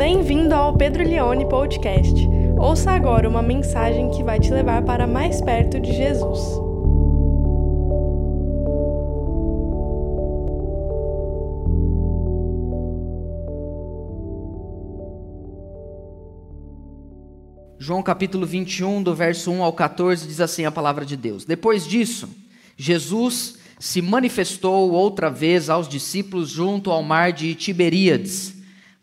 Bem-vindo 0.00 0.54
ao 0.54 0.74
Pedro 0.74 1.04
Leone 1.04 1.46
Podcast. 1.46 2.26
Ouça 2.58 2.90
agora 2.90 3.28
uma 3.28 3.42
mensagem 3.42 4.10
que 4.10 4.22
vai 4.22 4.40
te 4.40 4.50
levar 4.50 4.82
para 4.82 5.06
mais 5.06 5.42
perto 5.42 5.78
de 5.78 5.92
Jesus. 5.92 6.40
João 17.78 18.02
capítulo 18.02 18.46
21, 18.46 19.02
do 19.02 19.14
verso 19.14 19.50
1 19.50 19.62
ao 19.62 19.74
14, 19.74 20.26
diz 20.26 20.40
assim 20.40 20.64
a 20.64 20.72
palavra 20.72 21.04
de 21.04 21.14
Deus. 21.14 21.44
Depois 21.44 21.86
disso, 21.86 22.26
Jesus 22.74 23.58
se 23.78 24.00
manifestou 24.00 24.92
outra 24.92 25.28
vez 25.28 25.68
aos 25.68 25.86
discípulos 25.86 26.48
junto 26.48 26.90
ao 26.90 27.02
mar 27.02 27.34
de 27.34 27.54
Tiberíades. 27.54 28.59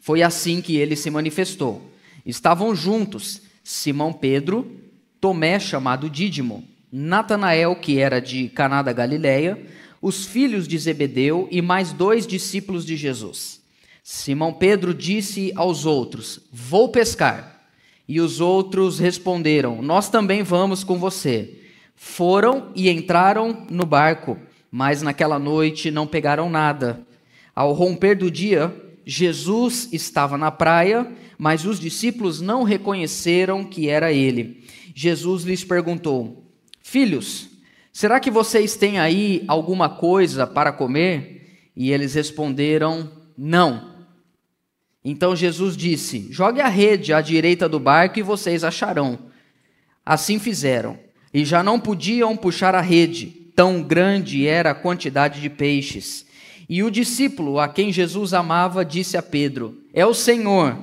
Foi 0.08 0.24
assim 0.24 0.62
que 0.62 0.78
ele 0.78 0.96
se 0.96 1.10
manifestou. 1.10 1.92
Estavam 2.26 2.74
juntos 2.74 3.42
Simão 3.62 4.14
Pedro, 4.14 4.72
Tomé, 5.20 5.60
chamado 5.60 6.10
Dídimo, 6.10 6.64
Natanael, 6.90 7.76
que 7.76 8.00
era 8.00 8.22
de 8.22 8.48
Caná 8.48 8.82
da 8.82 8.94
Galileia, 8.94 9.62
os 10.02 10.26
filhos 10.26 10.66
de 10.66 10.78
Zebedeu 10.78 11.46
e 11.52 11.62
mais 11.62 11.92
dois 11.92 12.26
discípulos 12.26 12.86
de 12.86 12.96
Jesus. 12.96 13.62
Simão 14.02 14.54
Pedro 14.54 14.94
disse 14.94 15.52
aos 15.58 15.86
outros: 15.86 16.40
Vou 16.54 16.88
pescar. 16.88 17.68
E 18.08 18.22
os 18.22 18.40
outros 18.40 19.00
responderam: 19.00 19.82
Nós 19.82 20.08
também 20.08 20.42
vamos 20.42 20.86
com 20.86 20.98
você. 20.98 21.60
Foram 21.98 22.72
e 22.74 22.90
entraram 22.90 23.68
no 23.70 23.86
barco 23.86 24.38
mas 24.72 25.02
naquela 25.02 25.40
noite 25.40 25.92
não 25.92 26.06
pegaram 26.06 26.50
nada. 26.50 27.02
Ao 27.56 27.74
romper 27.74 28.16
do 28.16 28.30
dia, 28.30 28.74
Jesus 29.10 29.88
estava 29.94 30.38
na 30.38 30.52
praia, 30.52 31.10
mas 31.38 31.66
os 31.66 31.80
discípulos 31.80 32.42
não 32.42 32.64
reconheceram 32.64 33.64
que 33.64 33.88
era 33.88 34.12
ele. 34.12 34.66
Jesus 34.94 35.44
lhes 35.44 35.64
perguntou: 35.64 36.52
Filhos, 36.84 37.48
será 37.94 38.20
que 38.20 38.30
vocês 38.30 38.76
têm 38.76 39.00
aí 39.00 39.46
alguma 39.48 39.88
coisa 39.88 40.46
para 40.46 40.74
comer? 40.74 41.70
E 41.74 41.90
eles 41.90 42.16
responderam: 42.16 43.10
Não. 43.38 43.96
Então 45.06 45.34
Jesus 45.34 45.78
disse: 45.78 46.28
Jogue 46.30 46.60
a 46.60 46.68
rede 46.68 47.14
à 47.14 47.22
direita 47.22 47.70
do 47.70 47.80
barco 47.80 48.20
e 48.20 48.24
vocês 48.24 48.62
acharão. 48.62 49.18
Assim 50.06 50.38
fizeram, 50.38 51.00
e 51.34 51.46
já 51.46 51.64
não 51.64 51.80
podiam 51.80 52.36
puxar 52.36 52.76
a 52.76 52.82
rede 52.82 53.28
tão 53.56 53.82
grande 53.82 54.46
era 54.46 54.72
a 54.72 54.76
quantidade 54.76 55.40
de 55.40 55.50
peixes. 55.50 56.27
E 56.70 56.84
o 56.84 56.92
discípulo 56.92 57.60
a 57.60 57.68
quem 57.70 57.92
Jesus 57.92 58.34
amava 58.34 58.84
disse 58.84 59.16
a 59.16 59.22
Pedro: 59.22 59.82
É 59.94 60.06
o 60.06 60.14
Senhor. 60.14 60.78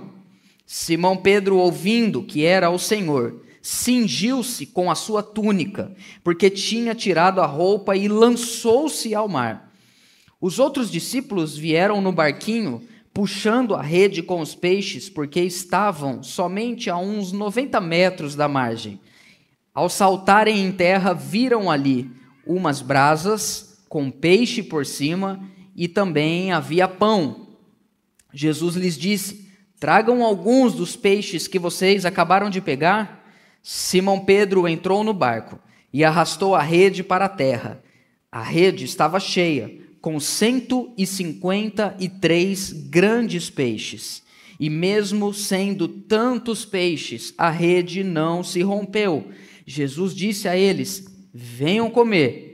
Simão 0.67 1.17
Pedro, 1.17 1.59
ouvindo 1.59 2.23
que 2.23 2.45
era 2.45 2.71
o 2.71 2.79
Senhor, 2.79 3.43
cingiu-se 3.61 4.65
com 4.65 4.91
a 4.91 4.95
sua 4.95 5.23
túnica, 5.23 5.95
porque 6.23 6.49
tinha 6.49 6.95
tirado 6.95 7.41
a 7.41 7.47
roupa 7.47 7.95
e 7.95 8.09
lançou-se 8.09 9.15
ao 9.15 9.29
mar. 9.29 9.71
Os 10.41 10.59
outros 10.59 10.91
discípulos 10.91 11.57
vieram 11.57 12.01
no 12.01 12.13
barquinho, 12.13 12.83
puxando 13.13 13.75
a 13.75 13.83
rede 13.83 14.23
com 14.23 14.41
os 14.41 14.55
peixes, 14.55 15.11
porque 15.11 15.41
estavam 15.41 16.23
somente 16.23 16.89
a 16.89 16.97
uns 16.97 17.31
90 17.31 17.79
metros 17.81 18.35
da 18.35 18.49
margem. 18.49 18.99
Ao 19.73 19.89
saltarem 19.89 20.65
em 20.65 20.73
terra, 20.73 21.13
viram 21.13 21.71
ali 21.71 22.11
umas 22.47 22.81
brasas 22.81 23.79
com 23.89 24.11
peixe 24.11 24.63
por 24.63 24.85
cima 24.85 25.41
e 25.75 25.89
também 25.89 26.53
havia 26.53 26.87
pão. 26.87 27.49
Jesus 28.33 28.77
lhes 28.77 28.97
disse: 28.97 29.51
Tragam 29.79 30.25
alguns 30.25 30.73
dos 30.75 30.97
peixes 30.97 31.47
que 31.49 31.59
vocês 31.59 32.05
acabaram 32.05 32.51
de 32.51 32.61
pegar. 32.61 33.25
Simão 33.63 34.21
Pedro 34.21 34.69
entrou 34.69 35.03
no 35.03 35.15
barco 35.15 35.59
e 35.93 36.05
arrastou 36.05 36.55
a 36.55 36.63
rede 36.63 37.03
para 37.03 37.25
a 37.25 37.31
terra. 37.31 37.83
A 38.31 38.43
rede 38.43 38.85
estava 38.85 39.19
cheia, 39.21 39.75
com 40.01 40.21
153 40.21 42.73
grandes 42.73 43.49
peixes. 43.49 44.23
E 44.59 44.69
mesmo 44.71 45.35
sendo 45.35 45.89
tantos 45.89 46.65
peixes, 46.65 47.35
a 47.37 47.51
rede 47.51 48.03
não 48.05 48.43
se 48.43 48.63
rompeu. 48.63 49.29
Jesus 49.67 50.15
disse 50.15 50.49
a 50.49 50.57
eles: 50.57 51.05
venham 51.33 51.91
comer. 51.91 52.54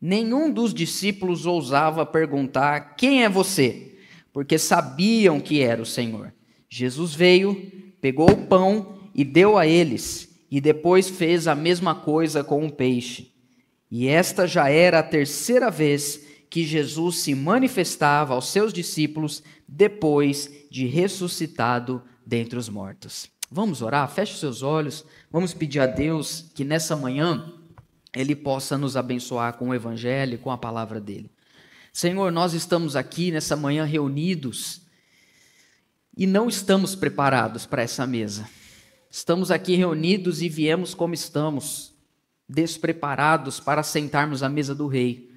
Nenhum 0.00 0.50
dos 0.50 0.72
discípulos 0.72 1.46
ousava 1.46 2.06
perguntar: 2.06 2.94
Quem 2.96 3.24
é 3.24 3.28
você? 3.28 3.96
Porque 4.32 4.58
sabiam 4.58 5.40
que 5.40 5.60
era 5.60 5.82
o 5.82 5.86
Senhor. 5.86 6.32
Jesus 6.68 7.14
veio, 7.14 7.72
pegou 8.00 8.30
o 8.30 8.46
pão 8.46 8.98
e 9.14 9.24
deu 9.24 9.58
a 9.58 9.66
eles, 9.66 10.28
e 10.50 10.60
depois 10.60 11.08
fez 11.08 11.48
a 11.48 11.54
mesma 11.54 11.94
coisa 11.94 12.44
com 12.44 12.64
o 12.64 12.70
peixe. 12.70 13.32
E 13.90 14.06
esta 14.06 14.46
já 14.46 14.68
era 14.68 15.00
a 15.00 15.02
terceira 15.02 15.70
vez 15.70 16.26
que 16.50 16.64
Jesus 16.64 17.18
se 17.18 17.34
manifestava 17.34 18.34
aos 18.34 18.48
seus 18.48 18.72
discípulos 18.72 19.42
depois 19.66 20.50
de 20.70 20.86
ressuscitado 20.86 22.02
dentre 22.24 22.58
os 22.58 22.68
mortos. 22.68 23.30
Vamos 23.50 23.80
orar? 23.80 24.10
Feche 24.10 24.34
os 24.34 24.40
seus 24.40 24.62
olhos. 24.62 25.04
Vamos 25.30 25.54
pedir 25.54 25.80
a 25.80 25.86
Deus 25.86 26.50
que 26.54 26.64
nessa 26.64 26.94
manhã 26.94 27.52
ele 28.14 28.34
possa 28.34 28.78
nos 28.78 28.96
abençoar 28.96 29.54
com 29.54 29.68
o 29.68 29.74
Evangelho, 29.74 30.38
com 30.38 30.50
a 30.50 30.58
palavra 30.58 31.00
dele. 31.00 31.30
Senhor, 31.92 32.30
nós 32.30 32.54
estamos 32.54 32.96
aqui 32.96 33.30
nessa 33.30 33.56
manhã 33.56 33.84
reunidos 33.84 34.82
e 36.16 36.26
não 36.26 36.48
estamos 36.48 36.94
preparados 36.94 37.66
para 37.66 37.82
essa 37.82 38.06
mesa. 38.06 38.48
Estamos 39.10 39.50
aqui 39.50 39.74
reunidos 39.74 40.42
e 40.42 40.48
viemos 40.48 40.94
como 40.94 41.14
estamos, 41.14 41.94
despreparados 42.48 43.60
para 43.60 43.82
sentarmos 43.82 44.42
à 44.42 44.48
mesa 44.48 44.74
do 44.74 44.86
Rei, 44.86 45.30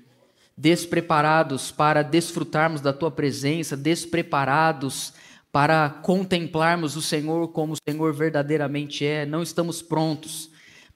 despreparados 0.58 1.72
para 1.72 2.02
desfrutarmos 2.02 2.82
da 2.82 2.94
Tua 2.94 3.12
presença, 3.12 3.76
despreparados 3.76 5.14
para 5.52 5.90
contemplarmos 5.90 6.96
o 6.96 7.02
Senhor 7.02 7.50
como 7.50 7.74
o 7.74 7.78
Senhor 7.90 8.14
verdadeiramente 8.14 9.06
é. 9.06 9.26
Não 9.26 9.42
estamos 9.42 9.82
prontos, 9.82 10.50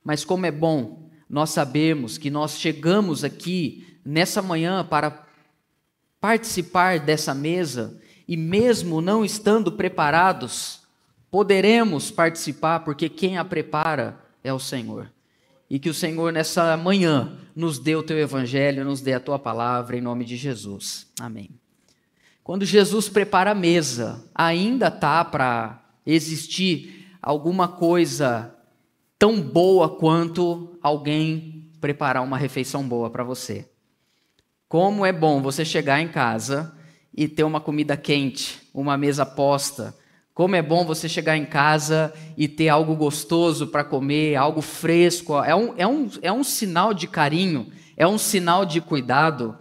mas 0.04 0.24
como 0.24 0.46
é 0.46 0.52
bom 0.52 1.05
nós 1.30 1.50
sabemos 1.50 2.18
que 2.18 2.30
nós 2.30 2.60
chegamos 2.60 3.24
aqui 3.24 3.98
nessa 4.06 4.42
manhã 4.42 4.86
para 4.86 5.26
participar 6.22 7.00
dessa 7.00 7.34
mesa 7.34 8.00
e, 8.28 8.38
mesmo 8.38 9.02
não 9.02 9.26
estando 9.26 9.72
preparados, 9.72 10.82
poderemos 11.30 12.12
participar, 12.12 12.80
porque 12.82 13.10
quem 13.10 13.38
a 13.38 13.46
prepara 13.46 14.20
é 14.44 14.54
o 14.54 14.60
Senhor. 14.60 15.12
E 15.70 15.80
que 15.80 15.90
o 15.90 15.94
Senhor, 15.94 16.32
nessa 16.32 16.78
manhã, 16.78 17.38
nos 17.56 17.80
dê 17.80 17.96
o 17.96 18.04
teu 18.04 18.18
evangelho, 18.18 18.86
nos 18.86 19.02
dê 19.02 19.14
a 19.14 19.20
tua 19.20 19.40
palavra, 19.40 19.98
em 19.98 20.02
nome 20.02 20.24
de 20.24 20.38
Jesus. 20.38 21.08
Amém. 21.20 21.50
Quando 22.44 22.64
Jesus 22.64 23.10
prepara 23.10 23.52
a 23.52 23.56
mesa, 23.56 24.24
ainda 24.34 24.92
tá 24.92 25.26
para 25.26 25.84
existir 26.06 27.08
alguma 27.20 27.68
coisa 27.68 28.56
tão 29.18 29.42
boa 29.42 29.90
quanto 29.90 30.75
alguém 30.86 31.64
preparar 31.82 32.24
uma 32.24 32.38
refeição 32.38 32.88
boa 32.88 33.10
para 33.10 33.24
você. 33.24 33.68
Como 34.70 35.04
é 35.04 35.12
bom 35.12 35.42
você 35.42 35.66
chegar 35.66 36.00
em 36.00 36.08
casa 36.08 36.76
e 37.12 37.28
ter 37.28 37.44
uma 37.44 37.60
comida 37.60 37.98
quente, 37.98 38.62
uma 38.72 38.96
mesa 38.96 39.26
posta. 39.26 39.96
Como 40.32 40.56
é 40.56 40.62
bom 40.62 40.86
você 40.86 41.10
chegar 41.10 41.38
em 41.38 41.46
casa 41.46 42.14
e 42.38 42.48
ter 42.48 42.70
algo 42.70 42.96
gostoso 42.96 43.68
para 43.68 43.84
comer, 43.84 44.36
algo 44.36 44.62
fresco. 44.62 45.42
É 45.42 45.56
um, 45.56 45.74
é, 45.76 45.88
um, 45.88 46.08
é 46.22 46.32
um 46.32 46.44
sinal 46.44 46.94
de 46.94 47.08
carinho, 47.08 47.72
é 47.98 48.06
um 48.06 48.20
sinal 48.20 48.64
de 48.64 48.80
cuidado. 48.80 49.58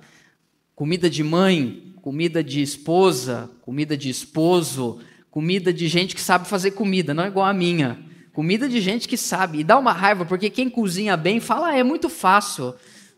Comida 0.75 1.09
de 1.09 1.25
mãe, 1.25 1.95
comida 2.03 2.45
de 2.45 2.61
esposa, 2.61 3.51
comida 3.63 3.97
de 3.97 4.11
esposo, 4.11 4.99
comida 5.31 5.73
de 5.73 5.89
gente 5.89 6.15
que 6.15 6.21
sabe 6.21 6.47
fazer 6.47 6.73
comida, 6.73 7.15
não 7.15 7.25
é 7.25 7.29
igual 7.29 7.47
a 7.47 7.55
minha. 7.55 8.13
Comida 8.35 8.69
de 8.69 8.81
gente 8.81 9.07
que 9.07 9.17
sabe. 9.17 9.61
E 9.61 9.65
dá 9.65 9.79
uma 9.79 9.93
raiva, 9.93 10.25
porque 10.27 10.51
quem 10.51 10.69
cozinha 10.69 11.17
bem 11.17 11.39
fala, 11.39 11.69
ah, 11.69 11.79
é 11.79 11.85
muito 11.85 12.09
fácil. 12.09 12.75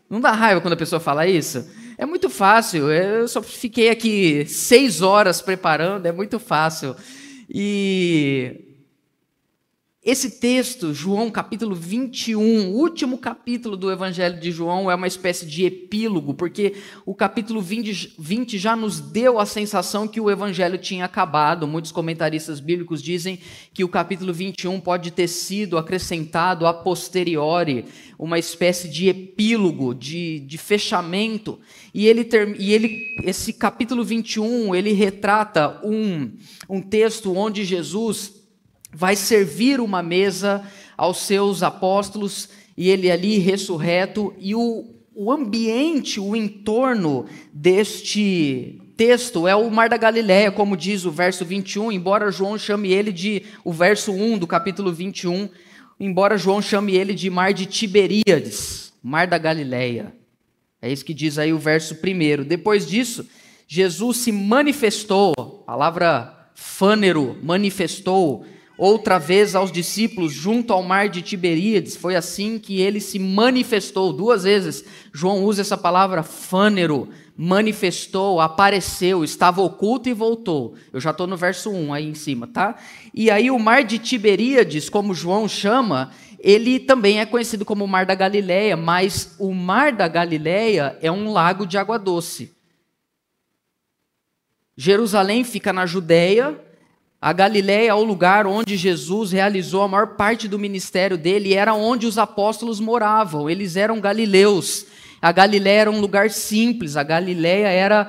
Não 0.07 0.21
dá 0.21 0.31
raiva 0.31 0.61
quando 0.61 0.73
a 0.73 0.77
pessoa 0.77 0.99
fala 0.99 1.27
isso? 1.27 1.67
É 1.97 2.05
muito 2.05 2.29
fácil. 2.29 2.91
Eu 2.91 3.27
só 3.27 3.41
fiquei 3.41 3.89
aqui 3.89 4.45
seis 4.45 5.01
horas 5.01 5.41
preparando, 5.41 6.05
é 6.05 6.11
muito 6.11 6.39
fácil. 6.39 6.95
E 7.49 8.66
Esse 10.07 10.31
texto, 10.39 10.93
João 10.93 11.29
capítulo 11.29 11.75
21, 11.75 12.71
último 12.71 13.17
capítulo 13.17 13.75
do 13.75 13.91
Evangelho 13.91 14.39
de 14.39 14.53
João, 14.53 14.89
é 14.89 14.95
uma 14.95 15.05
espécie 15.05 15.45
de 15.45 15.65
epílogo, 15.65 16.33
porque 16.33 16.75
o 17.05 17.13
capítulo 17.13 17.61
20, 17.61 18.13
20, 18.17 18.57
já 18.57 18.73
nos 18.73 19.01
deu 19.01 19.37
a 19.37 19.45
sensação 19.45 20.07
que 20.07 20.21
o 20.21 20.31
Evangelho 20.31 20.77
tinha 20.77 21.03
acabado. 21.03 21.67
Muitos 21.67 21.91
comentaristas 21.91 22.61
bíblicos 22.61 23.03
dizem 23.03 23.37
que 23.73 23.83
o 23.83 23.89
capítulo 23.89 24.31
21 24.31 24.79
pode 24.79 25.11
ter 25.11 25.27
sido 25.27 25.77
acrescentado 25.77 26.65
a 26.65 26.73
posteriori, 26.73 27.83
uma 28.17 28.39
espécie 28.39 28.87
de 28.87 29.09
epílogo, 29.09 29.93
de, 29.93 30.39
de 30.39 30.57
fechamento. 30.57 31.59
E, 31.93 32.07
ele, 32.07 32.25
e 32.57 32.71
ele, 32.71 33.13
esse 33.25 33.51
capítulo 33.51 34.05
21, 34.05 34.73
ele 34.73 34.93
retrata 34.93 35.81
um, 35.83 36.31
um 36.69 36.81
texto 36.81 37.35
onde 37.35 37.65
Jesus 37.65 38.36
vai 38.97 39.15
servir 39.15 39.79
uma 39.79 40.01
mesa 40.01 40.65
aos 40.97 41.17
seus 41.17 41.61
apóstolos 41.61 42.49
e 42.75 42.89
ele 42.89 43.11
ali 43.11 43.37
ressurreto 43.37 44.33
e 44.39 44.55
o, 44.55 44.85
o 45.13 45.31
ambiente, 45.31 46.19
o 46.19 46.35
entorno 46.35 47.27
deste 47.53 48.81
texto 48.97 49.47
é 49.47 49.55
o 49.55 49.69
Mar 49.69 49.87
da 49.87 49.97
Galileia, 49.97 50.51
como 50.51 50.75
diz 50.75 51.05
o 51.05 51.11
verso 51.11 51.45
21, 51.45 51.91
embora 51.91 52.31
João 52.31 52.57
chame 52.57 52.91
ele 52.91 53.11
de 53.11 53.43
o 53.63 53.71
verso 53.71 54.11
1 54.11 54.39
do 54.39 54.47
capítulo 54.47 54.91
21, 54.91 55.47
embora 55.99 56.35
João 56.35 56.59
chame 56.59 56.95
ele 56.95 57.13
de 57.13 57.29
Mar 57.29 57.53
de 57.53 57.67
Tiberíades, 57.67 58.93
Mar 59.03 59.27
da 59.27 59.37
Galileia. 59.37 60.11
É 60.81 60.91
isso 60.91 61.05
que 61.05 61.13
diz 61.13 61.37
aí 61.37 61.53
o 61.53 61.59
verso 61.59 61.93
1. 61.93 62.45
Depois 62.45 62.87
disso, 62.87 63.27
Jesus 63.67 64.17
se 64.17 64.31
manifestou, 64.31 65.35
palavra 65.67 66.49
fânero, 66.55 67.37
manifestou 67.43 68.43
outra 68.77 69.17
vez 69.17 69.55
aos 69.55 69.71
discípulos 69.71 70.31
junto 70.31 70.71
ao 70.71 70.83
mar 70.83 71.09
de 71.09 71.21
Tiberíades. 71.21 71.95
Foi 71.95 72.15
assim 72.15 72.59
que 72.59 72.79
ele 72.79 72.99
se 73.01 73.17
manifestou. 73.17 74.13
Duas 74.13 74.43
vezes 74.43 74.85
João 75.11 75.43
usa 75.43 75.61
essa 75.61 75.77
palavra 75.77 76.21
fânero, 76.21 77.09
manifestou, 77.35 78.39
apareceu, 78.39 79.23
estava 79.23 79.61
oculto 79.61 80.07
e 80.07 80.13
voltou. 80.13 80.75
Eu 80.93 80.99
já 80.99 81.11
estou 81.11 81.25
no 81.25 81.35
verso 81.35 81.71
1 81.71 81.93
aí 81.93 82.05
em 82.05 82.15
cima, 82.15 82.47
tá? 82.47 82.75
E 83.13 83.31
aí 83.31 83.49
o 83.49 83.57
mar 83.57 83.83
de 83.83 83.97
Tiberíades, 83.97 84.89
como 84.89 85.13
João 85.13 85.47
chama, 85.47 86.11
ele 86.39 86.79
também 86.79 87.19
é 87.19 87.25
conhecido 87.25 87.65
como 87.65 87.83
o 87.83 87.87
mar 87.87 88.05
da 88.05 88.13
Galileia, 88.13 88.77
mas 88.77 89.35
o 89.39 89.53
mar 89.53 89.91
da 89.91 90.07
Galileia 90.07 90.97
é 91.01 91.11
um 91.11 91.31
lago 91.31 91.65
de 91.65 91.77
água 91.77 91.97
doce. 91.97 92.55
Jerusalém 94.75 95.43
fica 95.43 95.73
na 95.73 95.87
Judéia, 95.87 96.59
a 97.19 97.33
Galiléia 97.33 97.89
é 97.89 97.93
o 97.93 98.03
lugar 98.03 98.45
onde 98.45 98.77
Jesus 98.77 99.31
realizou 99.31 99.81
a 99.81 99.87
maior 99.87 100.15
parte 100.15 100.47
do 100.47 100.59
ministério 100.59 101.17
dele, 101.17 101.55
era 101.55 101.73
onde 101.73 102.05
os 102.05 102.17
apóstolos 102.17 102.79
moravam. 102.79 103.49
Eles 103.49 103.75
eram 103.75 103.99
galileus. 103.99 104.85
A 105.19 105.31
Galiléia 105.31 105.81
era 105.81 105.91
um 105.91 105.99
lugar 105.99 106.29
simples, 106.29 106.95
a 106.95 107.01
Galiléia 107.01 107.67
era 107.69 108.07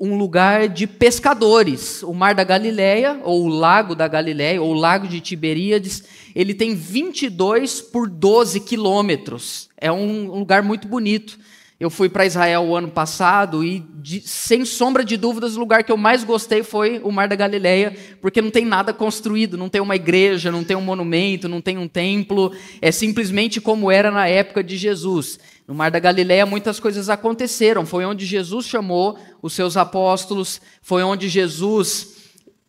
um 0.00 0.16
lugar 0.16 0.68
de 0.68 0.86
pescadores. 0.86 2.02
O 2.02 2.14
Mar 2.14 2.34
da 2.34 2.44
Galileia, 2.44 3.20
ou 3.22 3.44
o 3.44 3.48
Lago 3.48 3.94
da 3.94 4.08
Galileia, 4.08 4.62
ou 4.62 4.70
o 4.70 4.78
Lago 4.78 5.06
de 5.06 5.20
Tiberíades, 5.20 6.04
ele 6.34 6.54
tem 6.54 6.74
22 6.74 7.82
por 7.82 8.08
12 8.08 8.60
quilômetros. 8.60 9.68
É 9.76 9.92
um 9.92 10.30
lugar 10.30 10.62
muito 10.62 10.88
bonito. 10.88 11.38
Eu 11.80 11.90
fui 11.90 12.08
para 12.08 12.26
Israel 12.26 12.62
o 12.62 12.74
ano 12.74 12.88
passado 12.88 13.64
e, 13.64 13.78
de, 13.94 14.20
sem 14.20 14.64
sombra 14.64 15.04
de 15.04 15.16
dúvidas, 15.16 15.54
o 15.54 15.60
lugar 15.60 15.84
que 15.84 15.92
eu 15.92 15.96
mais 15.96 16.24
gostei 16.24 16.64
foi 16.64 16.98
o 17.04 17.12
Mar 17.12 17.28
da 17.28 17.36
Galileia, 17.36 17.96
porque 18.20 18.42
não 18.42 18.50
tem 18.50 18.64
nada 18.64 18.92
construído, 18.92 19.56
não 19.56 19.68
tem 19.68 19.80
uma 19.80 19.94
igreja, 19.94 20.50
não 20.50 20.64
tem 20.64 20.76
um 20.76 20.80
monumento, 20.80 21.48
não 21.48 21.60
tem 21.60 21.78
um 21.78 21.86
templo, 21.86 22.52
é 22.82 22.90
simplesmente 22.90 23.60
como 23.60 23.92
era 23.92 24.10
na 24.10 24.26
época 24.26 24.64
de 24.64 24.76
Jesus. 24.76 25.38
No 25.68 25.74
Mar 25.74 25.92
da 25.92 26.00
Galileia 26.00 26.44
muitas 26.44 26.80
coisas 26.80 27.08
aconteceram, 27.08 27.86
foi 27.86 28.04
onde 28.04 28.26
Jesus 28.26 28.66
chamou 28.66 29.16
os 29.40 29.52
seus 29.52 29.76
apóstolos, 29.76 30.60
foi 30.82 31.04
onde 31.04 31.28
Jesus 31.28 32.16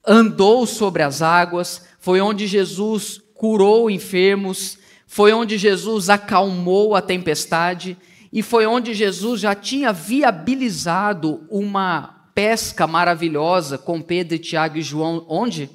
andou 0.06 0.68
sobre 0.68 1.02
as 1.02 1.24
águas, 1.24 1.84
foi 2.00 2.22
onde 2.22 2.46
Jesus 2.46 3.20
curou 3.34 3.90
enfermos, 3.90 4.78
foi 5.08 5.34
onde 5.34 5.58
Jesus 5.58 6.10
acalmou 6.10 6.96
a 6.96 7.02
tempestade. 7.02 7.98
E 8.32 8.44
foi 8.44 8.66
onde 8.66 8.94
Jesus 8.94 9.42
já 9.42 9.56
tinha 9.56 9.92
viabilizado 9.92 11.48
uma 11.50 12.20
pesca 12.36 12.86
maravilhosa 12.86 13.78
com 13.78 14.02
Pedro, 14.02 14.38
Tiago 14.38 14.78
e 14.78 14.82
João. 14.82 15.26
Onde? 15.28 15.70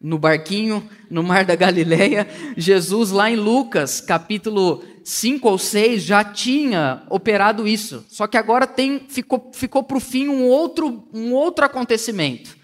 No 0.00 0.18
barquinho, 0.18 0.88
no 1.10 1.22
mar 1.22 1.44
da 1.44 1.54
Galileia. 1.54 2.26
Jesus, 2.56 3.10
lá 3.10 3.30
em 3.30 3.36
Lucas, 3.36 4.00
capítulo 4.00 4.82
5 5.04 5.48
ou 5.48 5.58
6, 5.58 6.02
já 6.02 6.24
tinha 6.24 7.02
operado 7.10 7.68
isso. 7.68 8.04
Só 8.08 8.26
que 8.26 8.36
agora 8.36 8.66
tem, 8.66 9.06
ficou, 9.08 9.50
ficou 9.54 9.82
para 9.82 9.98
o 9.98 10.00
fim 10.00 10.28
um 10.28 10.44
outro, 10.46 11.06
um 11.12 11.32
outro 11.32 11.64
acontecimento. 11.64 12.56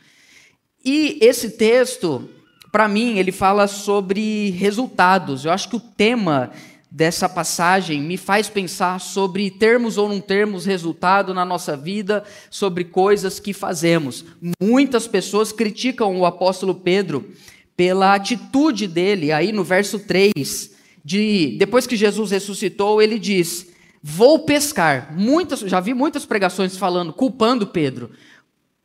E 0.85 1.19
esse 1.21 1.51
texto, 1.51 2.29
para 2.73 2.89
mim, 2.89 3.19
ele 3.19 3.31
fala 3.31 3.69
sobre 3.69 4.51
resultados. 4.51 5.45
Eu 5.45 5.53
acho 5.53 5.69
que 5.69 5.77
o 5.77 5.81
tema 5.81 6.51
dessa 6.95 7.27
passagem 7.27 8.03
me 8.03 8.19
faz 8.19 8.51
pensar 8.51 9.01
sobre 9.01 9.51
termos 9.51 9.97
ou 9.97 10.11
não 10.11 10.21
termos 10.21 10.67
resultado 10.67 11.33
na 11.33 11.43
nossa 11.43 11.75
vida, 11.75 12.23
sobre 12.51 12.85
coisas 12.85 13.41
que 13.41 13.55
fazemos. 13.55 14.27
Muitas 14.61 15.09
pessoas 15.09 15.53
criticam 15.53 16.15
o 16.19 16.27
apóstolo 16.27 16.75
Pedro 16.75 17.31
pela 17.75 18.15
atitude 18.15 18.87
dele, 18.87 19.33
aí 19.33 19.53
no 19.53 19.65
verso 19.65 20.01
3, 20.01 20.71
de 21.03 21.57
depois 21.59 21.87
que 21.87 21.97
Jesus 21.97 22.31
ressuscitou, 22.31 23.01
ele 23.01 23.19
diz: 23.19 23.69
"Vou 24.03 24.41
pescar". 24.41 25.15
Muitas, 25.17 25.61
já 25.61 25.81
vi 25.81 25.95
muitas 25.95 26.27
pregações 26.27 26.77
falando, 26.77 27.11
culpando 27.11 27.67
Pedro. 27.67 28.11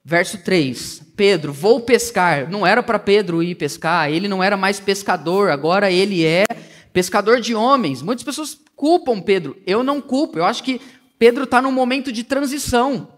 Verso 0.02 0.38
3: 0.38 1.02
Pedro, 1.18 1.52
vou 1.52 1.82
pescar. 1.82 2.50
Não 2.50 2.66
era 2.66 2.82
para 2.82 2.98
Pedro 2.98 3.44
ir 3.44 3.56
pescar, 3.56 4.10
ele 4.10 4.30
não 4.30 4.42
era 4.42 4.56
mais 4.56 4.80
pescador, 4.80 5.50
agora 5.50 5.92
ele 5.92 6.26
é 6.26 6.46
pescador 6.98 7.40
de 7.40 7.54
homens. 7.54 8.02
Muitas 8.02 8.24
pessoas 8.24 8.58
culpam 8.76 9.22
Pedro. 9.22 9.56
Eu 9.68 9.84
não 9.84 10.02
culpo. 10.02 10.40
Eu 10.40 10.46
acho 10.46 10.64
que 10.64 10.82
Pedro 11.20 11.44
está 11.44 11.62
num 11.62 11.72
momento 11.72 12.12
de 12.12 12.24
transição. 12.24 13.10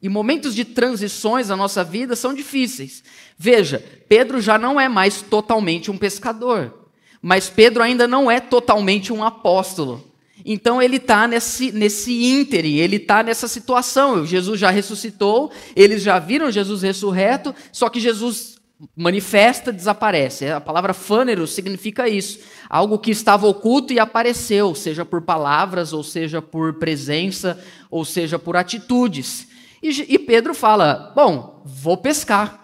E 0.00 0.08
momentos 0.08 0.54
de 0.54 0.64
transições 0.64 1.48
na 1.48 1.56
nossa 1.56 1.82
vida 1.82 2.14
são 2.14 2.32
difíceis. 2.32 3.02
Veja, 3.36 3.84
Pedro 4.08 4.40
já 4.40 4.56
não 4.56 4.80
é 4.80 4.88
mais 4.88 5.20
totalmente 5.20 5.90
um 5.90 5.98
pescador. 5.98 6.86
Mas 7.20 7.50
Pedro 7.50 7.82
ainda 7.82 8.06
não 8.06 8.30
é 8.30 8.38
totalmente 8.38 9.12
um 9.12 9.24
apóstolo. 9.24 10.12
Então 10.44 10.80
ele 10.80 10.98
está 10.98 11.26
nesse, 11.26 11.72
nesse 11.72 12.12
ínterim, 12.12 12.76
ele 12.76 12.96
está 12.96 13.20
nessa 13.24 13.48
situação. 13.48 14.24
Jesus 14.24 14.60
já 14.60 14.70
ressuscitou, 14.70 15.50
eles 15.74 16.04
já 16.04 16.20
viram 16.20 16.52
Jesus 16.52 16.82
ressurreto, 16.82 17.52
só 17.72 17.88
que 17.88 17.98
Jesus 17.98 18.53
manifesta, 18.96 19.72
desaparece. 19.72 20.46
A 20.46 20.60
palavra 20.60 20.92
fânero 20.92 21.46
significa 21.46 22.08
isso. 22.08 22.40
Algo 22.68 22.98
que 22.98 23.10
estava 23.10 23.46
oculto 23.46 23.92
e 23.92 23.98
apareceu, 23.98 24.74
seja 24.74 25.04
por 25.04 25.22
palavras, 25.22 25.92
ou 25.92 26.02
seja 26.02 26.40
por 26.42 26.74
presença, 26.74 27.62
ou 27.90 28.04
seja 28.04 28.38
por 28.38 28.56
atitudes. 28.56 29.48
E, 29.82 30.14
e 30.14 30.18
Pedro 30.18 30.54
fala: 30.54 31.12
Bom, 31.14 31.62
vou 31.64 31.96
pescar. 31.96 32.62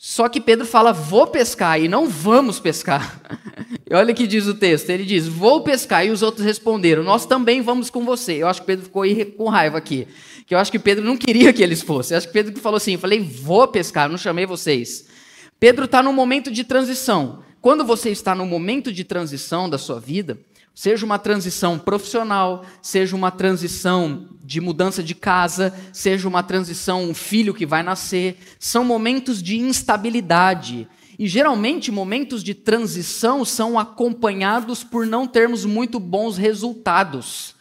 Só 0.00 0.28
que 0.28 0.40
Pedro 0.40 0.64
fala, 0.64 0.92
vou 0.92 1.26
pescar, 1.26 1.80
e 1.80 1.88
não 1.88 2.08
vamos 2.08 2.60
pescar. 2.60 3.20
E 3.90 3.94
olha 3.94 4.12
o 4.12 4.14
que 4.14 4.26
diz 4.26 4.46
o 4.46 4.52
texto: 4.52 4.90
ele 4.90 5.02
diz, 5.02 5.26
vou 5.26 5.62
pescar, 5.62 6.04
e 6.04 6.10
os 6.10 6.20
outros 6.20 6.44
responderam, 6.44 7.02
nós 7.02 7.24
também 7.24 7.62
vamos 7.62 7.88
com 7.88 8.04
você. 8.04 8.34
Eu 8.34 8.46
acho 8.46 8.60
que 8.60 8.66
Pedro 8.66 8.84
ficou 8.84 9.02
com 9.34 9.48
raiva 9.48 9.78
aqui 9.78 10.06
que 10.48 10.54
eu 10.54 10.58
acho 10.58 10.72
que 10.72 10.78
Pedro 10.78 11.04
não 11.04 11.14
queria 11.14 11.52
que 11.52 11.62
eles 11.62 11.82
fossem. 11.82 12.14
Eu 12.14 12.18
acho 12.18 12.26
que 12.26 12.32
Pedro 12.32 12.58
falou 12.58 12.78
assim: 12.78 12.94
eu 12.94 12.98
falei, 12.98 13.20
vou 13.20 13.68
pescar, 13.68 14.08
não 14.08 14.16
chamei 14.16 14.46
vocês. 14.46 15.06
Pedro 15.60 15.84
está 15.84 16.02
num 16.02 16.12
momento 16.12 16.50
de 16.50 16.64
transição. 16.64 17.42
Quando 17.60 17.84
você 17.84 18.08
está 18.08 18.34
no 18.34 18.46
momento 18.46 18.90
de 18.90 19.04
transição 19.04 19.68
da 19.68 19.76
sua 19.76 20.00
vida, 20.00 20.40
seja 20.74 21.04
uma 21.04 21.18
transição 21.18 21.78
profissional, 21.78 22.64
seja 22.80 23.14
uma 23.14 23.30
transição 23.30 24.26
de 24.42 24.58
mudança 24.58 25.02
de 25.02 25.14
casa, 25.14 25.74
seja 25.92 26.26
uma 26.26 26.42
transição, 26.42 27.04
um 27.04 27.14
filho 27.14 27.52
que 27.52 27.66
vai 27.66 27.82
nascer, 27.82 28.38
são 28.58 28.84
momentos 28.84 29.42
de 29.42 29.58
instabilidade. 29.58 30.88
E 31.18 31.28
geralmente 31.28 31.90
momentos 31.90 32.42
de 32.42 32.54
transição 32.54 33.44
são 33.44 33.78
acompanhados 33.78 34.82
por 34.82 35.04
não 35.04 35.26
termos 35.26 35.66
muito 35.66 36.00
bons 36.00 36.38
resultados 36.38 37.57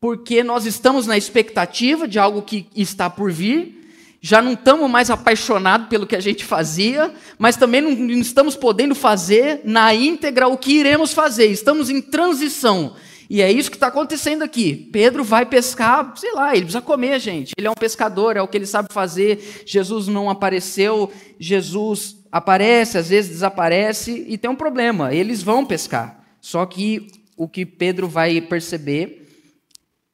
porque 0.00 0.42
nós 0.42 0.64
estamos 0.64 1.06
na 1.06 1.18
expectativa 1.18 2.08
de 2.08 2.18
algo 2.18 2.40
que 2.40 2.66
está 2.74 3.10
por 3.10 3.30
vir, 3.30 3.80
já 4.22 4.40
não 4.42 4.52
estamos 4.52 4.90
mais 4.90 5.10
apaixonados 5.10 5.88
pelo 5.88 6.06
que 6.06 6.16
a 6.16 6.20
gente 6.20 6.44
fazia, 6.44 7.12
mas 7.38 7.56
também 7.56 7.80
não 7.80 8.20
estamos 8.20 8.56
podendo 8.56 8.94
fazer 8.94 9.60
na 9.64 9.94
íntegra 9.94 10.48
o 10.48 10.58
que 10.58 10.72
iremos 10.72 11.12
fazer, 11.12 11.46
estamos 11.46 11.90
em 11.90 12.00
transição. 12.00 12.94
E 13.30 13.40
é 13.40 13.50
isso 13.50 13.70
que 13.70 13.76
está 13.76 13.86
acontecendo 13.86 14.42
aqui. 14.42 14.88
Pedro 14.92 15.22
vai 15.22 15.46
pescar, 15.46 16.14
sei 16.16 16.32
lá, 16.32 16.50
ele 16.52 16.62
precisa 16.62 16.82
comer, 16.82 17.20
gente. 17.20 17.52
Ele 17.56 17.68
é 17.68 17.70
um 17.70 17.74
pescador, 17.74 18.36
é 18.36 18.42
o 18.42 18.48
que 18.48 18.58
ele 18.58 18.66
sabe 18.66 18.88
fazer. 18.92 19.62
Jesus 19.64 20.08
não 20.08 20.28
apareceu, 20.28 21.12
Jesus 21.38 22.16
aparece, 22.32 22.98
às 22.98 23.08
vezes 23.08 23.30
desaparece 23.30 24.24
e 24.26 24.36
tem 24.36 24.50
um 24.50 24.56
problema. 24.56 25.14
Eles 25.14 25.44
vão 25.44 25.64
pescar. 25.64 26.24
Só 26.40 26.66
que 26.66 27.06
o 27.36 27.46
que 27.46 27.64
Pedro 27.64 28.08
vai 28.08 28.40
perceber, 28.40 29.19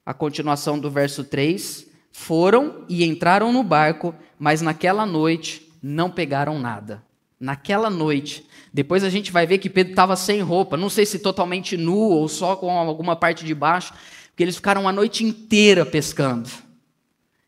a 0.07 0.15
continuação 0.15 0.79
do 0.79 0.89
verso 0.89 1.25
3, 1.25 1.89
foram 2.13 2.85
e 2.89 3.05
entraram 3.05 3.53
no 3.53 3.65
barco, 3.65 4.15
mas 4.39 4.63
naquela 4.63 5.05
noite 5.05 5.69
não 5.83 6.09
pegaram 6.09 6.59
nada. 6.59 7.03
Naquela 7.39 7.91
noite. 7.91 8.47
Depois 8.73 9.03
a 9.03 9.11
gente 9.11 9.33
vai 9.33 9.47
ver 9.47 9.59
que 9.59 9.69
Pedro 9.69 9.93
estava 9.93 10.15
sem 10.15 10.41
roupa, 10.41 10.77
não 10.77 10.89
sei 10.89 11.05
se 11.05 11.19
totalmente 11.19 11.77
nu 11.77 11.99
ou 11.99 12.29
só 12.29 12.55
com 12.55 12.71
alguma 12.71 13.17
parte 13.17 13.45
de 13.45 13.55
baixo, 13.55 13.93
porque 14.29 14.45
eles 14.45 14.57
ficaram 14.57 14.89
a 14.89 14.93
noite 14.93 15.25
inteira 15.25 15.85
pescando. 15.85 16.49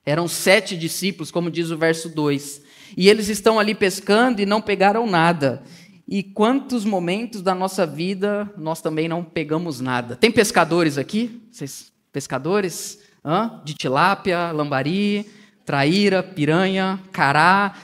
Eram 0.04 0.26
sete 0.26 0.76
discípulos, 0.76 1.30
como 1.30 1.50
diz 1.50 1.70
o 1.70 1.78
verso 1.78 2.08
2. 2.08 2.62
E 2.96 3.08
eles 3.08 3.28
estão 3.28 3.58
ali 3.58 3.74
pescando 3.74 4.40
e 4.40 4.46
não 4.46 4.60
pegaram 4.60 5.06
nada. 5.06 5.62
E 6.06 6.22
quantos 6.22 6.84
momentos 6.86 7.42
da 7.42 7.54
nossa 7.54 7.86
vida 7.86 8.50
nós 8.56 8.80
também 8.80 9.06
não 9.06 9.22
pegamos 9.22 9.80
nada? 9.80 10.16
Tem 10.16 10.30
pescadores 10.30 10.96
aqui? 10.96 11.42
Vocês, 11.52 11.92
pescadores? 12.12 12.98
Hã? 13.24 13.60
De 13.64 13.74
tilápia, 13.74 14.50
lambari, 14.52 15.26
traíra, 15.64 16.22
piranha, 16.22 16.98
cará, 17.12 17.74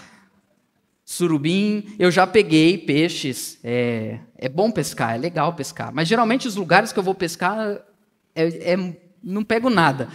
surubim. 1.05 1.95
Eu 1.99 2.11
já 2.11 2.27
peguei 2.27 2.79
peixes. 2.79 3.59
É, 3.63 4.19
é 4.37 4.49
bom 4.49 4.71
pescar, 4.71 5.15
é 5.15 5.19
legal 5.19 5.53
pescar. 5.55 5.93
Mas 5.93 6.09
geralmente 6.09 6.49
os 6.49 6.57
lugares 6.57 6.93
que 6.93 6.99
eu 6.99 7.03
vou 7.03 7.15
pescar, 7.15 7.79
é, 8.35 8.73
é, 8.73 8.97
não 9.23 9.45
pego 9.45 9.69
nada. 9.69 10.09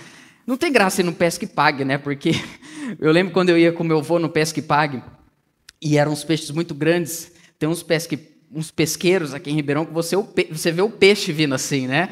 Não 0.46 0.58
tem 0.58 0.72
graça 0.72 1.01
ir 1.01 1.04
no 1.04 1.13
pesca 1.13 1.46
e 1.46 1.48
pague, 1.48 1.86
né? 1.86 1.98
Porque 1.98 2.32
eu 3.00 3.12
lembro 3.12 3.32
quando 3.32 3.50
eu 3.50 3.58
ia 3.58 3.72
com 3.72 3.84
meu 3.84 4.00
avô 4.00 4.18
no 4.18 4.30
pesca 4.30 4.60
e 4.60 4.63
pague, 4.63 5.04
e 5.82 5.98
eram 5.98 6.12
uns 6.12 6.24
peixes 6.24 6.50
muito 6.51 6.74
grandes. 6.74 7.32
Tem 7.60 7.70
uns, 7.70 7.84
pesque, 7.84 8.18
uns 8.51 8.72
pesqueiros 8.72 9.34
aqui 9.34 9.51
em 9.51 9.56
Ribeirão 9.56 9.86
que 9.86 9.94
você, 9.94 10.16
você 10.51 10.72
vê 10.72 10.82
o 10.82 10.89
peixe 10.89 11.32
vindo 11.32 11.54
assim, 11.54 11.88
né? 11.88 12.10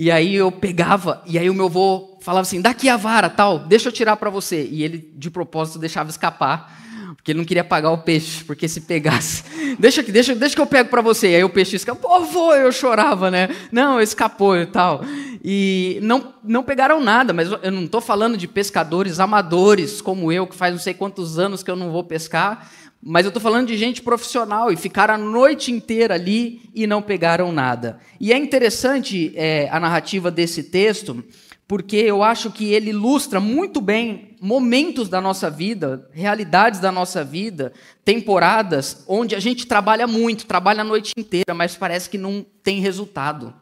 E 0.00 0.10
aí 0.10 0.34
eu 0.34 0.50
pegava, 0.50 1.22
e 1.26 1.38
aí 1.38 1.50
o 1.50 1.54
meu 1.54 1.66
avô 1.66 2.16
falava 2.22 2.40
assim: 2.40 2.58
daqui 2.62 2.88
a 2.88 2.96
vara, 2.96 3.28
tal, 3.28 3.58
deixa 3.58 3.90
eu 3.90 3.92
tirar 3.92 4.16
para 4.16 4.30
você. 4.30 4.64
E 4.64 4.82
ele, 4.82 5.12
de 5.14 5.30
propósito, 5.30 5.78
deixava 5.78 6.08
escapar 6.08 6.74
porque 7.16 7.32
ele 7.32 7.38
não 7.38 7.44
queria 7.44 7.64
pagar 7.64 7.90
o 7.90 7.98
peixe, 7.98 8.44
porque 8.44 8.68
se 8.68 8.82
pegasse, 8.82 9.44
deixa 9.78 10.02
que, 10.02 10.12
deixa, 10.12 10.34
deixa 10.34 10.54
que 10.54 10.60
eu 10.60 10.66
pego 10.66 10.88
para 10.88 11.00
você. 11.00 11.28
Aí 11.28 11.44
o 11.44 11.48
peixe 11.48 11.76
escapou, 11.76 12.26
pô, 12.26 12.54
eu 12.54 12.70
chorava, 12.72 13.30
né? 13.30 13.48
Não, 13.70 14.00
escapou 14.00 14.56
e 14.56 14.66
tal. 14.66 15.02
E 15.42 15.98
não, 16.02 16.34
não 16.44 16.62
pegaram 16.62 17.00
nada, 17.00 17.32
mas 17.32 17.50
eu 17.62 17.72
não 17.72 17.84
estou 17.84 18.00
falando 18.00 18.36
de 18.36 18.46
pescadores 18.46 19.18
amadores 19.20 20.00
como 20.00 20.30
eu, 20.30 20.46
que 20.46 20.54
faz 20.54 20.72
não 20.72 20.80
sei 20.80 20.94
quantos 20.94 21.38
anos 21.38 21.62
que 21.62 21.70
eu 21.70 21.76
não 21.76 21.90
vou 21.90 22.04
pescar, 22.04 22.70
mas 23.02 23.24
eu 23.24 23.30
estou 23.30 23.40
falando 23.40 23.68
de 23.68 23.76
gente 23.78 24.02
profissional 24.02 24.70
e 24.70 24.76
ficaram 24.76 25.14
a 25.14 25.18
noite 25.18 25.72
inteira 25.72 26.14
ali 26.14 26.60
e 26.74 26.86
não 26.86 27.00
pegaram 27.00 27.50
nada. 27.50 27.98
E 28.20 28.32
é 28.32 28.36
interessante 28.36 29.32
é, 29.34 29.68
a 29.70 29.80
narrativa 29.80 30.30
desse 30.30 30.64
texto, 30.64 31.24
porque 31.70 31.98
eu 31.98 32.20
acho 32.20 32.50
que 32.50 32.72
ele 32.72 32.90
ilustra 32.90 33.38
muito 33.38 33.80
bem 33.80 34.36
momentos 34.40 35.08
da 35.08 35.20
nossa 35.20 35.48
vida, 35.48 36.10
realidades 36.10 36.80
da 36.80 36.90
nossa 36.90 37.22
vida, 37.22 37.72
temporadas 38.04 39.04
onde 39.06 39.36
a 39.36 39.38
gente 39.38 39.64
trabalha 39.68 40.04
muito, 40.04 40.46
trabalha 40.46 40.80
a 40.80 40.84
noite 40.84 41.12
inteira, 41.16 41.54
mas 41.54 41.76
parece 41.76 42.10
que 42.10 42.18
não 42.18 42.44
tem 42.60 42.80
resultado. 42.80 43.54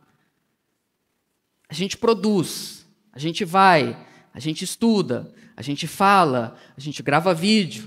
A 1.68 1.74
gente 1.74 1.98
produz, 1.98 2.86
a 3.12 3.18
gente 3.18 3.44
vai, 3.44 3.94
a 4.32 4.40
gente 4.40 4.64
estuda, 4.64 5.30
a 5.54 5.60
gente 5.60 5.86
fala, 5.86 6.56
a 6.78 6.80
gente 6.80 7.02
grava 7.02 7.34
vídeo, 7.34 7.86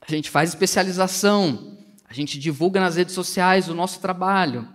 a 0.00 0.10
gente 0.10 0.28
faz 0.28 0.48
especialização, 0.48 1.78
a 2.04 2.12
gente 2.12 2.36
divulga 2.36 2.80
nas 2.80 2.96
redes 2.96 3.14
sociais 3.14 3.68
o 3.68 3.74
nosso 3.74 4.00
trabalho, 4.00 4.68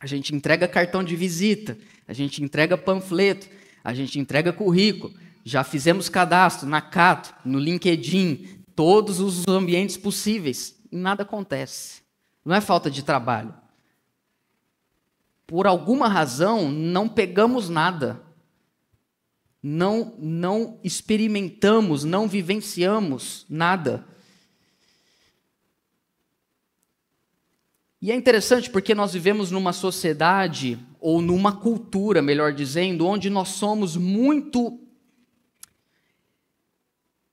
a 0.00 0.06
gente 0.06 0.34
entrega 0.34 0.66
cartão 0.66 1.04
de 1.04 1.14
visita, 1.14 1.76
a 2.08 2.14
gente 2.14 2.42
entrega 2.42 2.78
panfleto, 2.78 3.54
a 3.86 3.94
gente 3.94 4.18
entrega 4.18 4.52
currículo, 4.52 5.14
já 5.44 5.62
fizemos 5.62 6.08
cadastro 6.08 6.68
na 6.68 6.80
Cato, 6.80 7.32
no 7.44 7.56
LinkedIn, 7.56 8.64
todos 8.74 9.20
os 9.20 9.46
ambientes 9.46 9.96
possíveis, 9.96 10.76
e 10.90 10.96
nada 10.96 11.22
acontece. 11.22 12.02
Não 12.44 12.52
é 12.52 12.60
falta 12.60 12.90
de 12.90 13.04
trabalho. 13.04 13.54
Por 15.46 15.68
alguma 15.68 16.08
razão, 16.08 16.68
não 16.68 17.08
pegamos 17.08 17.68
nada. 17.68 18.20
Não, 19.62 20.16
não 20.18 20.80
experimentamos, 20.82 22.02
não 22.02 22.26
vivenciamos 22.26 23.46
nada. 23.48 24.04
E 28.02 28.10
é 28.10 28.16
interessante 28.16 28.68
porque 28.68 28.96
nós 28.96 29.12
vivemos 29.12 29.52
numa 29.52 29.72
sociedade, 29.72 30.76
ou 31.06 31.22
numa 31.22 31.52
cultura, 31.52 32.20
melhor 32.20 32.52
dizendo, 32.52 33.06
onde 33.06 33.30
nós 33.30 33.50
somos 33.50 33.96
muito 33.96 34.76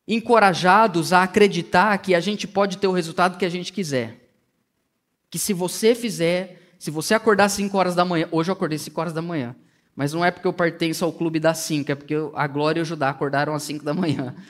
encorajados 0.08 1.12
a 1.12 1.24
acreditar 1.24 1.98
que 1.98 2.14
a 2.14 2.20
gente 2.20 2.48
pode 2.48 2.78
ter 2.78 2.86
o 2.86 2.92
resultado 2.92 3.36
que 3.36 3.44
a 3.44 3.50
gente 3.50 3.74
quiser. 3.74 4.30
Que 5.28 5.40
se 5.40 5.54
você 5.54 5.96
fizer, 5.96 6.76
se 6.78 6.92
você 6.92 7.16
acordar 7.16 7.46
às 7.46 7.54
5 7.54 7.76
horas 7.76 7.96
da 7.96 8.06
manhã, 8.06 8.30
hoje 8.32 8.52
eu 8.52 8.54
acordei 8.54 8.76
às 8.76 8.84
5 8.84 9.02
horas 9.02 9.14
da 9.14 9.24
manhã, 9.24 9.56
mas 9.96 10.14
não 10.14 10.24
é 10.24 10.30
porque 10.30 10.48
eu 10.48 10.54
pertenço 10.54 11.04
ao 11.04 11.12
clube 11.12 11.40
das 11.40 11.58
5, 11.58 11.92
é 11.92 11.96
porque 11.96 12.14
a 12.36 12.46
Glória 12.46 12.80
e 12.80 12.84
o 12.84 12.86
Judá 12.86 13.10
acordaram 13.10 13.56
às 13.56 13.64
5 13.64 13.84
da 13.84 13.96
manhã. 13.96 14.36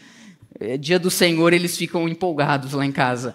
É 0.59 0.77
dia 0.77 0.99
do 0.99 1.09
Senhor, 1.09 1.51
eles 1.51 1.75
ficam 1.75 2.07
empolgados 2.07 2.73
lá 2.73 2.85
em 2.85 2.91
casa. 2.91 3.33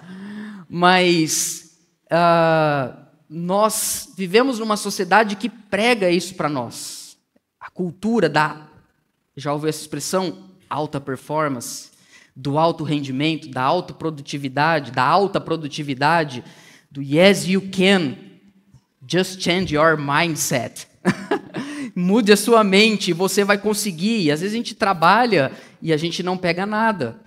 Mas 0.68 1.76
uh, 2.04 3.07
nós 3.28 4.12
vivemos 4.16 4.58
numa 4.58 4.76
sociedade 4.76 5.36
que 5.36 5.48
prega 5.48 6.10
isso 6.10 6.34
para 6.34 6.48
nós. 6.48 7.16
A 7.60 7.70
cultura 7.70 8.28
da, 8.28 8.68
já 9.36 9.52
ouviu 9.52 9.68
essa 9.68 9.80
expressão? 9.80 10.48
Alta 10.70 11.00
performance, 11.00 11.90
do 12.34 12.58
alto 12.58 12.84
rendimento, 12.84 13.48
da 13.48 13.62
alta 13.62 13.92
produtividade, 13.92 14.92
da 14.92 15.02
alta 15.02 15.40
produtividade, 15.40 16.44
do 16.90 17.02
yes 17.02 17.46
you 17.46 17.62
can, 17.70 18.16
just 19.06 19.40
change 19.40 19.74
your 19.74 19.98
mindset. 19.98 20.86
Mude 21.94 22.32
a 22.32 22.36
sua 22.36 22.62
mente, 22.62 23.12
você 23.12 23.44
vai 23.44 23.58
conseguir. 23.58 24.30
Às 24.30 24.40
vezes 24.40 24.54
a 24.54 24.56
gente 24.56 24.74
trabalha 24.74 25.52
e 25.82 25.92
a 25.92 25.96
gente 25.96 26.22
não 26.22 26.36
pega 26.36 26.64
nada. 26.64 27.20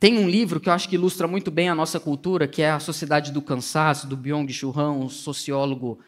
Tem 0.00 0.16
um 0.16 0.28
livro 0.28 0.60
que 0.60 0.68
eu 0.68 0.72
acho 0.72 0.88
que 0.88 0.94
ilustra 0.94 1.26
muito 1.26 1.50
bem 1.50 1.68
a 1.68 1.74
nossa 1.74 1.98
cultura, 1.98 2.46
que 2.46 2.62
é 2.62 2.70
A 2.70 2.78
Sociedade 2.78 3.32
do 3.32 3.42
Cansaço, 3.42 4.06
do 4.06 4.16
Byung-Chul 4.16 4.72
Han, 4.78 4.92
um 4.92 5.08
sociólogo 5.08 5.98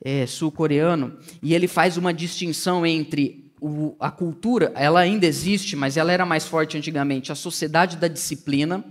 é, 0.00 0.26
sul-coreano, 0.26 1.18
e 1.42 1.52
ele 1.52 1.66
faz 1.66 1.96
uma 1.96 2.14
distinção 2.14 2.86
entre 2.86 3.52
o, 3.60 3.96
a 3.98 4.12
cultura, 4.12 4.72
ela 4.76 5.00
ainda 5.00 5.26
existe, 5.26 5.74
mas 5.74 5.96
ela 5.96 6.12
era 6.12 6.24
mais 6.24 6.46
forte 6.46 6.76
antigamente, 6.76 7.32
a 7.32 7.34
sociedade 7.34 7.96
da 7.96 8.06
disciplina 8.06 8.84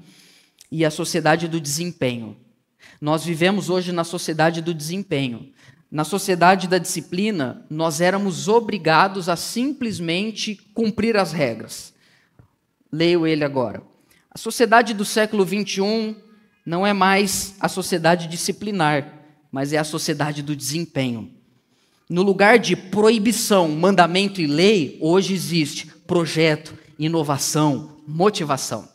e 0.69 0.83
a 0.83 0.91
sociedade 0.91 1.47
do 1.47 1.59
desempenho. 1.59 2.35
Nós 2.99 3.23
vivemos 3.23 3.69
hoje 3.69 3.93
na 3.93 4.03
sociedade 4.03 4.61
do 4.61 4.73
desempenho. 4.73 5.49
Na 5.89 6.03
sociedade 6.03 6.67
da 6.67 6.77
disciplina, 6.77 7.65
nós 7.69 8.01
éramos 8.01 8.47
obrigados 8.47 9.29
a 9.29 9.35
simplesmente 9.37 10.55
cumprir 10.73 11.15
as 11.15 11.31
regras. 11.31 11.93
Leio 12.91 13.25
ele 13.25 13.43
agora. 13.43 13.90
A 14.33 14.37
sociedade 14.37 14.93
do 14.93 15.03
século 15.03 15.45
XXI 15.45 16.15
não 16.65 16.87
é 16.87 16.93
mais 16.93 17.53
a 17.59 17.67
sociedade 17.67 18.27
disciplinar, 18.27 19.13
mas 19.51 19.73
é 19.73 19.77
a 19.77 19.83
sociedade 19.83 20.41
do 20.41 20.55
desempenho. 20.55 21.29
No 22.09 22.21
lugar 22.21 22.57
de 22.57 22.75
proibição, 22.75 23.67
mandamento 23.67 24.39
e 24.39 24.47
lei, 24.47 24.97
hoje 25.01 25.33
existe 25.33 25.87
projeto, 26.07 26.73
inovação, 26.97 27.97
motivação. 28.07 28.87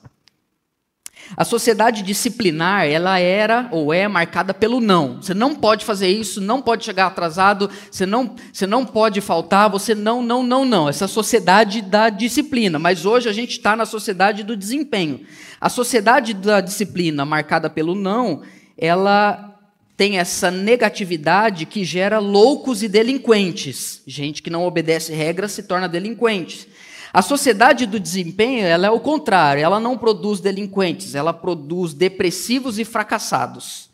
A 1.35 1.45
sociedade 1.45 2.03
disciplinar, 2.03 2.87
ela 2.87 3.19
era 3.19 3.69
ou 3.73 3.93
é 3.93 4.07
marcada 4.07 4.53
pelo 4.53 4.81
não. 4.81 5.23
Você 5.23 5.33
não 5.33 5.55
pode 5.55 5.85
fazer 5.85 6.09
isso, 6.09 6.41
não 6.41 6.61
pode 6.61 6.85
chegar 6.85 7.07
atrasado, 7.07 7.71
você 7.91 8.05
não, 8.05 8.37
você 8.53 8.67
não 8.67 8.85
pode 8.85 9.21
faltar, 9.21 9.71
você 9.71 9.95
não, 9.95 10.23
não, 10.23 10.43
não, 10.43 10.65
não. 10.65 10.89
Essa 10.89 11.09
sociedade 11.09 11.81
da 11.81 12.11
disciplina. 12.11 12.79
Mas 12.79 13.07
hoje 13.07 13.29
a 13.29 13.33
gente 13.33 13.53
está 13.53 13.75
na 13.75 13.87
sociedade 13.87 14.43
do 14.43 14.57
desempenho. 14.57 15.21
A 15.61 15.69
sociedade 15.69 16.35
da 16.35 16.61
disciplina, 16.61 17.25
marcada 17.25 17.71
pelo 17.71 17.95
não, 17.95 18.43
ela 18.77 19.55
tem 19.97 20.19
essa 20.19 20.51
negatividade 20.51 21.65
que 21.65 21.83
gera 21.83 22.19
loucos 22.19 22.83
e 22.83 22.89
delinquentes. 22.89 24.03
Gente 24.07 24.43
que 24.43 24.51
não 24.51 24.65
obedece 24.65 25.13
regras 25.15 25.53
se 25.53 25.63
torna 25.63 25.89
delinquente. 25.89 26.69
A 27.17 27.23
sociedade 27.23 27.87
do 27.87 27.99
desempenho, 27.99 28.67
ela 28.67 28.89
é 28.89 28.91
o 28.91 29.01
contrário, 29.01 29.63
ela 29.63 29.81
não 29.81 29.97
produz 29.97 30.39
delinquentes, 30.39 31.15
ela 31.15 31.33
produz 31.33 31.95
depressivos 31.95 32.79
e 32.79 32.85
fracassados. 32.85 33.89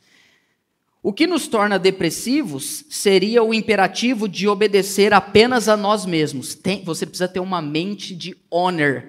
O 1.00 1.12
que 1.12 1.25
nos 1.25 1.47
torna 1.47 1.79
depressivos 1.79 2.85
seria 2.91 3.41
o 3.45 3.55
imperativo 3.55 4.29
de 4.29 4.49
obedecer 4.49 5.14
apenas 5.14 5.69
a 5.69 5.76
nós 5.76 6.05
mesmos. 6.05 6.57
Tem, 6.57 6.83
você 6.83 7.07
precisa 7.07 7.29
ter 7.29 7.38
uma 7.38 7.62
mente 7.62 8.12
de 8.17 8.37
honor. 8.50 9.05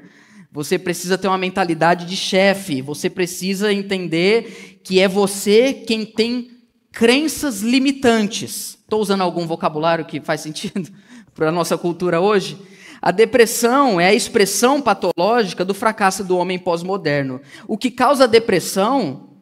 Você 0.52 0.78
precisa 0.78 1.18
ter 1.18 1.28
uma 1.28 1.38
mentalidade 1.40 2.06
de 2.06 2.16
chefe. 2.16 2.84
Você 2.84 3.10
precisa 3.10 3.74
entender 3.74 4.80
que 4.84 5.00
é 5.00 5.08
você 5.08 5.74
quem 5.74 6.06
tem 6.06 6.52
crenças 6.92 7.62
limitantes. 7.62 8.78
Estou 8.80 9.02
usando 9.02 9.22
algum 9.22 9.48
vocabulário 9.48 10.06
que 10.06 10.22
faz 10.22 10.42
sentido 10.42 10.88
para 11.34 11.50
a 11.50 11.52
nossa 11.52 11.76
cultura 11.80 12.22
hoje? 12.22 12.73
A 13.04 13.12
depressão 13.12 14.00
é 14.00 14.08
a 14.08 14.14
expressão 14.14 14.82
patológica 14.82 15.66
do 15.66 15.74
fracasso 15.74 16.24
do 16.24 16.38
homem 16.38 16.58
pós-moderno. 16.58 17.42
O 17.68 17.78
que 17.78 17.92
causa 17.92 18.26
depressão, 18.26 19.42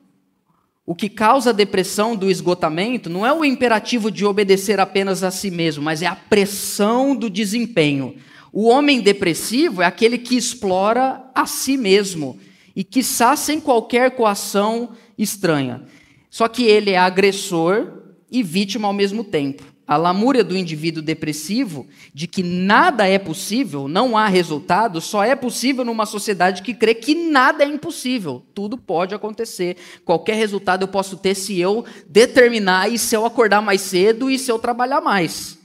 o 0.84 0.96
que 0.96 1.08
causa 1.08 1.52
a 1.52 1.54
depressão 1.54 2.16
do 2.16 2.32
esgotamento, 2.32 3.08
não 3.08 3.24
é 3.24 3.32
o 3.32 3.46
imperativo 3.46 4.10
de 4.10 4.26
obedecer 4.26 4.80
apenas 4.80 5.22
a 5.22 5.30
si 5.30 5.52
mesmo, 5.52 5.84
mas 5.84 6.02
é 6.02 6.08
a 6.08 6.16
pressão 6.16 7.16
do 7.16 7.30
desempenho. 7.30 8.16
O 8.52 8.68
homem 8.68 9.00
depressivo 9.00 9.84
é 9.84 9.86
aquele 9.86 10.18
que 10.18 10.36
explora 10.36 11.24
a 11.36 11.46
si 11.46 11.78
mesmo 11.78 12.40
e 12.76 12.84
que 12.84 13.04
sem 13.04 13.62
qualquer 13.62 14.16
coação 14.16 14.94
estranha. 15.16 15.84
Só 16.32 16.48
que 16.48 16.64
ele 16.64 16.90
é 16.90 16.98
agressor 16.98 18.16
e 18.32 18.42
vítima 18.42 18.88
ao 18.88 18.94
mesmo 18.94 19.24
tempo 19.24 19.71
a 19.88 19.98
lamúria 19.98 20.44
do 20.44 20.56
indivíduo 20.56 21.04
depressivo 21.04 21.88
de 22.14 22.28
que 22.28 22.42
nada 22.44 23.08
é 23.08 23.20
possível, 23.20 23.88
não 23.88 24.18
há 24.18 24.28
resultado, 24.28 25.02
só 25.02 25.24
é 25.24 25.36
possível 25.36 25.84
numa 25.84 26.06
sociedade 26.06 26.62
que 26.62 26.74
crê 26.74 26.94
que 26.94 27.14
nada 27.30 27.64
é 27.64 27.68
impossível. 27.68 28.46
Tudo 28.54 28.78
pode 28.78 29.14
acontecer. 29.14 29.78
Qualquer 30.06 30.36
resultado 30.36 30.84
eu 30.84 30.88
posso 30.88 31.18
ter 31.18 31.36
se 31.36 31.60
eu 31.60 31.84
determinar 32.08 32.92
e 32.92 32.98
se 32.98 33.16
eu 33.16 33.26
acordar 33.26 33.62
mais 33.62 33.82
cedo 33.82 34.30
e 34.30 34.40
se 34.40 34.52
eu 34.52 34.60
trabalhar 34.60 35.02
mais. 35.02 35.60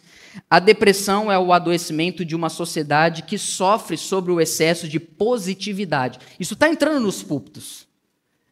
A 0.51 0.59
depressão 0.59 1.31
é 1.31 1.39
o 1.39 1.53
adoecimento 1.53 2.25
de 2.25 2.35
uma 2.35 2.49
sociedade 2.49 3.23
que 3.23 3.39
sofre 3.39 3.97
sobre 3.97 4.33
o 4.33 4.41
excesso 4.41 4.89
de 4.89 5.01
positividade. 5.01 6.19
Isso 6.39 6.55
está 6.55 6.69
entrando 6.69 7.01
nos 7.01 7.23
púlpitos. 7.23 7.86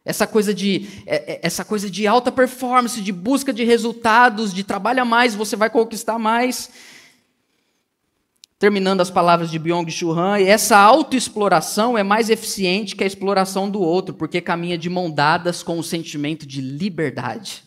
Essa 0.05 0.27
coisa 0.27 0.53
de 0.53 0.87
é, 1.07 1.33
é, 1.33 1.39
essa 1.41 1.65
coisa 1.65 1.89
de 1.89 2.05
alta 2.05 2.31
performance, 2.31 3.01
de 3.01 3.11
busca 3.11 3.51
de 3.51 3.63
resultados, 3.63 4.53
de 4.53 4.63
trabalha 4.63 5.03
mais, 5.03 5.33
você 5.33 5.55
vai 5.55 5.69
conquistar 5.69 6.19
mais. 6.19 6.69
Terminando 8.59 9.01
as 9.01 9.09
palavras 9.09 9.49
de 9.49 9.59
Byung-Chul 9.59 10.17
Han, 10.17 10.39
essa 10.39 10.77
autoexploração 10.77 11.97
é 11.97 12.03
mais 12.03 12.29
eficiente 12.29 12.95
que 12.95 13.03
a 13.03 13.07
exploração 13.07 13.69
do 13.69 13.81
outro, 13.81 14.13
porque 14.13 14.39
caminha 14.39 14.77
de 14.77 14.89
mão 14.89 15.09
dadas 15.11 15.63
com 15.63 15.77
o 15.77 15.83
sentimento 15.83 16.45
de 16.45 16.61
liberdade. 16.61 17.63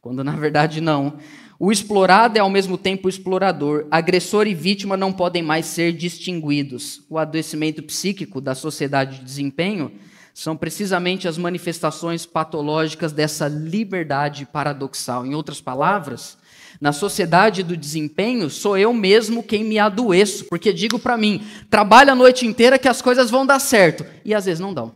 Quando 0.00 0.22
na 0.22 0.36
verdade 0.36 0.80
não. 0.80 1.18
O 1.58 1.72
explorado 1.72 2.38
é 2.38 2.40
ao 2.40 2.48
mesmo 2.48 2.78
tempo 2.78 3.08
explorador. 3.08 3.86
Agressor 3.90 4.46
e 4.46 4.54
vítima 4.54 4.96
não 4.96 5.12
podem 5.12 5.42
mais 5.42 5.66
ser 5.66 5.92
distinguidos. 5.92 7.04
O 7.10 7.18
adoecimento 7.18 7.82
psíquico 7.82 8.40
da 8.40 8.54
sociedade 8.54 9.18
de 9.18 9.24
desempenho 9.24 9.90
são 10.38 10.56
precisamente 10.56 11.26
as 11.26 11.36
manifestações 11.36 12.24
patológicas 12.24 13.10
dessa 13.10 13.48
liberdade 13.48 14.46
paradoxal. 14.46 15.26
Em 15.26 15.34
outras 15.34 15.60
palavras, 15.60 16.38
na 16.80 16.92
sociedade 16.92 17.64
do 17.64 17.76
desempenho, 17.76 18.48
sou 18.48 18.78
eu 18.78 18.92
mesmo 18.92 19.42
quem 19.42 19.64
me 19.64 19.80
adoeço, 19.80 20.44
porque 20.44 20.72
digo 20.72 20.96
para 20.96 21.16
mim, 21.16 21.44
trabalho 21.68 22.12
a 22.12 22.14
noite 22.14 22.46
inteira 22.46 22.78
que 22.78 22.86
as 22.86 23.02
coisas 23.02 23.32
vão 23.32 23.44
dar 23.44 23.58
certo, 23.58 24.06
e 24.24 24.32
às 24.32 24.44
vezes 24.44 24.60
não 24.60 24.72
dão. 24.72 24.94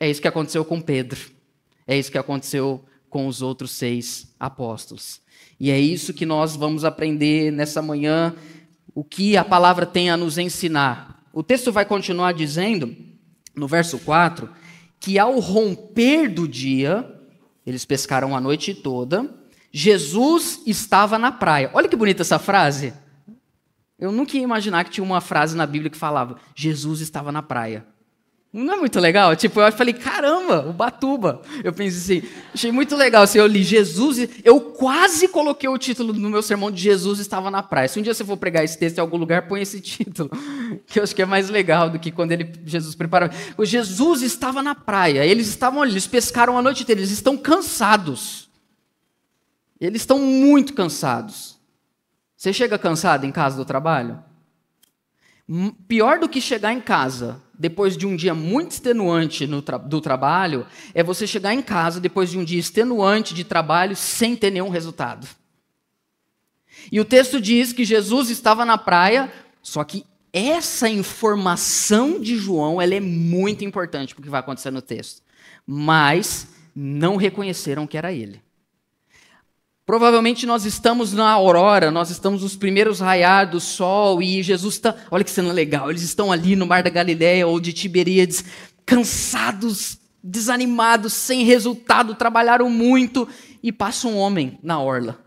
É 0.00 0.08
isso 0.08 0.22
que 0.22 0.28
aconteceu 0.28 0.64
com 0.64 0.80
Pedro. 0.80 1.20
É 1.86 1.98
isso 1.98 2.10
que 2.10 2.16
aconteceu 2.16 2.82
com 3.10 3.26
os 3.26 3.42
outros 3.42 3.72
seis 3.72 4.34
apóstolos. 4.40 5.20
E 5.60 5.70
é 5.70 5.78
isso 5.78 6.14
que 6.14 6.24
nós 6.24 6.56
vamos 6.56 6.86
aprender 6.86 7.52
nessa 7.52 7.82
manhã, 7.82 8.34
o 8.94 9.04
que 9.04 9.36
a 9.36 9.44
palavra 9.44 9.84
tem 9.84 10.08
a 10.08 10.16
nos 10.16 10.38
ensinar. 10.38 11.22
O 11.34 11.42
texto 11.42 11.70
vai 11.70 11.84
continuar 11.84 12.32
dizendo 12.32 12.96
no 13.56 13.66
verso 13.66 13.98
4, 13.98 14.48
que 15.00 15.18
ao 15.18 15.38
romper 15.40 16.28
do 16.28 16.46
dia, 16.46 17.10
eles 17.66 17.84
pescaram 17.84 18.36
a 18.36 18.40
noite 18.40 18.74
toda, 18.74 19.34
Jesus 19.72 20.62
estava 20.66 21.18
na 21.18 21.32
praia. 21.32 21.70
Olha 21.72 21.88
que 21.88 21.96
bonita 21.96 22.22
essa 22.22 22.38
frase. 22.38 22.92
Eu 23.98 24.12
nunca 24.12 24.36
ia 24.36 24.42
imaginar 24.42 24.84
que 24.84 24.90
tinha 24.90 25.04
uma 25.04 25.20
frase 25.20 25.56
na 25.56 25.66
Bíblia 25.66 25.90
que 25.90 25.96
falava: 25.96 26.36
Jesus 26.54 27.00
estava 27.00 27.32
na 27.32 27.42
praia. 27.42 27.86
Não 28.52 28.74
é 28.74 28.76
muito 28.78 28.98
legal? 28.98 29.36
Tipo, 29.36 29.60
eu 29.60 29.70
falei, 29.70 29.92
caramba, 29.92 30.66
o 30.66 30.72
Batuba. 30.72 31.42
Eu 31.62 31.72
pensei 31.72 32.18
assim, 32.18 32.28
achei 32.54 32.72
muito 32.72 32.96
legal. 32.96 33.24
Assim, 33.24 33.38
eu 33.38 33.46
li 33.46 33.62
Jesus, 33.62 34.26
eu 34.42 34.60
quase 34.60 35.28
coloquei 35.28 35.68
o 35.68 35.76
título 35.76 36.12
no 36.14 36.30
meu 36.30 36.42
sermão 36.42 36.70
de 36.70 36.80
Jesus 36.80 37.18
estava 37.18 37.50
na 37.50 37.62
praia. 37.62 37.86
Se 37.86 37.98
um 37.98 38.02
dia 38.02 38.14
você 38.14 38.24
for 38.24 38.36
pregar 38.36 38.64
esse 38.64 38.78
texto 38.78 38.96
em 38.96 39.00
algum 39.00 39.18
lugar, 39.18 39.46
põe 39.46 39.60
esse 39.60 39.80
título, 39.80 40.30
que 40.86 40.98
eu 40.98 41.02
acho 41.02 41.14
que 41.14 41.20
é 41.20 41.26
mais 41.26 41.50
legal 41.50 41.90
do 41.90 41.98
que 41.98 42.10
quando 42.10 42.32
ele, 42.32 42.50
Jesus 42.64 42.94
preparou. 42.94 43.28
O 43.58 43.64
Jesus 43.64 44.22
estava 44.22 44.62
na 44.62 44.74
praia, 44.74 45.26
eles 45.26 45.48
estavam 45.48 45.82
ali, 45.82 45.92
eles 45.92 46.06
pescaram 46.06 46.56
a 46.56 46.62
noite 46.62 46.82
inteira, 46.82 47.00
eles 47.00 47.10
estão 47.10 47.36
cansados. 47.36 48.48
Eles 49.78 50.00
estão 50.00 50.18
muito 50.18 50.72
cansados. 50.72 51.58
Você 52.34 52.52
chega 52.52 52.78
cansado 52.78 53.24
em 53.24 53.32
casa 53.32 53.56
do 53.56 53.64
trabalho? 53.66 54.22
Pior 55.86 56.18
do 56.18 56.28
que 56.28 56.40
chegar 56.40 56.72
em 56.72 56.80
casa 56.80 57.42
depois 57.58 57.96
de 57.96 58.06
um 58.06 58.16
dia 58.16 58.34
muito 58.34 58.72
extenuante 58.72 59.46
tra 59.62 59.78
do 59.78 60.00
trabalho, 60.00 60.66
é 60.94 61.02
você 61.02 61.26
chegar 61.26 61.54
em 61.54 61.62
casa 61.62 62.00
depois 62.00 62.30
de 62.30 62.38
um 62.38 62.44
dia 62.44 62.60
extenuante 62.60 63.34
de 63.34 63.44
trabalho 63.44 63.96
sem 63.96 64.36
ter 64.36 64.50
nenhum 64.50 64.68
resultado. 64.68 65.26
E 66.90 67.00
o 67.00 67.04
texto 67.04 67.40
diz 67.40 67.72
que 67.72 67.84
Jesus 67.84 68.30
estava 68.30 68.64
na 68.64 68.78
praia, 68.78 69.32
só 69.62 69.82
que 69.82 70.04
essa 70.32 70.88
informação 70.88 72.20
de 72.20 72.36
João 72.36 72.80
ela 72.80 72.94
é 72.94 73.00
muito 73.00 73.64
importante 73.64 74.14
para 74.14 74.20
o 74.20 74.24
que 74.24 74.30
vai 74.30 74.40
acontecer 74.40 74.70
no 74.70 74.82
texto. 74.82 75.22
Mas 75.66 76.48
não 76.74 77.16
reconheceram 77.16 77.86
que 77.86 77.96
era 77.96 78.12
ele. 78.12 78.45
Provavelmente 79.86 80.46
nós 80.46 80.64
estamos 80.64 81.12
na 81.12 81.30
aurora, 81.30 81.92
nós 81.92 82.10
estamos 82.10 82.42
nos 82.42 82.56
primeiros 82.56 82.98
raiar 82.98 83.48
do 83.48 83.60
sol 83.60 84.20
e 84.20 84.42
Jesus 84.42 84.74
está. 84.74 84.96
Olha 85.12 85.22
que 85.22 85.30
cena 85.30 85.52
legal, 85.52 85.88
eles 85.88 86.02
estão 86.02 86.32
ali 86.32 86.56
no 86.56 86.66
Mar 86.66 86.82
da 86.82 86.90
Galileia 86.90 87.46
ou 87.46 87.60
de 87.60 87.72
Tiberíades, 87.72 88.44
cansados, 88.84 89.96
desanimados, 90.20 91.12
sem 91.12 91.44
resultado, 91.44 92.16
trabalharam 92.16 92.68
muito 92.68 93.28
e 93.62 93.70
passa 93.70 94.08
um 94.08 94.16
homem 94.16 94.58
na 94.60 94.80
orla. 94.80 95.24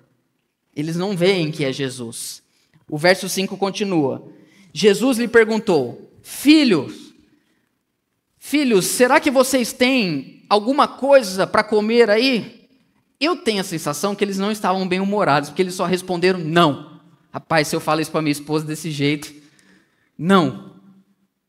Eles 0.76 0.98
não 0.98 1.16
veem 1.16 1.52
que 1.52 1.64
é 1.64 1.72
Jesus. 1.72 2.44
O 2.90 2.98
verso 2.98 3.30
5 3.30 3.56
continua. 3.56 4.28
Jesus 4.74 5.18
lhe 5.18 5.28
perguntou: 5.30 6.12
Filhos, 6.22 7.14
filhos, 8.38 8.88
será 8.88 9.22
que 9.22 9.32
vocês 9.32 9.72
têm 9.72 10.44
alguma 10.50 10.86
coisa 10.86 11.48
para 11.48 11.64
comer 11.64 12.10
aí? 12.10 12.59
Eu 13.20 13.38
tenho 13.38 13.62
a 13.62 13.66
sensação 13.66 14.16
que 14.16 14.24
eles 14.24 14.38
não 14.38 14.52
estavam 14.52 14.88
bem 14.88 15.00
humorados, 15.00 15.50
porque 15.50 15.62
eles 15.62 15.76
só 15.76 15.86
responderam 15.86 16.40
não. 16.40 17.00
Rapaz, 17.32 17.68
se 17.68 17.76
eu 17.76 17.82
falo 17.82 18.02
isso 18.02 18.12
para 18.12 18.22
minha 18.22 18.32
esposa 18.32 18.66
desse 18.66 18.90
jeito, 18.90 19.34
não. 20.18 20.76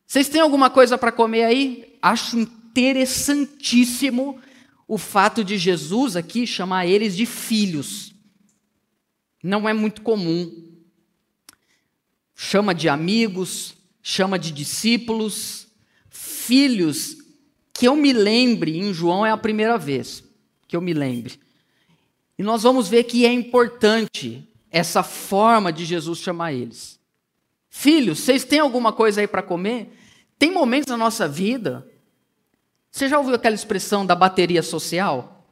Vocês 0.05 0.27
têm 0.27 0.41
alguma 0.41 0.69
coisa 0.69 0.97
para 0.97 1.11
comer 1.11 1.43
aí? 1.43 1.97
Acho 2.01 2.37
interessantíssimo 2.37 4.39
o 4.87 4.97
fato 4.97 5.43
de 5.43 5.57
Jesus 5.57 6.17
aqui 6.17 6.45
chamar 6.45 6.85
eles 6.85 7.15
de 7.15 7.25
filhos. 7.25 8.13
Não 9.41 9.67
é 9.67 9.73
muito 9.73 10.01
comum. 10.01 10.69
Chama 12.35 12.75
de 12.75 12.89
amigos, 12.89 13.75
chama 14.03 14.37
de 14.37 14.51
discípulos, 14.51 15.67
filhos, 16.09 17.17
que 17.73 17.87
eu 17.87 17.95
me 17.95 18.11
lembre, 18.11 18.77
em 18.77 18.93
João 18.93 19.25
é 19.25 19.31
a 19.31 19.37
primeira 19.37 19.77
vez 19.77 20.23
que 20.67 20.75
eu 20.75 20.81
me 20.81 20.93
lembre. 20.93 21.39
E 22.41 22.43
nós 22.43 22.63
vamos 22.63 22.89
ver 22.89 23.03
que 23.03 23.23
é 23.23 23.31
importante 23.31 24.49
essa 24.71 25.03
forma 25.03 25.71
de 25.71 25.85
Jesus 25.85 26.17
chamar 26.17 26.51
eles. 26.51 26.99
Filhos, 27.69 28.17
vocês 28.17 28.43
têm 28.43 28.57
alguma 28.57 28.91
coisa 28.91 29.21
aí 29.21 29.27
para 29.27 29.43
comer? 29.43 29.95
Tem 30.39 30.49
momentos 30.49 30.87
na 30.89 30.97
nossa 30.97 31.27
vida. 31.27 31.87
Você 32.89 33.07
já 33.07 33.19
ouviu 33.19 33.35
aquela 33.35 33.53
expressão 33.53 34.03
da 34.07 34.15
bateria 34.15 34.63
social? 34.63 35.45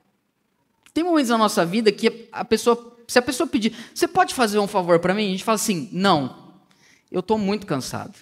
Tem 0.91 1.03
momentos 1.03 1.29
na 1.29 1.37
nossa 1.37 1.63
vida 1.63 1.91
que 1.91 2.27
a 2.31 2.43
pessoa, 2.43 2.97
se 3.07 3.19
a 3.19 3.21
pessoa 3.21 3.45
pedir, 3.45 3.71
você 3.93 4.07
pode 4.07 4.33
fazer 4.33 4.57
um 4.57 4.67
favor 4.67 4.97
para 4.97 5.13
mim? 5.13 5.27
A 5.27 5.31
gente 5.31 5.43
fala 5.43 5.57
assim: 5.57 5.89
não, 5.91 6.55
eu 7.11 7.19
estou 7.19 7.37
muito 7.37 7.67
cansado. 7.67 8.15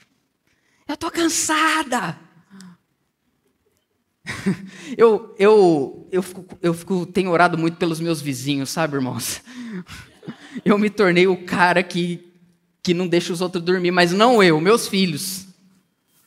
Eu 0.85 0.95
estou 0.95 1.09
cansada. 1.09 2.19
eu, 4.97 5.35
eu, 5.37 6.07
eu, 6.11 6.21
fico, 6.21 6.45
eu 6.61 6.73
fico, 6.73 7.05
tenho 7.05 7.31
orado 7.31 7.57
muito 7.57 7.77
pelos 7.77 7.99
meus 7.99 8.21
vizinhos, 8.21 8.69
sabe, 8.69 8.95
irmãos? 8.95 9.41
Eu 10.65 10.77
me 10.77 10.89
tornei 10.89 11.27
o 11.27 11.45
cara 11.45 11.83
que, 11.83 12.33
que 12.81 12.93
não 12.93 13.07
deixa 13.07 13.31
os 13.31 13.41
outros 13.41 13.63
dormir, 13.63 13.91
mas 13.91 14.11
não 14.11 14.41
eu, 14.41 14.59
meus 14.59 14.87
filhos. 14.87 15.45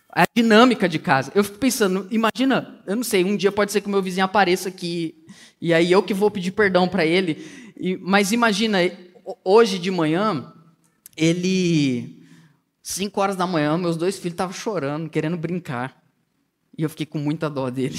A 0.09 0.25
dinâmica 0.35 0.89
de 0.89 0.99
casa. 1.01 1.33
Eu 1.35 1.43
fico 1.43 1.59
pensando, 1.59 2.07
imagina, 2.11 2.81
eu 2.87 2.97
não 2.97 3.03
sei, 3.03 3.25
um 3.25 3.37
dia 3.37 3.51
pode 3.51 3.73
ser 3.73 3.81
que 3.81 3.89
o 3.89 3.91
meu 3.91 4.01
vizinho 4.01 4.25
apareça 4.25 4.69
aqui, 4.69 5.27
e 5.61 5.75
aí 5.75 5.91
eu 5.91 6.03
que 6.03 6.15
vou 6.15 6.31
pedir 6.31 6.53
perdão 6.53 6.89
para 6.89 7.05
ele. 7.05 7.45
E, 7.77 7.97
mas 7.97 8.33
imagina, 8.33 8.79
hoje 9.45 9.79
de 9.79 9.91
manhã, 9.91 10.53
ele. 11.17 12.19
Cinco 12.83 13.21
horas 13.21 13.37
da 13.37 13.47
manhã, 13.47 13.77
meus 13.77 13.97
dois 13.97 14.17
filhos 14.17 14.35
estavam 14.35 14.55
chorando, 14.55 15.11
querendo 15.11 15.37
brincar. 15.37 16.00
E 16.77 16.83
eu 16.83 16.91
fiquei 16.91 17.07
com 17.07 17.19
muita 17.19 17.49
dó 17.49 17.71
dele. 17.71 17.99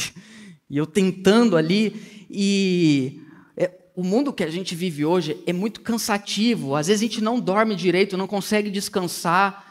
E 0.69 0.77
eu 0.77 0.85
tentando 0.85 1.57
ali, 1.57 2.25
e 2.29 3.21
é, 3.57 3.69
o 3.93 4.03
mundo 4.03 4.31
que 4.31 4.41
a 4.41 4.49
gente 4.49 4.73
vive 4.73 5.03
hoje 5.03 5.37
é 5.45 5.51
muito 5.51 5.81
cansativo. 5.81 6.75
Às 6.75 6.87
vezes 6.87 7.01
a 7.01 7.05
gente 7.05 7.21
não 7.21 7.41
dorme 7.41 7.75
direito, 7.75 8.17
não 8.17 8.25
consegue 8.25 8.71
descansar. 8.71 9.65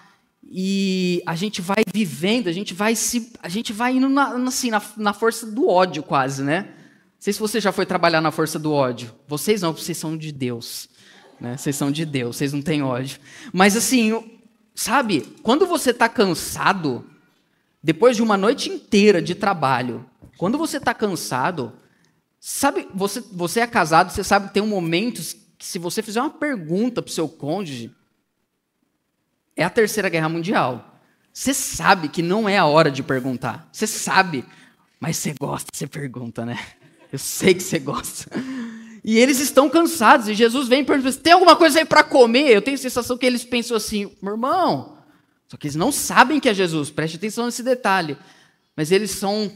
E 0.44 1.22
a 1.24 1.34
gente 1.34 1.62
vai 1.62 1.82
vivendo, 1.90 2.48
a 2.48 2.52
gente 2.52 2.74
vai 2.74 2.94
se, 2.94 3.32
a 3.42 3.48
gente 3.48 3.72
vai 3.72 3.96
indo 3.96 4.08
na, 4.08 4.34
assim, 4.46 4.70
na, 4.70 4.82
na 4.96 5.12
força 5.14 5.46
do 5.46 5.68
ódio 5.68 6.02
quase, 6.02 6.42
né? 6.42 6.68
Não 6.68 7.24
sei 7.24 7.32
se 7.32 7.40
você 7.40 7.60
já 7.60 7.72
foi 7.72 7.86
trabalhar 7.86 8.20
na 8.20 8.30
força 8.30 8.58
do 8.58 8.72
ódio. 8.72 9.14
Vocês 9.26 9.62
não, 9.62 9.72
vocês 9.72 9.96
são 9.96 10.16
de 10.16 10.32
Deus. 10.32 10.88
Né? 11.40 11.56
Vocês 11.56 11.76
são 11.76 11.90
de 11.90 12.04
Deus, 12.04 12.36
vocês 12.36 12.52
não 12.52 12.60
têm 12.60 12.82
ódio. 12.82 13.18
Mas 13.52 13.74
assim, 13.74 14.22
sabe, 14.74 15.22
quando 15.42 15.66
você 15.66 15.90
está 15.90 16.08
cansado, 16.08 17.09
depois 17.82 18.16
de 18.16 18.22
uma 18.22 18.36
noite 18.36 18.68
inteira 18.68 19.22
de 19.22 19.34
trabalho, 19.34 20.04
quando 20.36 20.58
você 20.58 20.76
está 20.76 20.92
cansado, 20.92 21.72
sabe, 22.38 22.88
você, 22.94 23.20
você 23.32 23.60
é 23.60 23.66
casado, 23.66 24.10
você 24.10 24.22
sabe 24.22 24.48
que 24.48 24.54
tem 24.54 24.62
um 24.62 24.66
momentos 24.66 25.34
que 25.58 25.66
se 25.66 25.78
você 25.78 26.02
fizer 26.02 26.20
uma 26.20 26.30
pergunta 26.30 27.02
para 27.02 27.10
o 27.10 27.12
seu 27.12 27.28
cônjuge, 27.28 27.94
é 29.56 29.64
a 29.64 29.70
terceira 29.70 30.08
guerra 30.08 30.28
mundial. 30.28 31.00
Você 31.32 31.54
sabe 31.54 32.08
que 32.08 32.22
não 32.22 32.48
é 32.48 32.58
a 32.58 32.66
hora 32.66 32.90
de 32.90 33.02
perguntar. 33.02 33.68
Você 33.72 33.86
sabe, 33.86 34.44
mas 34.98 35.16
você 35.16 35.34
gosta, 35.38 35.68
você 35.72 35.86
pergunta, 35.86 36.44
né? 36.44 36.58
Eu 37.12 37.18
sei 37.18 37.54
que 37.54 37.62
você 37.62 37.78
gosta. 37.78 38.30
E 39.02 39.18
eles 39.18 39.40
estão 39.40 39.68
cansados, 39.68 40.28
e 40.28 40.34
Jesus 40.34 40.68
vem 40.68 40.82
e 40.82 40.84
pergunta: 40.84 41.12
tem 41.18 41.32
alguma 41.32 41.56
coisa 41.56 41.78
aí 41.78 41.84
para 41.84 42.04
comer? 42.04 42.50
Eu 42.50 42.62
tenho 42.62 42.76
a 42.76 42.78
sensação 42.78 43.18
que 43.18 43.26
eles 43.26 43.44
pensam 43.44 43.76
assim, 43.76 44.14
meu 44.22 44.34
irmão. 44.34 44.99
Só 45.50 45.56
que 45.56 45.66
eles 45.66 45.74
não 45.74 45.90
sabem 45.90 46.38
que 46.38 46.48
é 46.48 46.54
Jesus, 46.54 46.90
preste 46.90 47.16
atenção 47.16 47.46
nesse 47.46 47.64
detalhe. 47.64 48.16
Mas 48.76 48.92
eles 48.92 49.10
são 49.10 49.50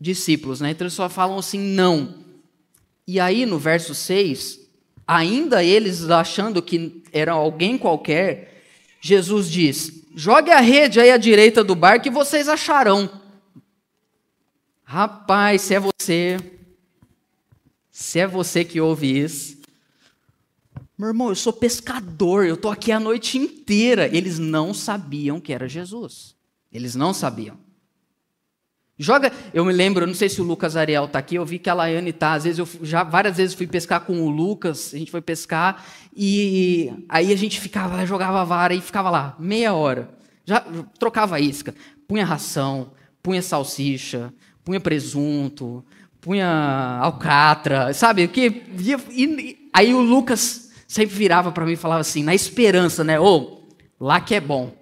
discípulos, 0.00 0.60
né? 0.60 0.70
Então 0.70 0.84
eles 0.84 0.94
só 0.94 1.08
falam 1.08 1.38
assim, 1.38 1.58
não. 1.58 2.14
E 3.04 3.18
aí 3.18 3.44
no 3.44 3.58
verso 3.58 3.92
6, 3.92 4.60
ainda 5.04 5.64
eles 5.64 6.08
achando 6.08 6.62
que 6.62 7.02
era 7.12 7.32
alguém 7.32 7.76
qualquer, 7.76 8.62
Jesus 9.00 9.50
diz: 9.50 10.04
jogue 10.14 10.52
a 10.52 10.60
rede 10.60 11.00
aí 11.00 11.10
à 11.10 11.16
direita 11.16 11.64
do 11.64 11.74
barco 11.74 12.06
e 12.06 12.12
vocês 12.12 12.48
acharão. 12.48 13.10
Rapaz, 14.84 15.62
se 15.62 15.74
é 15.74 15.80
você, 15.80 16.36
se 17.90 18.20
é 18.20 18.26
você 18.26 18.64
que 18.64 18.80
ouve 18.80 19.18
isso, 19.18 19.59
meu 21.00 21.08
irmão, 21.08 21.30
eu 21.30 21.34
sou 21.34 21.50
pescador, 21.50 22.44
eu 22.44 22.56
estou 22.56 22.70
aqui 22.70 22.92
a 22.92 23.00
noite 23.00 23.38
inteira. 23.38 24.06
Eles 24.14 24.38
não 24.38 24.74
sabiam 24.74 25.40
que 25.40 25.50
era 25.50 25.66
Jesus. 25.66 26.36
Eles 26.70 26.94
não 26.94 27.14
sabiam. 27.14 27.56
Joga, 28.98 29.32
eu 29.54 29.64
me 29.64 29.72
lembro, 29.72 30.06
não 30.06 30.12
sei 30.12 30.28
se 30.28 30.42
o 30.42 30.44
Lucas 30.44 30.76
Ariel 30.76 31.06
está 31.06 31.18
aqui, 31.18 31.36
eu 31.36 31.46
vi 31.46 31.58
que 31.58 31.70
a 31.70 31.74
Laiane 31.74 32.10
está, 32.10 32.34
às 32.34 32.44
vezes 32.44 32.58
eu 32.58 32.68
já 32.82 33.02
várias 33.02 33.38
vezes 33.38 33.54
fui 33.54 33.66
pescar 33.66 34.02
com 34.02 34.20
o 34.20 34.28
Lucas, 34.28 34.92
a 34.92 34.98
gente 34.98 35.10
foi 35.10 35.22
pescar, 35.22 35.82
e 36.14 36.92
aí 37.08 37.32
a 37.32 37.36
gente 37.36 37.58
ficava, 37.58 38.04
jogava 38.04 38.44
vara 38.44 38.74
e 38.74 38.80
ficava 38.82 39.08
lá, 39.08 39.34
meia 39.38 39.72
hora. 39.72 40.10
Já 40.44 40.62
trocava 40.98 41.40
isca, 41.40 41.74
punha 42.06 42.26
ração, 42.26 42.92
punha 43.22 43.40
salsicha, 43.40 44.34
punha 44.62 44.78
presunto, 44.78 45.82
punha 46.20 46.98
alcatra, 47.00 47.94
sabe? 47.94 48.28
Que, 48.28 48.64
e, 48.78 49.70
aí 49.72 49.94
o 49.94 50.00
Lucas 50.02 50.69
sempre 50.90 51.14
virava 51.14 51.52
para 51.52 51.64
mim 51.64 51.74
e 51.74 51.76
falava 51.76 52.00
assim, 52.00 52.24
na 52.24 52.34
esperança, 52.34 53.04
né? 53.04 53.20
Ô, 53.20 53.24
oh, 53.24 54.04
lá 54.04 54.20
que 54.20 54.34
é 54.34 54.40
bom. 54.40 54.74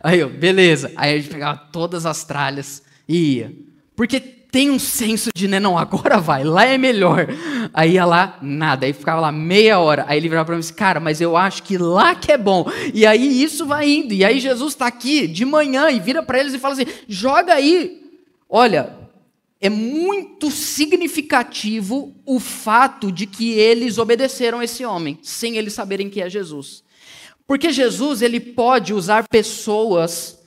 Aí 0.00 0.20
eu, 0.20 0.30
beleza. 0.30 0.92
Aí 0.94 1.12
a 1.12 1.16
gente 1.16 1.28
pegava 1.28 1.58
todas 1.72 2.06
as 2.06 2.22
tralhas 2.22 2.80
e 3.08 3.34
ia. 3.34 3.52
Porque 3.96 4.20
tem 4.20 4.70
um 4.70 4.78
senso 4.78 5.30
de, 5.34 5.48
né, 5.48 5.58
não, 5.58 5.76
agora 5.76 6.18
vai, 6.18 6.44
lá 6.44 6.64
é 6.64 6.78
melhor. 6.78 7.26
Aí 7.74 7.94
ia 7.94 8.04
lá, 8.04 8.38
nada. 8.40 8.86
Aí 8.86 8.92
ficava 8.92 9.20
lá 9.20 9.32
meia 9.32 9.80
hora. 9.80 10.04
Aí 10.06 10.18
ele 10.18 10.28
virava 10.28 10.46
para 10.46 10.54
mim 10.54 10.60
e 10.60 10.62
disse, 10.62 10.72
cara, 10.72 11.00
mas 11.00 11.20
eu 11.20 11.36
acho 11.36 11.64
que 11.64 11.76
lá 11.76 12.14
que 12.14 12.30
é 12.30 12.38
bom. 12.38 12.64
E 12.94 13.04
aí 13.04 13.42
isso 13.42 13.66
vai 13.66 13.90
indo. 13.90 14.14
E 14.14 14.24
aí 14.24 14.38
Jesus 14.38 14.72
está 14.72 14.86
aqui 14.86 15.26
de 15.26 15.44
manhã 15.44 15.90
e 15.90 15.98
vira 15.98 16.22
para 16.22 16.38
eles 16.38 16.54
e 16.54 16.60
fala 16.60 16.74
assim, 16.74 16.86
joga 17.08 17.54
aí. 17.54 18.08
Olha, 18.48 18.96
é 19.60 19.68
muito 19.68 20.50
significativo 20.50 22.14
o 22.24 22.38
fato 22.38 23.10
de 23.10 23.26
que 23.26 23.52
eles 23.52 23.98
obedeceram 23.98 24.62
esse 24.62 24.84
homem, 24.84 25.18
sem 25.22 25.56
eles 25.56 25.72
saberem 25.72 26.08
que 26.08 26.20
é 26.20 26.30
Jesus. 26.30 26.84
Porque 27.46 27.72
Jesus, 27.72 28.22
ele 28.22 28.38
pode 28.38 28.94
usar 28.94 29.26
pessoas 29.26 30.38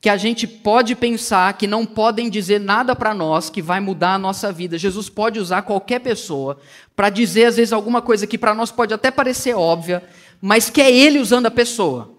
que 0.00 0.08
a 0.08 0.16
gente 0.16 0.46
pode 0.46 0.94
pensar 0.94 1.56
que 1.56 1.66
não 1.66 1.86
podem 1.86 2.28
dizer 2.28 2.60
nada 2.60 2.94
para 2.94 3.14
nós 3.14 3.48
que 3.50 3.62
vai 3.62 3.80
mudar 3.80 4.14
a 4.14 4.18
nossa 4.18 4.52
vida. 4.52 4.78
Jesus 4.78 5.08
pode 5.08 5.38
usar 5.38 5.62
qualquer 5.62 6.00
pessoa 6.00 6.58
para 6.94 7.10
dizer 7.10 7.46
às 7.46 7.56
vezes 7.56 7.72
alguma 7.72 8.02
coisa 8.02 8.26
que 8.26 8.38
para 8.38 8.54
nós 8.54 8.70
pode 8.70 8.92
até 8.92 9.10
parecer 9.10 9.54
óbvia, 9.54 10.02
mas 10.40 10.70
que 10.70 10.80
é 10.80 10.90
ele 10.90 11.18
usando 11.18 11.46
a 11.46 11.50
pessoa. 11.50 12.14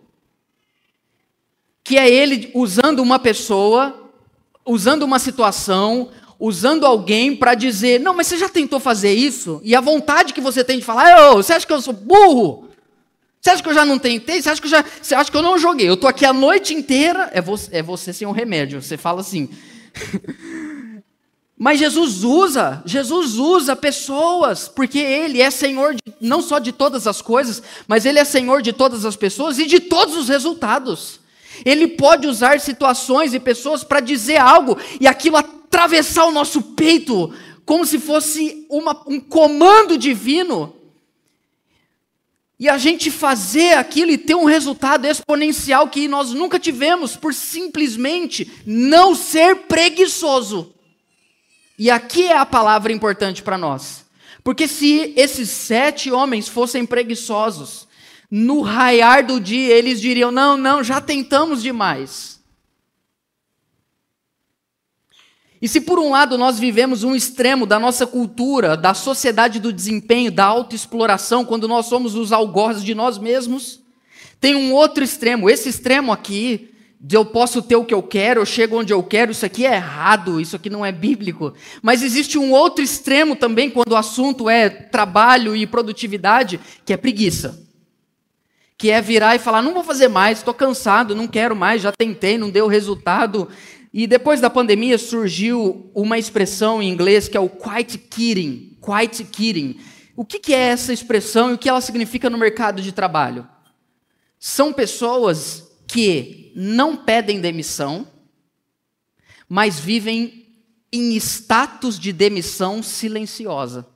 Que 1.84 1.98
é 1.98 2.10
ele 2.10 2.52
usando 2.54 3.00
uma 3.00 3.20
pessoa 3.20 4.07
usando 4.68 5.04
uma 5.04 5.18
situação, 5.18 6.10
usando 6.40 6.86
alguém 6.86 7.36
para 7.36 7.56
dizer: 7.56 8.00
não, 8.00 8.14
mas 8.14 8.28
você 8.28 8.38
já 8.38 8.50
tentou 8.50 8.80
fazer 8.80 9.14
isso? 9.14 9.62
E 9.64 9.76
a 9.76 9.82
vontade 9.82 10.34
que 10.34 10.42
você 10.42 10.64
tem 10.64 10.78
de 10.78 10.86
falar: 10.86 11.32
oh, 11.32 11.38
você 11.38 11.54
acha 11.54 11.66
que 11.66 11.74
eu 11.74 11.82
sou 11.82 11.94
burro? 11.94 12.68
Você 13.42 13.52
acha 13.52 13.64
que 13.64 13.70
eu 13.70 13.74
já 13.74 13.86
não 13.86 13.98
tentei? 13.98 14.42
Você 14.42 14.50
acha 14.50 14.60
que 14.60 14.68
eu, 14.68 14.72
já, 14.72 14.84
você 15.02 15.16
acha 15.16 15.32
que 15.32 15.38
eu 15.38 15.42
não 15.42 15.58
joguei? 15.58 15.88
Eu 15.88 15.94
estou 15.94 16.10
aqui 16.10 16.26
a 16.26 16.34
noite 16.34 16.74
inteira. 16.74 17.30
É 17.34 17.42
você, 17.42 17.78
é 17.78 17.82
você 17.82 18.12
sem 18.12 18.28
um 18.28 18.32
remédio. 18.32 18.82
Você 18.82 18.98
fala 18.98 19.22
assim. 19.22 19.50
Mas 21.60 21.80
Jesus 21.80 22.24
usa, 22.24 22.84
Jesus 22.86 23.36
usa 23.36 23.76
pessoas, 23.76 24.68
porque 24.68 25.00
Ele 25.00 25.42
é 25.42 25.50
Senhor 25.50 25.96
de, 25.96 26.02
não 26.22 26.40
só 26.40 26.60
de 26.60 26.72
todas 26.72 27.08
as 27.08 27.20
coisas, 27.20 27.64
mas 27.88 28.06
Ele 28.06 28.20
é 28.20 28.24
Senhor 28.24 28.62
de 28.62 28.72
todas 28.72 29.06
as 29.06 29.16
pessoas 29.16 29.58
e 29.58 29.66
de 29.66 29.80
todos 29.80 30.16
os 30.16 30.30
resultados. 30.30 31.20
Ele 31.66 31.88
pode 31.88 32.28
usar 32.28 32.60
situações 32.60 33.34
e 33.34 33.40
pessoas 33.40 33.84
para 33.84 34.00
dizer 34.00 34.38
algo 34.38 34.78
e 35.00 35.08
aquilo 35.08 35.38
atravessar 35.38 36.26
o 36.26 36.32
nosso 36.32 36.62
peito, 36.62 37.34
como 37.66 37.86
se 37.86 38.00
fosse 38.00 38.66
uma, 38.70 39.04
um 39.08 39.20
comando 39.20 39.98
divino. 39.98 40.74
E 42.60 42.68
a 42.68 42.78
gente 42.78 43.12
fazer 43.12 43.74
aquilo 43.78 44.12
e 44.12 44.18
ter 44.18 44.36
um 44.36 44.46
resultado 44.46 45.06
exponencial 45.06 45.88
que 45.88 46.08
nós 46.08 46.32
nunca 46.32 46.60
tivemos, 46.60 47.16
por 47.16 47.34
simplesmente 47.34 48.52
não 48.66 49.14
ser 49.14 49.56
preguiçoso. 49.68 50.74
E 51.78 51.92
aqui 51.92 52.24
é 52.24 52.38
a 52.38 52.46
palavra 52.46 52.92
importante 52.92 53.44
para 53.44 53.58
nós. 53.58 54.06
Porque 54.44 54.68
se 54.68 55.14
esses 55.16 55.50
sete 55.50 56.10
homens 56.10 56.48
fossem 56.48 56.86
preguiçosos, 56.86 57.87
no 58.30 58.62
raiar 58.62 59.26
do 59.26 59.40
dia, 59.40 59.74
eles 59.74 60.02
diriam: 60.02 60.32
não, 60.32 60.58
não, 60.58 60.84
já 60.84 61.00
tentamos 61.00 61.62
demais. 61.64 62.38
E 65.60 65.68
se 65.68 65.82
por 65.82 65.98
um 65.98 66.12
lado 66.12 66.38
nós 66.38 66.60
vivemos 66.60 67.04
um 67.04 67.16
extremo 67.16 67.66
da 67.66 67.80
nossa 67.80 68.06
cultura, 68.06 68.78
da 68.78 68.94
sociedade 68.94 69.60
do 69.60 69.74
desempenho, 69.74 70.32
da 70.32 70.46
autoexploração, 70.46 71.44
quando 71.44 71.68
nós 71.68 71.88
somos 71.88 72.14
os 72.14 72.32
algozes 72.32 72.84
de 72.84 72.94
nós 72.94 73.18
mesmos, 73.18 73.82
tem 74.40 74.56
um 74.56 74.72
outro 74.72 75.04
extremo. 75.04 75.50
Esse 75.50 75.68
extremo 75.68 76.12
aqui, 76.12 76.70
de 77.02 77.18
eu 77.18 77.26
posso 77.26 77.60
ter 77.64 77.76
o 77.76 77.84
que 77.84 77.94
eu 77.94 78.04
quero, 78.04 78.42
eu 78.42 78.46
chego 78.46 78.80
onde 78.80 78.94
eu 78.94 79.02
quero, 79.02 79.32
isso 79.32 79.48
aqui 79.48 79.66
é 79.66 79.74
errado, 79.74 80.40
isso 80.40 80.56
aqui 80.56 80.70
não 80.70 80.86
é 80.86 80.92
bíblico. 80.92 81.52
Mas 81.82 82.04
existe 82.04 82.38
um 82.38 82.52
outro 82.52 82.84
extremo 82.84 83.36
também, 83.36 83.68
quando 83.68 83.94
o 83.94 83.98
assunto 83.98 84.48
é 84.48 84.70
trabalho 84.70 85.56
e 85.56 85.66
produtividade, 85.66 86.60
que 86.86 86.94
é 86.94 86.98
preguiça 86.98 87.67
que 88.78 88.92
é 88.92 89.02
virar 89.02 89.36
e 89.36 89.40
falar: 89.40 89.62
não 89.62 89.74
vou 89.74 89.84
fazer 89.84 90.08
mais, 90.08 90.38
estou 90.38 90.54
cansado, 90.54 91.16
não 91.16 91.28
quero 91.28 91.56
mais, 91.56 91.82
já 91.82 91.92
tentei, 91.92 92.38
não 92.38 92.50
deu 92.50 92.68
resultado. 92.68 93.50
E 93.94 94.06
depois 94.06 94.40
da 94.40 94.50
pandemia 94.50 94.98
surgiu 94.98 95.90
uma 95.96 96.20
expressão 96.20 96.82
em 96.82 96.90
inglês 96.90 97.28
que 97.28 97.38
é 97.38 97.40
o 97.40 97.50
quite 97.50 97.98
quitting. 97.98 98.78
Quite 98.82 99.24
quitting. 99.24 99.80
O 100.16 100.26
que 100.26 100.54
é 100.54 100.58
essa 100.58 100.94
expressão 100.94 101.50
e 101.50 101.54
o 101.54 101.58
que 101.58 101.70
ela 101.70 101.82
significa 101.82 102.30
no 102.30 102.38
mercado 102.38 102.82
de 102.82 102.92
trabalho? 102.92 103.48
São 104.40 104.72
pessoas 104.72 105.68
que 105.88 106.52
não 106.56 106.96
pedem 106.96 107.40
demissão, 107.40 108.08
mas 109.48 109.80
vivem 109.80 110.48
em 110.92 111.16
status 111.16 112.00
de 112.00 112.12
demissão 112.12 112.84
silenciosa. 112.84 113.88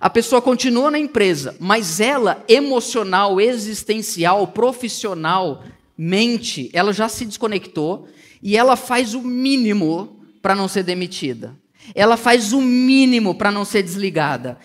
A 0.00 0.10
pessoa 0.10 0.42
continua 0.42 0.90
na 0.90 0.98
empresa, 0.98 1.56
mas 1.60 2.00
ela, 2.00 2.44
emocional, 2.48 3.40
existencial, 3.40 4.46
profissional, 4.48 5.62
mente, 5.96 6.70
ela 6.72 6.92
já 6.92 7.08
se 7.08 7.24
desconectou 7.24 8.08
e 8.42 8.56
ela 8.56 8.76
faz 8.76 9.14
o 9.14 9.22
mínimo 9.22 10.20
para 10.42 10.54
não 10.54 10.68
ser 10.68 10.82
demitida. 10.82 11.56
Ela 11.94 12.16
faz 12.16 12.52
o 12.52 12.60
mínimo 12.60 13.34
para 13.34 13.50
não 13.50 13.64
ser 13.64 13.82
desligada. 13.82 14.58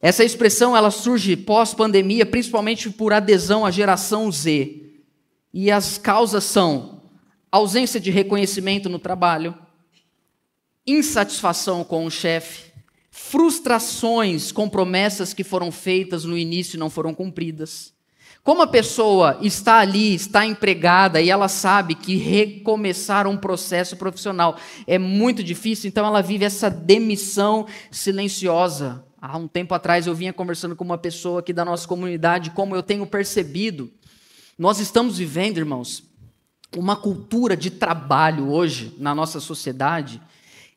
Essa 0.00 0.24
expressão 0.24 0.76
ela 0.76 0.90
surge 0.90 1.36
pós-pandemia, 1.36 2.24
principalmente 2.24 2.90
por 2.90 3.12
adesão 3.12 3.66
à 3.66 3.70
geração 3.70 4.30
Z. 4.30 4.82
E 5.52 5.70
as 5.70 5.98
causas 5.98 6.44
são 6.44 7.02
ausência 7.50 7.98
de 7.98 8.10
reconhecimento 8.10 8.88
no 8.88 8.98
trabalho, 8.98 9.56
insatisfação 10.86 11.82
com 11.82 12.04
o 12.04 12.10
chefe, 12.10 12.67
frustrações 13.20 14.52
com 14.52 14.68
promessas 14.68 15.34
que 15.34 15.44
foram 15.44 15.72
feitas 15.72 16.24
no 16.24 16.38
início 16.38 16.76
e 16.76 16.78
não 16.78 16.88
foram 16.88 17.12
cumpridas. 17.12 17.92
Como 18.44 18.62
a 18.62 18.66
pessoa 18.66 19.36
está 19.42 19.80
ali, 19.80 20.14
está 20.14 20.46
empregada 20.46 21.20
e 21.20 21.28
ela 21.28 21.48
sabe 21.48 21.94
que 21.94 22.16
recomeçar 22.16 23.26
um 23.26 23.36
processo 23.36 23.96
profissional 23.96 24.56
é 24.86 24.98
muito 24.98 25.42
difícil, 25.42 25.88
então 25.88 26.06
ela 26.06 26.22
vive 26.22 26.44
essa 26.44 26.70
demissão 26.70 27.66
silenciosa. 27.90 29.04
Há 29.20 29.36
um 29.36 29.48
tempo 29.48 29.74
atrás 29.74 30.06
eu 30.06 30.14
vinha 30.14 30.32
conversando 30.32 30.76
com 30.76 30.84
uma 30.84 30.96
pessoa 30.96 31.40
aqui 31.40 31.52
da 31.52 31.64
nossa 31.64 31.86
comunidade, 31.86 32.52
como 32.52 32.74
eu 32.74 32.82
tenho 32.82 33.04
percebido, 33.04 33.90
nós 34.56 34.78
estamos 34.78 35.18
vivendo, 35.18 35.58
irmãos, 35.58 36.04
uma 36.74 36.96
cultura 36.96 37.56
de 37.56 37.70
trabalho 37.70 38.48
hoje 38.48 38.94
na 38.96 39.14
nossa 39.14 39.40
sociedade 39.40 40.22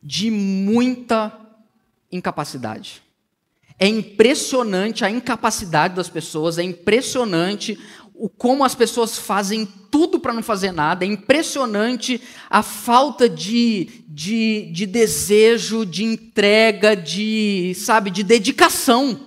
de 0.03 0.29
muita 0.29 1.37
incapacidade. 2.11 3.01
É 3.79 3.87
impressionante 3.87 5.03
a 5.03 5.09
incapacidade 5.09 5.95
das 5.95 6.09
pessoas, 6.09 6.57
é 6.57 6.63
impressionante 6.63 7.79
o 8.13 8.29
como 8.29 8.63
as 8.63 8.75
pessoas 8.75 9.17
fazem 9.17 9.67
tudo 9.89 10.19
para 10.19 10.31
não 10.31 10.43
fazer 10.43 10.71
nada, 10.71 11.03
é 11.03 11.07
impressionante 11.07 12.21
a 12.47 12.61
falta 12.61 13.27
de, 13.27 14.03
de, 14.07 14.69
de 14.71 14.85
desejo, 14.85 15.83
de 15.83 16.03
entrega, 16.03 16.95
de, 16.95 17.73
sabe, 17.75 18.11
de 18.11 18.21
dedicação. 18.21 19.21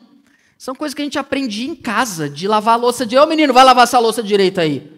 São 0.57 0.77
coisas 0.77 0.95
que 0.95 1.03
a 1.03 1.05
gente 1.05 1.19
aprende 1.19 1.67
em 1.67 1.75
casa, 1.75 2.31
de 2.31 2.47
lavar 2.47 2.75
a 2.75 2.77
louça 2.77 3.05
de, 3.05 3.19
ô 3.19 3.27
menino, 3.27 3.53
vai 3.53 3.65
lavar 3.65 3.83
essa 3.83 3.99
louça 3.99 4.23
direita 4.23 4.61
aí. 4.61 4.89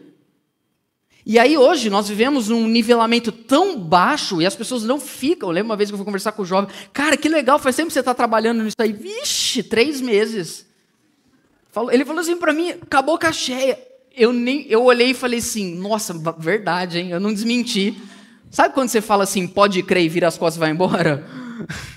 E 1.28 1.40
aí 1.40 1.58
hoje 1.58 1.90
nós 1.90 2.08
vivemos 2.08 2.50
um 2.50 2.68
nivelamento 2.68 3.32
tão 3.32 3.76
baixo 3.76 4.40
e 4.40 4.46
as 4.46 4.54
pessoas 4.54 4.84
não 4.84 5.00
ficam. 5.00 5.48
Eu 5.48 5.52
lembro 5.54 5.70
uma 5.70 5.76
vez 5.76 5.90
que 5.90 5.94
eu 5.94 5.98
fui 5.98 6.04
conversar 6.04 6.30
com 6.30 6.42
o 6.42 6.46
jovem, 6.46 6.70
cara, 6.92 7.16
que 7.16 7.28
legal, 7.28 7.58
faz 7.58 7.74
tempo 7.74 7.88
que 7.88 7.94
você 7.94 7.98
está 7.98 8.14
trabalhando 8.14 8.62
nisso 8.62 8.76
aí. 8.78 8.92
Vixe, 8.92 9.64
três 9.64 10.00
meses. 10.00 10.64
Ele 11.90 12.04
falou 12.04 12.20
assim 12.20 12.36
para 12.36 12.52
mim, 12.52 12.70
acabou 12.70 13.18
a 13.20 13.32
cheia. 13.32 13.76
Eu, 14.14 14.32
nem, 14.32 14.66
eu 14.68 14.84
olhei 14.84 15.10
e 15.10 15.14
falei 15.14 15.40
assim, 15.40 15.74
nossa, 15.74 16.14
verdade, 16.38 17.00
hein? 17.00 17.10
Eu 17.10 17.18
não 17.18 17.34
desmenti. 17.34 18.00
Sabe 18.48 18.72
quando 18.72 18.88
você 18.88 19.00
fala 19.00 19.24
assim, 19.24 19.48
pode 19.48 19.82
crer 19.82 20.04
e 20.04 20.08
vira 20.08 20.28
as 20.28 20.38
costas 20.38 20.56
e 20.56 20.60
vai 20.60 20.70
embora? 20.70 21.26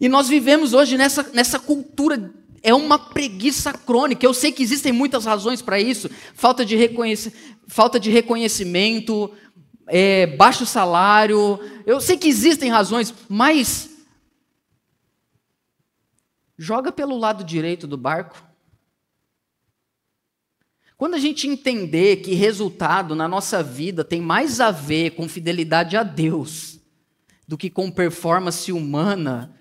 E 0.00 0.08
nós 0.08 0.28
vivemos 0.28 0.74
hoje 0.74 0.96
nessa, 0.96 1.28
nessa 1.34 1.58
cultura 1.58 2.32
é 2.62 2.74
uma 2.74 2.98
preguiça 2.98 3.72
crônica. 3.72 4.24
Eu 4.24 4.34
sei 4.34 4.52
que 4.52 4.62
existem 4.62 4.92
muitas 4.92 5.24
razões 5.24 5.62
para 5.62 5.80
isso: 5.80 6.10
falta 6.34 6.64
de, 6.64 6.76
falta 7.66 8.00
de 8.00 8.10
reconhecimento, 8.10 9.32
é, 9.86 10.26
baixo 10.26 10.66
salário. 10.66 11.58
Eu 11.86 12.00
sei 12.00 12.16
que 12.16 12.28
existem 12.28 12.70
razões, 12.70 13.14
mas 13.28 13.90
joga 16.56 16.90
pelo 16.90 17.16
lado 17.16 17.44
direito 17.44 17.86
do 17.86 17.96
barco. 17.96 18.42
Quando 20.96 21.14
a 21.14 21.18
gente 21.18 21.46
entender 21.46 22.16
que 22.16 22.34
resultado 22.34 23.14
na 23.14 23.28
nossa 23.28 23.62
vida 23.62 24.02
tem 24.02 24.20
mais 24.20 24.60
a 24.60 24.72
ver 24.72 25.10
com 25.10 25.28
fidelidade 25.28 25.96
a 25.96 26.02
Deus 26.02 26.80
do 27.46 27.56
que 27.56 27.70
com 27.70 27.88
performance 27.88 28.72
humana, 28.72 29.54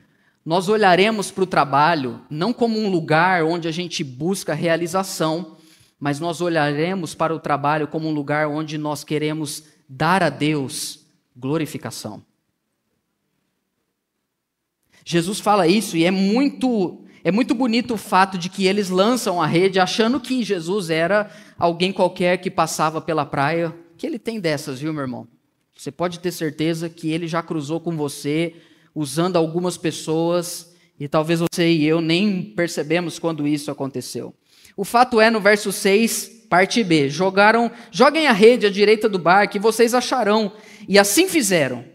nós 0.47 0.69
olharemos 0.69 1.29
para 1.29 1.43
o 1.43 1.45
trabalho 1.45 2.21
não 2.29 2.53
como 2.53 2.79
um 2.79 2.89
lugar 2.89 3.43
onde 3.43 3.67
a 3.67 3.71
gente 3.71 4.01
busca 4.01 4.53
realização, 4.53 5.57
mas 5.99 6.21
nós 6.21 6.39
olharemos 6.39 7.13
para 7.13 7.35
o 7.35 7.39
trabalho 7.39 7.85
como 7.85 8.07
um 8.07 8.13
lugar 8.13 8.47
onde 8.47 8.77
nós 8.77 9.03
queremos 9.03 9.65
dar 9.89 10.23
a 10.23 10.29
Deus 10.29 11.05
glorificação. 11.35 12.23
Jesus 15.03 15.41
fala 15.41 15.67
isso 15.67 15.97
e 15.97 16.05
é 16.05 16.11
muito 16.11 17.03
é 17.25 17.31
muito 17.31 17.53
bonito 17.53 17.95
o 17.95 17.97
fato 17.97 18.37
de 18.37 18.47
que 18.47 18.65
eles 18.65 18.89
lançam 18.89 19.41
a 19.41 19.45
rede 19.45 19.81
achando 19.81 20.17
que 20.17 20.45
Jesus 20.45 20.89
era 20.89 21.29
alguém 21.59 21.91
qualquer 21.91 22.37
que 22.37 22.49
passava 22.49 23.01
pela 23.01 23.25
praia, 23.25 23.75
que 23.97 24.07
ele 24.07 24.17
tem 24.17 24.39
dessas, 24.39 24.79
viu, 24.79 24.93
meu 24.93 25.01
irmão? 25.01 25.27
Você 25.75 25.91
pode 25.91 26.21
ter 26.21 26.31
certeza 26.31 26.87
que 26.87 27.11
ele 27.11 27.27
já 27.27 27.43
cruzou 27.43 27.81
com 27.81 27.97
você, 27.97 28.55
usando 28.97 29.35
algumas 29.35 29.77
pessoas, 29.77 30.73
e 30.99 31.07
talvez 31.07 31.39
você 31.39 31.69
e 31.69 31.85
eu 31.85 32.01
nem 32.01 32.41
percebemos 32.41 33.19
quando 33.19 33.47
isso 33.47 33.69
aconteceu. 33.69 34.33
O 34.75 34.83
fato 34.83 35.21
é, 35.21 35.29
no 35.29 35.39
verso 35.39 35.71
6, 35.71 36.47
parte 36.49 36.83
B, 36.83 37.07
jogaram, 37.07 37.71
joguem 37.91 38.25
a 38.25 38.31
rede 38.31 38.65
à 38.65 38.71
direita 38.71 39.07
do 39.07 39.19
barco 39.19 39.55
e 39.55 39.59
vocês 39.59 39.93
acharão. 39.93 40.51
E 40.87 40.97
assim 40.97 41.29
fizeram. 41.29 41.85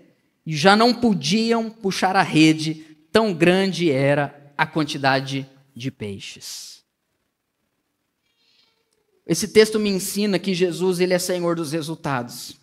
E 0.47 0.57
já 0.57 0.77
não 0.77 0.95
podiam 0.95 1.69
puxar 1.69 2.15
a 2.15 2.23
rede, 2.23 2.87
tão 3.11 3.35
grande 3.35 3.91
era 3.91 4.53
a 4.57 4.65
quantidade 4.65 5.45
de 5.75 5.91
peixes. 5.91 6.85
Esse 9.27 9.49
texto 9.49 9.81
me 9.81 9.91
ensina 9.91 10.39
que 10.39 10.55
Jesus 10.55 11.01
ele 11.01 11.15
é 11.15 11.19
Senhor 11.19 11.57
dos 11.57 11.73
resultados 11.73 12.62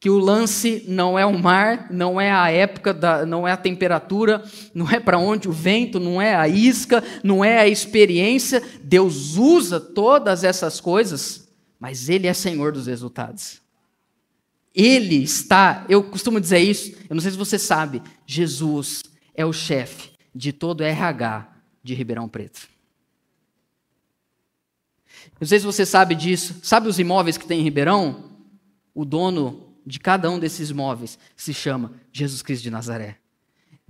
que 0.00 0.08
o 0.08 0.18
lance 0.18 0.84
não 0.86 1.18
é 1.18 1.26
o 1.26 1.36
mar, 1.36 1.88
não 1.90 2.20
é 2.20 2.30
a 2.30 2.50
época, 2.50 2.94
da, 2.94 3.26
não 3.26 3.48
é 3.48 3.52
a 3.52 3.56
temperatura, 3.56 4.44
não 4.72 4.88
é 4.88 5.00
para 5.00 5.18
onde 5.18 5.48
o 5.48 5.52
vento, 5.52 5.98
não 5.98 6.22
é 6.22 6.36
a 6.36 6.46
isca, 6.46 7.02
não 7.24 7.44
é 7.44 7.58
a 7.58 7.66
experiência. 7.66 8.62
Deus 8.82 9.36
usa 9.36 9.80
todas 9.80 10.44
essas 10.44 10.80
coisas, 10.80 11.48
mas 11.80 12.08
Ele 12.08 12.28
é 12.28 12.32
Senhor 12.32 12.72
dos 12.72 12.86
resultados. 12.86 13.60
Ele 14.72 15.16
está, 15.16 15.84
eu 15.88 16.04
costumo 16.04 16.40
dizer 16.40 16.60
isso, 16.60 16.92
eu 17.10 17.14
não 17.14 17.20
sei 17.20 17.32
se 17.32 17.36
você 17.36 17.58
sabe, 17.58 18.00
Jesus 18.24 19.02
é 19.34 19.44
o 19.44 19.52
chefe 19.52 20.12
de 20.32 20.52
todo 20.52 20.82
o 20.82 20.84
RH 20.84 21.48
de 21.82 21.94
Ribeirão 21.94 22.28
Preto. 22.28 22.68
Não 25.40 25.46
sei 25.46 25.58
se 25.58 25.66
você 25.66 25.84
sabe 25.84 26.14
disso. 26.14 26.56
Sabe 26.62 26.88
os 26.88 26.98
imóveis 26.98 27.36
que 27.36 27.46
tem 27.46 27.60
em 27.60 27.64
Ribeirão? 27.64 28.30
O 28.94 29.04
dono 29.04 29.67
de 29.88 29.98
cada 29.98 30.30
um 30.30 30.38
desses 30.38 30.70
móveis 30.70 31.18
se 31.34 31.54
chama 31.54 31.94
Jesus 32.12 32.42
Cristo 32.42 32.64
de 32.64 32.70
Nazaré. 32.70 33.16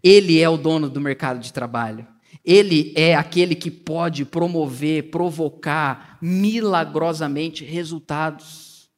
Ele 0.00 0.40
é 0.40 0.48
o 0.48 0.56
dono 0.56 0.88
do 0.88 1.00
mercado 1.00 1.40
de 1.40 1.52
trabalho. 1.52 2.06
Ele 2.44 2.92
é 2.96 3.16
aquele 3.16 3.56
que 3.56 3.70
pode 3.70 4.24
promover, 4.24 5.10
provocar 5.10 6.18
milagrosamente 6.22 7.64
resultados. 7.64 8.88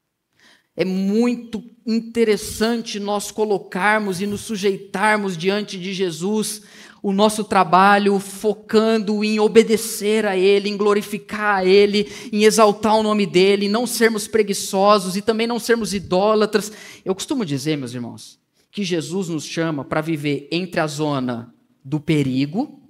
É 0.76 0.84
muito 0.84 1.64
interessante 1.86 3.00
nós 3.00 3.30
colocarmos 3.30 4.20
e 4.20 4.26
nos 4.26 4.42
sujeitarmos 4.42 5.38
diante 5.38 5.80
de 5.80 5.94
Jesus 5.94 6.62
o 7.02 7.12
nosso 7.12 7.44
trabalho 7.44 8.18
focando 8.18 9.24
em 9.24 9.40
obedecer 9.40 10.26
a 10.26 10.36
Ele, 10.36 10.68
em 10.68 10.76
glorificar 10.76 11.56
a 11.56 11.64
Ele, 11.64 12.10
em 12.32 12.44
exaltar 12.44 12.96
o 12.96 13.02
nome 13.02 13.26
dEle, 13.26 13.68
não 13.68 13.86
sermos 13.86 14.28
preguiçosos 14.28 15.16
e 15.16 15.22
também 15.22 15.46
não 15.46 15.58
sermos 15.58 15.94
idólatras. 15.94 16.72
Eu 17.04 17.14
costumo 17.14 17.44
dizer, 17.44 17.76
meus 17.76 17.94
irmãos, 17.94 18.38
que 18.70 18.84
Jesus 18.84 19.28
nos 19.28 19.44
chama 19.44 19.84
para 19.84 20.00
viver 20.00 20.48
entre 20.52 20.80
a 20.80 20.86
zona 20.86 21.52
do 21.84 21.98
perigo 21.98 22.80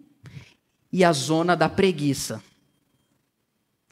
e 0.92 1.04
a 1.04 1.12
zona 1.12 1.56
da 1.56 1.68
preguiça. 1.68 2.42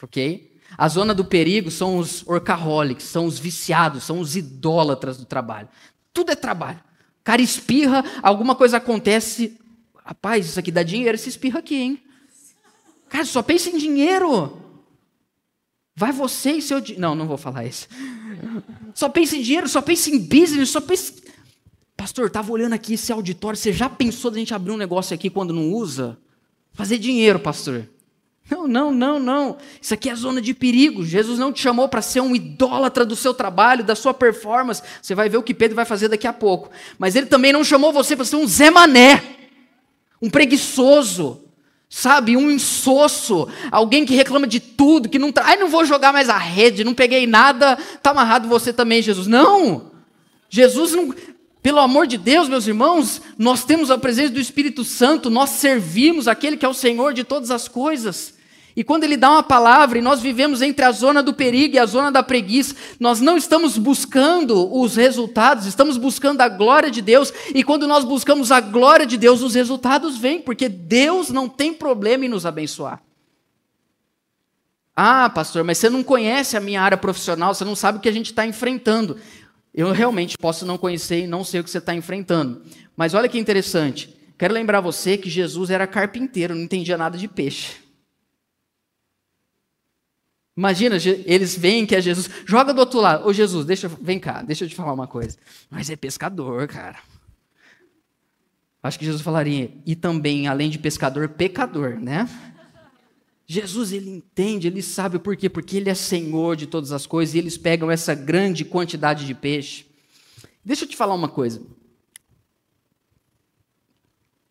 Ok? 0.02 0.48
A 0.76 0.88
zona 0.88 1.14
do 1.14 1.24
perigo 1.24 1.70
são 1.70 1.96
os 1.96 2.26
orcaholics, 2.26 3.04
são 3.04 3.24
os 3.24 3.38
viciados, 3.38 4.04
são 4.04 4.20
os 4.20 4.37
idólatras 4.37 5.16
do 5.16 5.24
trabalho. 5.24 5.68
Tudo 6.12 6.31
é 6.31 6.37
trabalho. 6.37 6.78
O 7.20 7.24
cara 7.24 7.40
espirra, 7.40 8.04
alguma 8.22 8.54
coisa 8.54 8.76
acontece, 8.76 9.59
Rapaz, 10.09 10.47
isso 10.47 10.59
aqui 10.59 10.73
dá 10.73 10.83
dinheiro, 10.83 11.14
esse 11.14 11.29
espirro 11.29 11.59
aqui, 11.59 11.75
hein? 11.75 12.03
Cara, 13.11 13.27
só 13.27 13.42
pensa 13.42 13.68
em 13.68 13.77
dinheiro. 13.77 14.59
Vai 15.94 16.12
você 16.12 16.53
e 16.53 16.62
seu. 16.62 16.83
Não, 16.97 17.14
não 17.14 17.27
vou 17.27 17.37
falar 17.37 17.66
isso. 17.66 17.87
Só 18.94 19.11
pensa 19.11 19.37
em 19.37 19.42
dinheiro, 19.42 19.68
só 19.68 19.83
pensa 19.83 20.09
em 20.09 20.18
business, 20.18 20.71
só 20.71 20.81
pensa. 20.81 21.12
Pastor, 21.94 22.29
estava 22.29 22.51
olhando 22.51 22.73
aqui 22.73 22.94
esse 22.94 23.12
auditório. 23.12 23.59
Você 23.59 23.71
já 23.71 23.87
pensou 23.87 24.31
da 24.31 24.38
gente 24.38 24.55
abrir 24.55 24.71
um 24.73 24.79
negócio 24.79 25.12
aqui 25.12 25.29
quando 25.29 25.53
não 25.53 25.71
usa? 25.71 26.16
Fazer 26.73 26.97
dinheiro, 26.97 27.38
pastor. 27.38 27.87
Não, 28.51 28.66
não, 28.66 28.90
não, 28.90 29.21
não. 29.21 29.59
Isso 29.79 29.92
aqui 29.92 30.09
é 30.09 30.14
zona 30.14 30.40
de 30.40 30.55
perigo. 30.55 31.05
Jesus 31.05 31.38
não 31.38 31.53
te 31.53 31.61
chamou 31.61 31.87
para 31.87 32.01
ser 32.01 32.23
um 32.23 32.35
idólatra 32.35 33.05
do 33.05 33.14
seu 33.14 33.35
trabalho, 33.35 33.85
da 33.85 33.94
sua 33.94 34.14
performance. 34.14 34.83
Você 35.03 35.14
vai 35.14 35.29
ver 35.29 35.37
o 35.37 35.42
que 35.42 35.53
Pedro 35.53 35.77
vai 35.77 35.85
fazer 35.85 36.09
daqui 36.09 36.27
a 36.27 36.33
pouco. 36.33 36.71
Mas 36.99 37.14
ele 37.14 37.27
também 37.27 37.53
não 37.53 37.62
chamou 37.62 37.92
você 37.92 38.16
para 38.16 38.25
ser 38.25 38.37
um 38.37 38.47
Zé 38.47 38.71
Mané 38.71 39.37
um 40.20 40.28
preguiçoso, 40.31 41.42
sabe? 41.88 42.37
Um 42.37 42.50
insosso, 42.50 43.48
alguém 43.70 44.04
que 44.04 44.14
reclama 44.14 44.46
de 44.46 44.61
tudo, 44.61 45.09
que 45.09 45.18
não. 45.18 45.33
Tra... 45.33 45.44
Ai, 45.44 45.57
não 45.57 45.68
vou 45.68 45.85
jogar 45.85 46.12
mais 46.12 46.28
a 46.28 46.38
rede, 46.38 46.85
não 46.85 46.94
peguei 46.94 47.26
nada, 47.26 47.76
tá 48.02 48.11
amarrado 48.11 48.48
você 48.48 48.72
também, 48.72 49.02
Jesus. 49.02 49.26
Não! 49.26 49.90
Jesus 50.50 50.92
não. 50.92 51.14
Pelo 51.62 51.81
amor 51.81 52.07
de 52.07 52.16
Deus, 52.16 52.48
meus 52.48 52.66
irmãos, 52.66 53.20
nós 53.37 53.64
temos 53.64 53.90
a 53.90 53.98
presença 53.98 54.33
do 54.33 54.40
Espírito 54.40 54.85
Santo, 54.85 55.28
nós 55.28 55.50
servimos 55.50 56.28
aquele 56.28 56.57
que 56.57 56.64
é 56.64 56.68
o 56.68 56.74
Senhor 56.74 57.12
de 57.12 57.24
todas 57.24 57.50
as 57.50 57.68
coisas. 57.68 58.38
E 58.78 58.84
quando 58.84 59.02
ele 59.02 59.16
dá 59.16 59.28
uma 59.32 59.42
palavra 59.42 59.98
e 59.98 60.00
nós 60.00 60.20
vivemos 60.20 60.62
entre 60.62 60.84
a 60.84 60.92
zona 60.92 61.20
do 61.20 61.34
perigo 61.34 61.74
e 61.74 61.80
a 61.80 61.84
zona 61.84 62.12
da 62.12 62.22
preguiça, 62.22 62.76
nós 63.00 63.20
não 63.20 63.36
estamos 63.36 63.76
buscando 63.76 64.72
os 64.72 64.94
resultados, 64.94 65.66
estamos 65.66 65.96
buscando 65.96 66.42
a 66.42 66.48
glória 66.48 66.88
de 66.88 67.02
Deus. 67.02 67.32
E 67.52 67.64
quando 67.64 67.88
nós 67.88 68.04
buscamos 68.04 68.52
a 68.52 68.60
glória 68.60 69.04
de 69.04 69.16
Deus, 69.16 69.42
os 69.42 69.56
resultados 69.56 70.16
vêm, 70.16 70.40
porque 70.40 70.68
Deus 70.68 71.28
não 71.30 71.48
tem 71.48 71.74
problema 71.74 72.24
em 72.24 72.28
nos 72.28 72.46
abençoar. 72.46 73.02
Ah, 74.94 75.28
pastor, 75.28 75.64
mas 75.64 75.78
você 75.78 75.90
não 75.90 76.04
conhece 76.04 76.56
a 76.56 76.60
minha 76.60 76.80
área 76.80 76.96
profissional, 76.96 77.52
você 77.52 77.64
não 77.64 77.74
sabe 77.74 77.98
o 77.98 78.00
que 78.00 78.08
a 78.08 78.12
gente 78.12 78.26
está 78.26 78.46
enfrentando. 78.46 79.16
Eu 79.74 79.90
realmente 79.90 80.38
posso 80.38 80.64
não 80.64 80.78
conhecer 80.78 81.24
e 81.24 81.26
não 81.26 81.42
sei 81.42 81.58
o 81.58 81.64
que 81.64 81.70
você 81.70 81.78
está 81.78 81.96
enfrentando. 81.96 82.62
Mas 82.96 83.12
olha 83.12 83.28
que 83.28 83.40
interessante. 83.40 84.16
Quero 84.38 84.54
lembrar 84.54 84.80
você 84.80 85.18
que 85.18 85.28
Jesus 85.28 85.68
era 85.68 85.84
carpinteiro, 85.84 86.54
não 86.54 86.62
entendia 86.62 86.96
nada 86.96 87.18
de 87.18 87.26
peixe. 87.26 87.88
Imagina, 90.59 90.97
eles 91.25 91.57
veem 91.57 91.87
que 91.87 91.94
é 91.94 92.01
Jesus. 92.01 92.29
Joga 92.44 92.75
do 92.75 92.81
outro 92.81 92.99
lado. 93.01 93.29
Ô 93.29 93.33
Jesus, 93.33 93.64
deixa, 93.64 93.87
vem 93.87 94.18
cá, 94.18 94.42
deixa 94.42 94.64
eu 94.64 94.68
te 94.68 94.75
falar 94.75 94.92
uma 94.92 95.07
coisa. 95.07 95.38
Mas 95.71 95.88
é 95.88 95.94
pescador, 95.94 96.66
cara. 96.66 96.99
Acho 98.83 98.99
que 98.99 99.05
Jesus 99.05 99.23
falaria, 99.23 99.71
e 99.87 99.94
também, 99.94 100.49
além 100.49 100.68
de 100.68 100.77
pescador, 100.77 101.29
pecador, 101.29 102.01
né? 102.01 102.29
Jesus, 103.47 103.92
ele 103.92 104.11
entende, 104.11 104.66
ele 104.66 104.83
sabe 104.83 105.21
por 105.21 105.37
quê? 105.37 105.49
Porque 105.49 105.77
ele 105.77 105.90
é 105.90 105.94
senhor 105.94 106.57
de 106.57 106.66
todas 106.66 106.90
as 106.90 107.07
coisas 107.07 107.37
e 107.37 107.38
eles 107.38 107.57
pegam 107.57 107.88
essa 107.88 108.12
grande 108.12 108.64
quantidade 108.64 109.27
de 109.27 109.35
peixe. 109.35 109.87
Deixa 110.64 110.85
eu 110.85 110.88
te 110.88 110.97
falar 110.97 111.14
uma 111.14 111.29
coisa. 111.29 111.62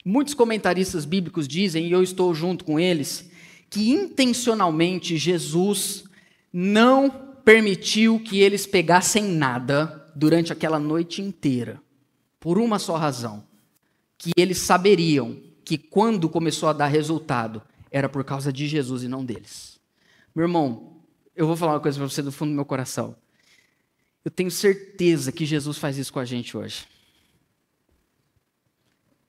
Muitos 0.05 0.33
comentaristas 0.33 1.03
bíblicos 1.03 1.49
dizem, 1.49 1.85
e 1.87 1.91
eu 1.91 2.01
estou 2.01 2.33
junto 2.33 2.63
com 2.63 2.79
eles, 2.79 3.29
que 3.69 3.89
intencionalmente 3.89 5.17
Jesus 5.17 6.05
não 6.51 7.09
permitiu 7.43 8.19
que 8.19 8.39
eles 8.39 8.65
pegassem 8.65 9.23
nada 9.23 10.11
durante 10.15 10.51
aquela 10.51 10.79
noite 10.79 11.21
inteira, 11.21 11.81
por 12.39 12.57
uma 12.57 12.79
só 12.79 12.95
razão: 12.95 13.43
que 14.17 14.31
eles 14.35 14.57
saberiam 14.57 15.37
que 15.63 15.77
quando 15.77 16.29
começou 16.29 16.69
a 16.69 16.73
dar 16.73 16.87
resultado, 16.87 17.61
era 17.91 18.07
por 18.09 18.23
causa 18.23 18.51
de 18.51 18.67
Jesus 18.67 19.03
e 19.03 19.07
não 19.07 19.23
deles. 19.23 19.79
Meu 20.33 20.45
irmão, 20.45 21.01
eu 21.35 21.45
vou 21.45 21.55
falar 21.55 21.73
uma 21.73 21.79
coisa 21.79 21.97
para 21.97 22.07
você 22.07 22.21
do 22.21 22.31
fundo 22.31 22.49
do 22.51 22.55
meu 22.55 22.65
coração. 22.65 23.15
Eu 24.23 24.31
tenho 24.31 24.51
certeza 24.51 25.31
que 25.31 25.45
Jesus 25.45 25.77
faz 25.77 25.97
isso 25.97 26.11
com 26.11 26.19
a 26.19 26.25
gente 26.25 26.57
hoje. 26.57 26.85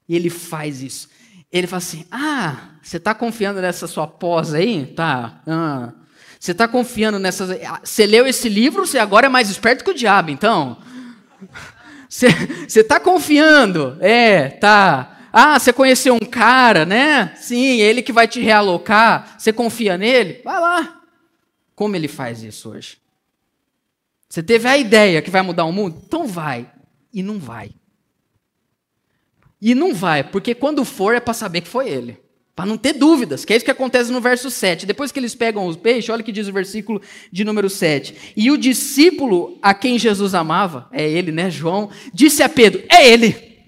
E 0.09 0.17
ele 0.17 0.31
faz 0.31 0.83
isso. 0.83 1.09
Ele 1.53 1.67
fala 1.67 1.79
assim: 1.79 2.05
Ah, 2.11 2.71
você 2.83 2.99
está 2.99 3.15
confiando 3.15 3.61
nessa 3.61 3.87
sua 3.87 4.07
pós 4.07 4.55
aí? 4.55 4.87
Tá. 4.87 5.41
Ah. 5.47 5.93
Você 6.39 6.53
está 6.53 6.69
confiando 6.69 7.19
nessa. 7.19 7.59
Você 7.83 8.07
leu 8.07 8.27
esse 8.27 8.49
livro, 8.49 8.87
você 8.87 8.99
agora 8.99 9.27
é 9.27 9.29
mais 9.29 9.51
esperto 9.51 9.85
que 9.85 9.91
o 9.91 9.95
diabo, 9.95 10.31
então. 10.31 10.79
Você 12.09 12.81
está 12.81 12.99
confiando? 12.99 13.99
É, 14.01 14.49
tá. 14.49 15.19
Ah, 15.31 15.59
você 15.59 15.75
conheceu 15.75 16.15
um 16.15 16.19
cara, 16.21 16.87
né? 16.87 17.35
Sim, 17.37 17.81
ele 17.81 18.01
que 18.01 18.13
vai 18.13 18.27
te 18.27 18.41
realocar. 18.41 19.37
Você 19.39 19.53
confia 19.53 19.99
nele? 19.99 20.41
Vai 20.43 20.59
lá. 20.59 21.03
Como 21.75 21.95
ele 21.95 22.09
faz 22.09 22.43
isso 22.43 22.71
hoje? 22.71 22.97
Você 24.29 24.43
teve 24.43 24.67
a 24.67 24.77
ideia 24.77 25.21
que 25.21 25.31
vai 25.31 25.43
mudar 25.43 25.67
o 25.67 25.73
mundo? 25.73 26.03
Então 26.07 26.27
vai. 26.27 26.71
E 27.13 27.23
não 27.23 27.39
vai. 27.39 27.73
E 29.61 29.75
não 29.75 29.93
vai, 29.93 30.23
porque 30.23 30.55
quando 30.55 30.85
for 30.85 31.15
é 31.15 31.21
para 31.21 31.35
saber 31.35 31.63
que 31.63 31.69
foi 31.69 31.89
ele. 31.89 32.19
Para 32.55 32.67
não 32.67 32.77
ter 32.77 32.93
dúvidas, 32.93 33.45
que 33.45 33.53
é 33.53 33.57
isso 33.57 33.65
que 33.65 33.71
acontece 33.71 34.11
no 34.11 34.21
verso 34.21 34.51
7. 34.51 34.85
Depois 34.85 35.13
que 35.13 35.21
eles 35.21 35.33
pegam 35.33 35.65
os 35.67 35.77
peixes, 35.77 36.11
olha 36.11 36.23
o 36.23 36.25
que 36.25 36.33
diz 36.33 36.49
o 36.49 36.53
versículo 36.53 37.01
de 37.31 37.45
número 37.45 37.71
7. 37.71 38.33
E 38.37 38.51
o 38.51 38.59
discípulo 38.59 39.57
a 39.63 39.73
quem 39.73 39.97
Jesus 39.97 40.35
amava, 40.35 40.89
é 40.91 41.09
ele, 41.09 41.31
né, 41.31 41.51
João, 41.51 41.89
disse 42.13 42.43
a 42.43 42.49
Pedro: 42.49 42.83
É 42.91 43.09
ele. 43.09 43.61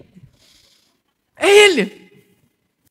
É 1.37 1.65
ele. 1.65 2.11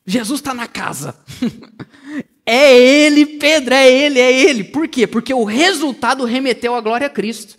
Jesus 0.07 0.41
está 0.41 0.55
na 0.55 0.67
casa. 0.67 1.15
é 2.47 2.77
ele, 2.77 3.39
Pedro, 3.39 3.75
é 3.75 3.87
ele, 3.87 4.19
é 4.19 4.33
ele. 4.33 4.65
Por 4.65 4.89
quê? 4.89 5.07
Porque 5.07 5.35
o 5.35 5.45
resultado 5.45 6.25
remeteu 6.25 6.75
a 6.75 6.81
glória 6.81 7.07
a 7.07 7.11
Cristo. 7.11 7.59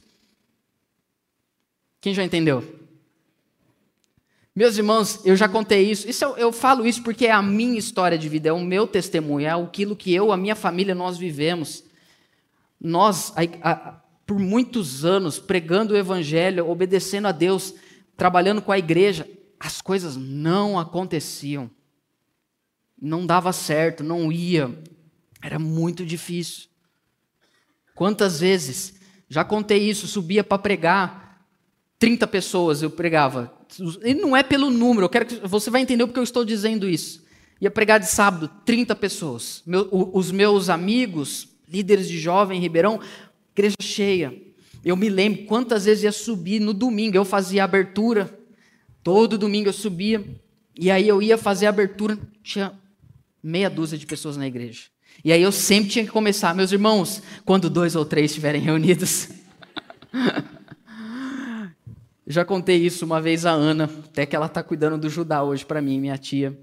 Quem 2.01 2.13
já 2.15 2.23
entendeu? 2.23 2.80
Meus 4.53 4.77
irmãos, 4.77 5.21
eu 5.25 5.35
já 5.35 5.47
contei 5.47 5.89
isso. 5.89 6.09
isso 6.09 6.25
eu, 6.25 6.37
eu, 6.37 6.51
falo 6.51 6.85
isso 6.85 7.01
porque 7.03 7.25
é 7.25 7.31
a 7.31 7.41
minha 7.41 7.79
história 7.79 8.17
de 8.17 8.27
vida, 8.27 8.49
é 8.49 8.51
o 8.51 8.59
meu 8.59 8.85
testemunho, 8.85 9.47
é 9.47 9.49
aquilo 9.49 9.95
que 9.95 10.13
eu, 10.13 10.31
a 10.31 10.37
minha 10.37 10.55
família, 10.55 10.93
nós 10.93 11.17
vivemos. 11.17 11.83
Nós, 12.79 13.33
a, 13.37 13.69
a, 13.69 14.01
por 14.25 14.37
muitos 14.37 15.05
anos, 15.05 15.39
pregando 15.39 15.93
o 15.93 15.97
evangelho, 15.97 16.69
obedecendo 16.69 17.27
a 17.27 17.31
Deus, 17.31 17.73
trabalhando 18.17 18.61
com 18.61 18.73
a 18.73 18.77
igreja, 18.77 19.25
as 19.57 19.81
coisas 19.81 20.17
não 20.17 20.77
aconteciam. 20.77 21.71
Não 23.01 23.25
dava 23.25 23.53
certo, 23.53 24.03
não 24.03 24.31
ia. 24.31 24.77
Era 25.41 25.57
muito 25.57 26.05
difícil. 26.05 26.67
Quantas 27.95 28.41
vezes, 28.41 28.99
já 29.29 29.45
contei 29.45 29.89
isso, 29.89 30.07
subia 30.07 30.43
para 30.43 30.59
pregar, 30.59 31.47
30 31.97 32.27
pessoas 32.27 32.81
eu 32.81 32.89
pregava, 32.89 33.53
e 34.03 34.13
não 34.13 34.35
é 34.35 34.43
pelo 34.43 34.69
número, 34.69 35.05
eu 35.05 35.09
quero 35.09 35.25
que 35.25 35.47
você 35.47 35.69
vai 35.69 35.81
entender 35.81 36.05
porque 36.05 36.19
eu 36.19 36.23
estou 36.23 36.43
dizendo 36.43 36.89
isso. 36.89 37.23
Ia 37.59 37.69
pregar 37.69 37.99
de 37.99 38.07
sábado, 38.07 38.49
30 38.65 38.95
pessoas. 38.95 39.61
Meu, 39.65 39.87
os 39.91 40.31
meus 40.31 40.69
amigos, 40.69 41.47
líderes 41.69 42.07
de 42.07 42.17
jovem 42.17 42.57
em 42.57 42.61
Ribeirão, 42.61 42.99
igreja 43.55 43.75
cheia. 43.81 44.35
Eu 44.83 44.95
me 44.95 45.09
lembro 45.09 45.45
quantas 45.45 45.85
vezes 45.85 46.03
ia 46.03 46.11
subir 46.11 46.59
no 46.59 46.73
domingo, 46.73 47.15
eu 47.15 47.23
fazia 47.23 47.63
abertura. 47.63 48.37
Todo 49.03 49.37
domingo 49.37 49.69
eu 49.69 49.73
subia, 49.73 50.23
e 50.77 50.91
aí 50.91 51.07
eu 51.07 51.21
ia 51.21 51.37
fazer 51.37 51.65
abertura, 51.65 52.17
tinha 52.43 52.73
meia 53.41 53.69
dúzia 53.69 53.97
de 53.97 54.05
pessoas 54.05 54.37
na 54.37 54.47
igreja. 54.47 54.83
E 55.23 55.31
aí 55.31 55.41
eu 55.41 55.51
sempre 55.51 55.89
tinha 55.89 56.05
que 56.05 56.11
começar, 56.11 56.53
meus 56.55 56.71
irmãos, 56.71 57.21
quando 57.45 57.69
dois 57.69 57.95
ou 57.95 58.05
três 58.05 58.31
estiverem 58.31 58.61
reunidos. 58.61 59.29
Já 62.31 62.45
contei 62.45 62.77
isso 62.77 63.03
uma 63.03 63.19
vez 63.19 63.45
a 63.45 63.51
Ana, 63.51 63.83
até 64.05 64.25
que 64.25 64.35
ela 64.35 64.45
está 64.45 64.63
cuidando 64.63 64.97
do 64.97 65.09
Judá 65.09 65.43
hoje 65.43 65.65
para 65.65 65.81
mim, 65.81 65.99
minha 65.99 66.17
tia. 66.17 66.57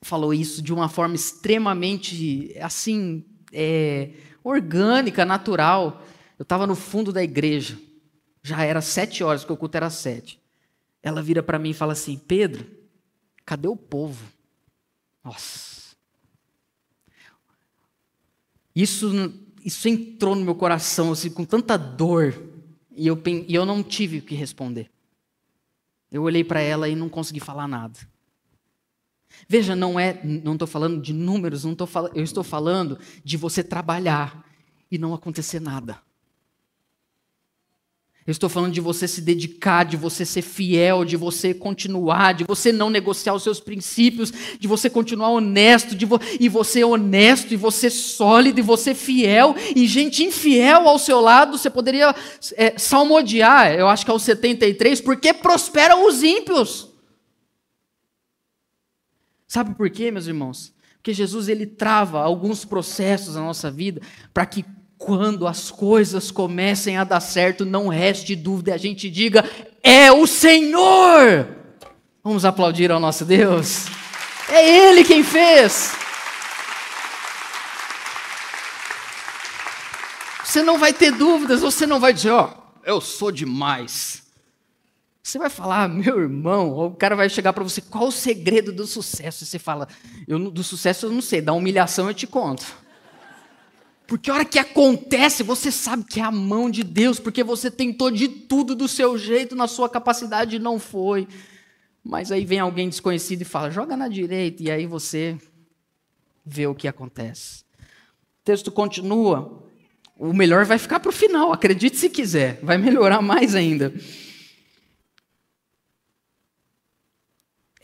Falou 0.00 0.32
isso 0.32 0.62
de 0.62 0.72
uma 0.72 0.88
forma 0.88 1.14
extremamente, 1.14 2.56
assim, 2.60 3.22
é, 3.52 4.10
orgânica, 4.42 5.24
natural. 5.26 6.02
Eu 6.38 6.44
estava 6.44 6.66
no 6.66 6.74
fundo 6.74 7.12
da 7.12 7.22
igreja, 7.22 7.78
já 8.42 8.64
era 8.64 8.80
sete 8.80 9.22
horas, 9.22 9.42
porque 9.42 9.52
o 9.52 9.56
culto 9.58 9.76
era 9.76 9.90
sete. 9.90 10.40
Ela 11.02 11.22
vira 11.22 11.42
para 11.42 11.58
mim 11.58 11.70
e 11.70 11.74
fala 11.74 11.92
assim: 11.92 12.16
Pedro, 12.16 12.66
cadê 13.44 13.68
o 13.68 13.76
povo? 13.76 14.24
Nossa. 15.22 15.94
Isso, 18.74 19.32
isso 19.62 19.88
entrou 19.88 20.34
no 20.34 20.44
meu 20.44 20.54
coração 20.54 21.12
assim, 21.12 21.28
com 21.28 21.44
tanta 21.44 21.76
dor. 21.76 22.55
E 22.96 23.06
eu, 23.06 23.22
e 23.46 23.54
eu 23.54 23.66
não 23.66 23.82
tive 23.82 24.18
o 24.18 24.22
que 24.22 24.34
responder. 24.34 24.90
Eu 26.10 26.22
olhei 26.22 26.42
para 26.42 26.60
ela 26.60 26.88
e 26.88 26.96
não 26.96 27.08
consegui 27.08 27.40
falar 27.40 27.68
nada. 27.68 27.98
Veja, 29.48 29.76
não 29.76 30.00
é, 30.00 30.24
não 30.24 30.54
estou 30.54 30.66
falando 30.66 31.00
de 31.00 31.12
números, 31.12 31.64
não 31.64 31.74
tô, 31.74 31.86
eu 32.14 32.22
estou 32.22 32.42
falando 32.42 32.98
de 33.22 33.36
você 33.36 33.62
trabalhar 33.62 34.44
e 34.90 34.96
não 34.96 35.12
acontecer 35.12 35.60
nada. 35.60 36.00
Eu 38.26 38.32
estou 38.32 38.48
falando 38.48 38.72
de 38.72 38.80
você 38.80 39.06
se 39.06 39.20
dedicar, 39.20 39.84
de 39.84 39.96
você 39.96 40.24
ser 40.24 40.42
fiel, 40.42 41.04
de 41.04 41.16
você 41.16 41.54
continuar, 41.54 42.34
de 42.34 42.42
você 42.42 42.72
não 42.72 42.90
negociar 42.90 43.34
os 43.34 43.44
seus 43.44 43.60
princípios, 43.60 44.32
de 44.58 44.66
você 44.66 44.90
continuar 44.90 45.28
honesto, 45.28 45.94
de 45.94 46.04
vo 46.04 46.18
e 46.40 46.48
você 46.48 46.82
honesto, 46.82 47.54
e 47.54 47.56
você 47.56 47.88
sólido, 47.88 48.58
e 48.58 48.62
você 48.62 48.96
fiel, 48.96 49.54
e 49.76 49.86
gente 49.86 50.24
infiel 50.24 50.88
ao 50.88 50.98
seu 50.98 51.20
lado, 51.20 51.56
você 51.56 51.70
poderia 51.70 52.12
é, 52.56 52.76
salmodiar, 52.76 53.72
eu 53.72 53.86
acho 53.86 54.04
que 54.04 54.10
é 54.10 54.14
o 54.14 54.18
73, 54.18 55.00
porque 55.00 55.32
prosperam 55.32 56.04
os 56.08 56.24
ímpios. 56.24 56.88
Sabe 59.46 59.72
por 59.76 59.88
quê, 59.88 60.10
meus 60.10 60.26
irmãos? 60.26 60.74
Porque 60.96 61.14
Jesus 61.14 61.48
ele 61.48 61.64
trava 61.64 62.20
alguns 62.20 62.64
processos 62.64 63.36
na 63.36 63.42
nossa 63.42 63.70
vida 63.70 64.02
para 64.34 64.44
que 64.44 64.64
quando 64.98 65.46
as 65.46 65.70
coisas 65.70 66.30
comecem 66.30 66.96
a 66.96 67.04
dar 67.04 67.20
certo, 67.20 67.64
não 67.64 67.88
reste 67.88 68.34
dúvida, 68.34 68.74
a 68.74 68.78
gente 68.78 69.10
diga: 69.10 69.44
é 69.82 70.10
o 70.10 70.26
Senhor. 70.26 71.48
Vamos 72.22 72.44
aplaudir 72.44 72.90
ao 72.90 72.98
nosso 72.98 73.24
Deus. 73.24 73.86
É 74.48 74.88
Ele 74.88 75.04
quem 75.04 75.22
fez. 75.22 75.92
Você 80.44 80.62
não 80.62 80.78
vai 80.78 80.92
ter 80.92 81.12
dúvidas, 81.12 81.60
você 81.60 81.86
não 81.86 82.00
vai 82.00 82.12
dizer, 82.14 82.30
ó, 82.30 82.50
oh, 82.50 82.80
eu 82.84 83.00
sou 83.00 83.30
demais. 83.30 84.22
Você 85.22 85.38
vai 85.38 85.50
falar, 85.50 85.88
meu 85.88 86.20
irmão, 86.20 86.70
o 86.72 86.92
cara 86.92 87.16
vai 87.16 87.28
chegar 87.28 87.52
para 87.52 87.64
você, 87.64 87.80
qual 87.80 88.06
o 88.06 88.12
segredo 88.12 88.72
do 88.72 88.86
sucesso? 88.86 89.42
E 89.42 89.46
você 89.46 89.58
fala, 89.58 89.88
eu, 90.26 90.50
do 90.50 90.62
sucesso 90.62 91.06
eu 91.06 91.10
não 91.10 91.20
sei, 91.20 91.42
da 91.42 91.52
humilhação 91.52 92.08
eu 92.08 92.14
te 92.14 92.26
conto. 92.26 92.64
Porque 94.06 94.30
a 94.30 94.34
hora 94.34 94.44
que 94.44 94.58
acontece, 94.58 95.42
você 95.42 95.72
sabe 95.72 96.04
que 96.04 96.20
é 96.20 96.22
a 96.22 96.30
mão 96.30 96.70
de 96.70 96.84
Deus, 96.84 97.18
porque 97.18 97.42
você 97.42 97.70
tentou 97.70 98.10
de 98.10 98.28
tudo 98.28 98.74
do 98.74 98.86
seu 98.86 99.18
jeito, 99.18 99.56
na 99.56 99.66
sua 99.66 99.88
capacidade, 99.88 100.56
e 100.56 100.60
não 100.60 100.78
foi. 100.78 101.26
Mas 102.04 102.30
aí 102.30 102.44
vem 102.44 102.60
alguém 102.60 102.88
desconhecido 102.88 103.42
e 103.42 103.44
fala: 103.44 103.70
joga 103.70 103.96
na 103.96 104.06
direita, 104.06 104.62
e 104.62 104.70
aí 104.70 104.86
você 104.86 105.36
vê 106.44 106.66
o 106.66 106.74
que 106.74 106.86
acontece. 106.86 107.64
O 108.40 108.44
texto 108.44 108.70
continua. 108.70 109.64
O 110.18 110.32
melhor 110.32 110.64
vai 110.64 110.78
ficar 110.78 111.00
para 111.00 111.10
o 111.10 111.12
final, 111.12 111.52
acredite 111.52 111.96
se 111.98 112.08
quiser, 112.08 112.58
vai 112.62 112.78
melhorar 112.78 113.20
mais 113.20 113.54
ainda. 113.54 113.92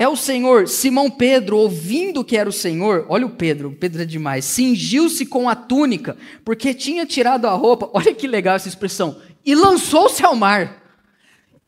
É 0.03 0.09
o 0.09 0.16
Senhor. 0.16 0.66
Simão 0.66 1.09
Pedro, 1.09 1.57
ouvindo 1.57 2.24
que 2.24 2.36
era 2.36 2.48
o 2.48 2.53
Senhor, 2.53 3.07
olha 3.09 3.24
o 3.24 3.30
Pedro, 3.30 3.68
o 3.68 3.76
Pedro 3.76 4.03
é 4.03 4.05
demais, 4.05 4.44
cingiu-se 4.44 5.24
com 5.24 5.48
a 5.48 5.55
túnica, 5.55 6.16
porque 6.44 6.74
tinha 6.74 7.07
tirado 7.07 7.46
a 7.46 7.53
roupa, 7.53 7.88
olha 7.94 8.12
que 8.12 8.26
legal 8.26 8.57
essa 8.57 8.66
expressão, 8.66 9.22
e 9.46 9.55
lançou-se 9.55 10.24
ao 10.24 10.34
mar. 10.34 10.82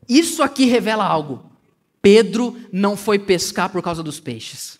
Isso 0.09 0.43
aqui 0.43 0.65
revela 0.65 1.05
algo. 1.05 1.49
Pedro 2.01 2.57
não 2.73 2.97
foi 2.97 3.17
pescar 3.17 3.69
por 3.69 3.81
causa 3.81 4.03
dos 4.03 4.19
peixes. 4.19 4.79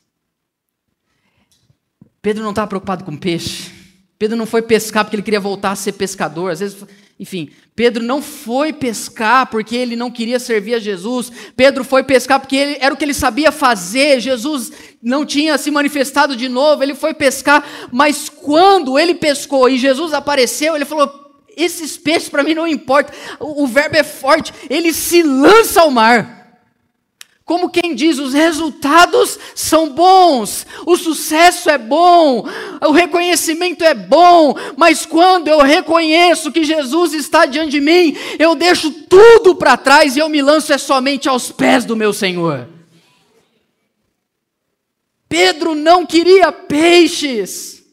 Pedro 2.22 2.44
não 2.44 2.50
estava 2.50 2.68
preocupado 2.68 3.06
com 3.06 3.16
peixe. 3.16 3.72
Pedro 4.20 4.36
não 4.36 4.46
foi 4.46 4.64
pescar 4.64 5.06
porque 5.06 5.16
ele 5.16 5.24
queria 5.24 5.40
voltar 5.40 5.72
a 5.72 5.76
ser 5.78 5.94
pescador. 5.94 6.52
Às 6.52 6.60
vezes 6.60 6.84
enfim, 7.18 7.50
Pedro 7.74 8.04
não 8.04 8.22
foi 8.22 8.74
pescar 8.74 9.50
porque 9.50 9.74
ele 9.74 9.96
não 9.96 10.12
queria 10.12 10.38
servir 10.38 10.76
a 10.76 10.80
Jesus. 10.80 11.32
Pedro 11.56 11.86
foi 11.86 12.04
pescar 12.04 12.42
porque 12.42 12.56
ele, 12.58 12.78
era 12.82 12.94
o 12.94 12.98
que 12.98 13.06
ele 13.06 13.14
sabia 13.14 13.54
fazer. 13.54 14.20
Jesus 14.20 14.72
não 15.02 15.26
tinha 15.26 15.58
se 15.58 15.72
manifestado 15.72 16.36
de 16.36 16.50
novo. 16.50 16.84
Ele 16.84 16.94
foi 16.94 17.14
pescar, 17.14 17.66
mas 17.90 18.28
quando 18.28 19.00
ele 19.00 19.16
pescou 19.16 19.70
e 19.70 19.78
Jesus 19.78 20.14
apareceu, 20.14 20.76
ele 20.76 20.84
falou: 20.84 21.10
Esses 21.56 21.96
peixes 21.96 22.28
para 22.28 22.44
mim 22.44 22.54
não 22.54 22.68
importam. 22.68 23.16
O, 23.40 23.64
o 23.64 23.68
verbo 23.68 23.96
é 23.96 24.04
forte. 24.04 24.54
Ele 24.70 24.92
se 24.92 25.24
lança 25.24 25.82
ao 25.82 25.92
mar. 25.92 26.35
Como 27.46 27.70
quem 27.70 27.94
diz, 27.94 28.18
os 28.18 28.34
resultados 28.34 29.38
são 29.54 29.92
bons, 29.92 30.66
o 30.84 30.98
sucesso 30.98 31.70
é 31.70 31.78
bom, 31.78 32.44
o 32.82 32.92
reconhecimento 32.92 33.84
é 33.84 33.94
bom, 33.94 34.56
mas 34.76 35.06
quando 35.06 35.48
eu 35.48 35.62
reconheço 35.62 36.52
que 36.52 36.64
Jesus 36.64 37.14
está 37.14 37.46
diante 37.46 37.70
de 37.70 37.80
mim, 37.80 38.18
eu 38.40 38.56
deixo 38.56 38.90
tudo 38.90 39.54
para 39.54 39.78
trás 39.78 40.16
e 40.16 40.20
eu 40.20 40.28
me 40.28 40.42
lanço 40.42 40.74
é 40.74 40.78
somente 40.80 41.30
aos 41.30 41.52
pés 41.52 41.86
do 41.86 41.96
meu 41.96 42.12
Senhor. 42.12 42.68
Pedro 45.30 45.76
não 45.76 46.04
queria 46.04 46.52
peixes. 46.52 47.84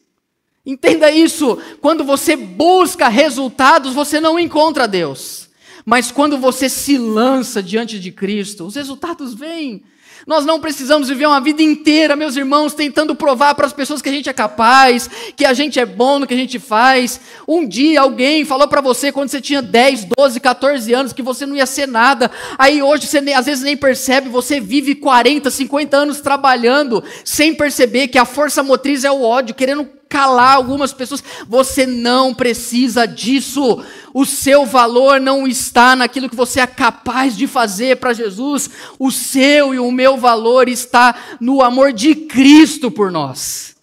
Entenda 0.65 1.11
isso, 1.11 1.59
quando 1.79 2.03
você 2.03 2.35
busca 2.35 3.07
resultados, 3.07 3.93
você 3.93 4.19
não 4.19 4.39
encontra 4.39 4.87
Deus. 4.87 5.42
Mas 5.85 6.11
quando 6.11 6.37
você 6.37 6.69
se 6.69 6.97
lança 6.97 7.61
diante 7.61 7.99
de 7.99 8.11
Cristo, 8.11 8.65
os 8.65 8.75
resultados 8.75 9.33
vêm. 9.33 9.83
Nós 10.25 10.45
não 10.45 10.59
precisamos 10.59 11.09
viver 11.09 11.25
uma 11.25 11.41
vida 11.41 11.61
inteira, 11.61 12.15
meus 12.15 12.37
irmãos, 12.37 12.73
tentando 12.73 13.13
provar 13.13 13.55
para 13.55 13.65
as 13.65 13.73
pessoas 13.73 14.01
que 14.01 14.07
a 14.07 14.11
gente 14.11 14.29
é 14.29 14.33
capaz, 14.33 15.09
que 15.35 15.43
a 15.45 15.53
gente 15.53 15.79
é 15.79 15.85
bom 15.85 16.19
no 16.19 16.27
que 16.27 16.33
a 16.33 16.37
gente 16.37 16.59
faz. 16.59 17.19
Um 17.45 17.67
dia 17.67 17.99
alguém 17.99 18.45
falou 18.45 18.67
para 18.67 18.79
você, 18.79 19.11
quando 19.11 19.29
você 19.29 19.41
tinha 19.41 19.61
10, 19.61 20.07
12, 20.17 20.39
14 20.39 20.93
anos, 20.93 21.13
que 21.13 21.21
você 21.21 21.45
não 21.45 21.55
ia 21.55 21.65
ser 21.65 21.87
nada. 21.87 22.31
Aí 22.57 22.81
hoje 22.81 23.05
você 23.05 23.17
às 23.33 23.45
vezes 23.45 23.63
nem 23.63 23.75
percebe, 23.75 24.29
você 24.29 24.61
vive 24.61 24.95
40, 24.95 25.51
50 25.51 25.97
anos 25.97 26.21
trabalhando, 26.21 27.03
sem 27.25 27.53
perceber 27.53 28.07
que 28.07 28.17
a 28.17 28.25
força 28.25 28.63
motriz 28.63 29.03
é 29.03 29.11
o 29.11 29.23
ódio, 29.23 29.53
querendo 29.53 29.85
calar 30.13 30.57
algumas 30.57 30.93
pessoas. 30.93 31.23
Você 31.47 31.87
não 31.87 32.35
precisa 32.35 33.07
disso. 33.07 33.83
O 34.13 34.27
seu 34.27 34.63
valor 34.63 35.19
não 35.19 35.47
está 35.47 35.95
naquilo 35.95 36.29
que 36.29 36.35
você 36.35 36.59
é 36.59 36.67
capaz 36.67 37.35
de 37.35 37.47
fazer 37.47 37.97
para 37.97 38.13
Jesus. 38.13 38.69
O 38.99 39.09
seu 39.09 39.73
e 39.73 39.79
o 39.79 39.91
meu 39.91 40.15
valor 40.15 40.69
está 40.69 41.15
no 41.39 41.63
amor 41.63 41.91
de 41.91 42.13
Cristo 42.13 42.91
por 42.91 43.11
nós. 43.11 43.75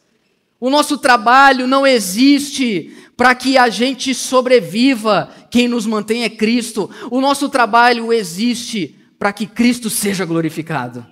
O 0.61 0.70
nosso 0.70 0.97
trabalho 0.97 1.66
não 1.66 1.85
existe 1.85 2.97
para 3.16 3.35
que 3.35 3.59
a 3.59 3.68
gente 3.68 4.14
sobreviva. 4.14 5.31
Quem 5.51 5.66
nos 5.66 5.85
mantém 5.85 6.22
é 6.22 6.31
Cristo. 6.31 6.89
O 7.11 7.20
nosso 7.20 7.49
trabalho 7.49 8.12
existe 8.12 8.97
para 9.18 9.33
que 9.33 9.49
Cristo 9.49 9.91
seja 9.91 10.24
glorificado. 10.24 11.05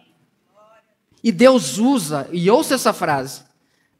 E 1.25 1.33
Deus 1.33 1.77
usa, 1.77 2.29
e 2.33 2.49
ouça 2.49 2.77
essa 2.77 2.93
frase: 2.93 3.48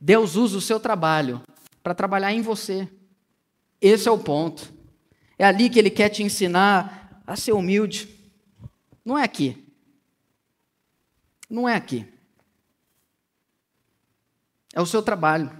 Deus 0.01 0.37
usa 0.37 0.59
o 0.59 0.61
seu 0.61 0.79
trabalho 0.79 1.43
para 1.83 1.95
trabalhar 1.95 2.33
em 2.33 2.43
você. 2.43 2.89
Esse 3.81 4.09
é 4.09 4.11
o 4.11 4.19
ponto. 4.19 4.73
É 5.39 5.45
ali 5.45 5.69
que 5.71 5.79
Ele 5.79 5.91
quer 5.91 6.09
te 6.09 6.23
ensinar 6.23 7.23
a 7.27 7.37
ser 7.37 7.53
humilde. 7.53 8.09
Não 9.05 9.19
é 9.19 9.25
aqui. 9.25 9.67
Não 11.49 11.69
é 11.69 11.75
aqui. 11.75 12.07
É 14.75 14.81
o 14.81 14.87
seu 14.87 15.03
trabalho. 15.03 15.51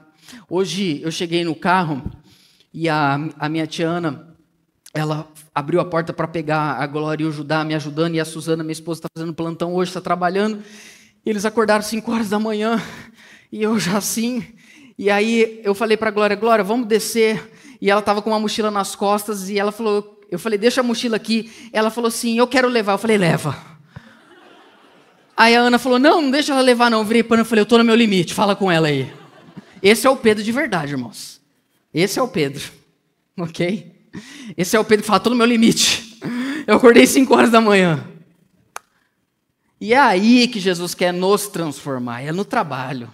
Hoje 0.49 1.01
eu 1.03 1.11
cheguei 1.11 1.45
no 1.45 1.55
carro 1.55 2.03
e 2.73 2.89
a, 2.89 3.15
a 3.39 3.49
minha 3.49 3.67
tia 3.67 3.89
Ana, 3.89 4.37
ela 4.93 5.27
abriu 5.55 5.81
a 5.81 5.85
porta 5.85 6.13
para 6.13 6.29
pegar 6.29 6.75
a 6.75 6.87
Glória 6.87 7.25
e 7.25 7.27
o 7.27 7.33
Judá 7.33 7.65
me 7.65 7.75
ajudando, 7.75 8.15
e 8.15 8.21
a 8.21 8.25
Suzana, 8.25 8.63
minha 8.63 8.73
esposa, 8.73 8.99
está 8.99 9.09
fazendo 9.17 9.35
plantão 9.35 9.75
hoje, 9.75 9.91
está 9.91 10.01
trabalhando. 10.01 10.63
Eles 11.25 11.45
acordaram 11.45 11.83
5 11.83 12.13
horas 12.13 12.29
da 12.29 12.39
manhã 12.39 12.81
e 13.51 13.63
eu 13.63 13.79
já 13.79 13.99
assim. 13.99 14.45
E 14.99 15.11
aí 15.11 15.61
eu 15.65 15.75
falei 15.75 15.97
para 15.97 16.11
Glória, 16.11 16.37
Glória, 16.37 16.65
vamos 16.65 16.87
descer. 16.87 17.53
E 17.81 17.91
ela 17.91 18.01
estava 18.01 18.21
com 18.21 18.31
uma 18.31 18.41
mochila 18.41 18.71
nas 18.71 18.97
costas 18.97 19.49
e 19.49 19.59
ela 19.59 19.71
falou, 19.71 20.21
eu 20.31 20.39
falei, 20.39 20.59
deixa 20.59 20.81
a 20.81 20.85
mochila 20.85 21.17
aqui. 21.17 21.51
Ela 21.73 21.91
falou 21.91 22.09
assim, 22.09 22.39
eu 22.39 22.47
quero 22.47 22.69
levar. 22.69 22.93
Eu 22.93 22.99
falei, 22.99 23.17
leva. 23.17 23.57
Aí 25.37 25.55
a 25.55 25.61
Ana 25.61 25.79
falou, 25.79 26.01
não, 26.01 26.21
não 26.21 26.31
deixa 26.33 26.53
ela 26.53 26.61
levar 26.61 26.91
não. 26.91 26.99
Eu 26.99 27.05
virei 27.05 27.23
para 27.23 27.43
e 27.43 27.45
falei, 27.45 27.61
eu 27.61 27.65
estou 27.65 27.79
no 27.79 27.85
meu 27.85 27.95
limite, 27.95 28.35
fala 28.35 28.57
com 28.57 28.71
ela 28.71 28.89
aí. 28.89 29.13
Esse 29.81 30.07
é 30.07 30.11
o 30.11 30.17
Pedro 30.17 30.43
de 30.43 30.51
verdade, 30.51 30.93
irmãos. 30.93 31.41
Esse 31.95 32.19
é 32.19 32.23
o 32.23 32.27
Pedro, 32.27 32.65
ok? 33.39 33.93
Esse 34.57 34.77
é 34.77 34.81
o 34.81 34.85
Pedro 34.85 35.03
que 35.03 35.07
fala, 35.07 35.19
estou 35.19 35.31
no 35.31 35.37
meu 35.37 35.47
limite. 35.47 36.19
Eu 36.67 36.77
acordei 36.77 37.07
5 37.07 37.33
horas 37.35 37.51
da 37.51 37.61
manhã. 37.61 38.05
E 39.81 39.95
é 39.95 39.99
aí 39.99 40.49
que 40.49 40.59
Jesus 40.59 40.93
quer 40.93 41.13
nos 41.13 41.47
transformar, 41.47 42.23
é 42.23 42.33
no 42.33 42.45
trabalho. 42.45 43.09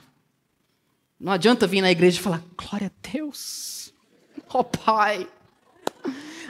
Não 1.24 1.32
adianta 1.32 1.66
vir 1.66 1.80
na 1.80 1.90
igreja 1.90 2.20
e 2.20 2.22
falar, 2.22 2.44
glória 2.54 2.88
a 2.88 3.08
Deus, 3.10 3.94
ó 4.50 4.60
oh, 4.60 4.64
Pai. 4.64 5.26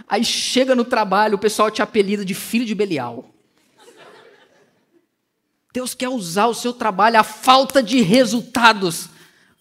Aí 0.08 0.24
chega 0.24 0.74
no 0.74 0.84
trabalho, 0.84 1.36
o 1.36 1.38
pessoal 1.38 1.70
te 1.70 1.80
apelida 1.80 2.24
de 2.24 2.34
filho 2.34 2.66
de 2.66 2.74
Belial. 2.74 3.32
Deus 5.72 5.94
quer 5.94 6.08
usar 6.08 6.48
o 6.48 6.54
seu 6.54 6.72
trabalho, 6.72 7.20
a 7.20 7.22
falta 7.22 7.80
de 7.80 8.02
resultados, 8.02 9.08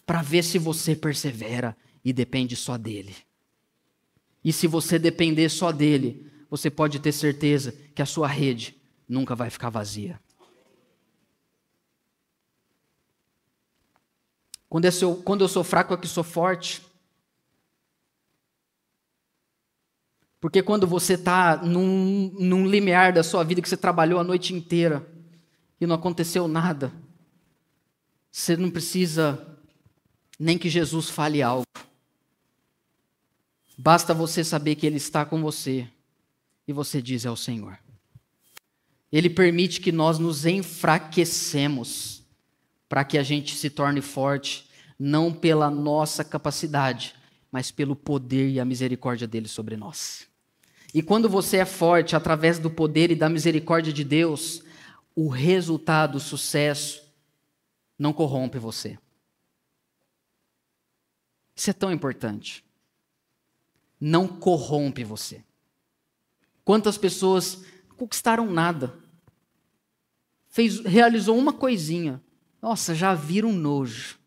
para 0.03 0.23
ver 0.23 0.43
se 0.43 0.57
você 0.57 0.95
persevera 0.95 1.77
e 2.03 2.11
depende 2.11 2.55
só 2.55 2.75
dele. 2.75 3.15
E 4.43 4.51
se 4.51 4.65
você 4.65 4.97
depender 4.97 5.47
só 5.49 5.71
dele, 5.71 6.25
você 6.49 6.71
pode 6.71 6.97
ter 6.97 7.11
certeza 7.11 7.71
que 7.93 8.01
a 8.01 8.07
sua 8.07 8.27
rede 8.27 8.75
nunca 9.07 9.35
vai 9.35 9.51
ficar 9.51 9.69
vazia. 9.69 10.19
Quando 14.73 14.85
eu 14.85 14.91
sou, 14.91 15.15
quando 15.17 15.43
eu 15.43 15.47
sou 15.47 15.63
fraco 15.63 15.93
é 15.93 15.97
que 15.97 16.07
sou 16.07 16.23
forte. 16.23 16.81
Porque 20.41 20.63
quando 20.63 20.87
você 20.87 21.13
está 21.13 21.57
num, 21.57 22.31
num 22.39 22.65
limiar 22.65 23.13
da 23.13 23.21
sua 23.21 23.43
vida 23.43 23.61
que 23.61 23.69
você 23.69 23.77
trabalhou 23.77 24.19
a 24.19 24.23
noite 24.23 24.51
inteira 24.51 25.07
e 25.79 25.85
não 25.85 25.93
aconteceu 25.93 26.47
nada, 26.47 26.91
você 28.31 28.57
não 28.57 28.71
precisa 28.71 29.47
nem 30.39 30.57
que 30.57 30.71
Jesus 30.71 31.07
fale 31.07 31.43
algo. 31.43 31.67
Basta 33.77 34.11
você 34.11 34.43
saber 34.43 34.73
que 34.73 34.87
Ele 34.87 34.97
está 34.97 35.23
com 35.23 35.39
você 35.39 35.87
e 36.67 36.73
você 36.73 36.99
diz 36.99 37.25
é 37.25 37.29
o 37.29 37.37
Senhor. 37.37 37.77
Ele 39.11 39.29
permite 39.29 39.79
que 39.79 39.91
nós 39.91 40.17
nos 40.17 40.47
enfraquecemos 40.47 42.12
para 42.93 43.03
que 43.03 43.17
a 43.17 43.23
gente 43.23 43.55
se 43.55 43.71
torne 43.71 44.01
forte, 44.01 44.69
não 44.99 45.33
pela 45.33 45.67
nossa 45.67 46.23
capacidade, 46.23 47.15
mas 47.51 47.71
pelo 47.71 47.95
poder 47.95 48.51
e 48.51 48.59
a 48.59 48.65
misericórdia 48.65 49.27
dele 49.27 49.47
sobre 49.47 49.75
nós. 49.75 50.27
E 50.93 51.01
quando 51.01 51.27
você 51.27 51.57
é 51.57 51.65
forte 51.65 52.15
através 52.15 52.59
do 52.59 52.69
poder 52.69 53.09
e 53.09 53.15
da 53.15 53.27
misericórdia 53.27 53.91
de 53.91 54.03
Deus, 54.03 54.61
o 55.15 55.27
resultado, 55.27 56.17
o 56.17 56.19
sucesso, 56.19 57.01
não 57.97 58.13
corrompe 58.13 58.59
você. 58.59 58.99
Isso 61.55 61.71
é 61.71 61.73
tão 61.73 61.91
importante. 61.91 62.63
Não 63.99 64.27
corrompe 64.27 65.03
você. 65.03 65.43
Quantas 66.63 66.95
pessoas 66.95 67.65
conquistaram 67.97 68.51
nada? 68.51 68.95
Fez, 70.47 70.79
realizou 70.81 71.35
uma 71.35 71.53
coisinha, 71.53 72.21
nossa, 72.63 72.95
já 72.95 73.13
viram 73.13 73.51
nojo. 73.51 74.17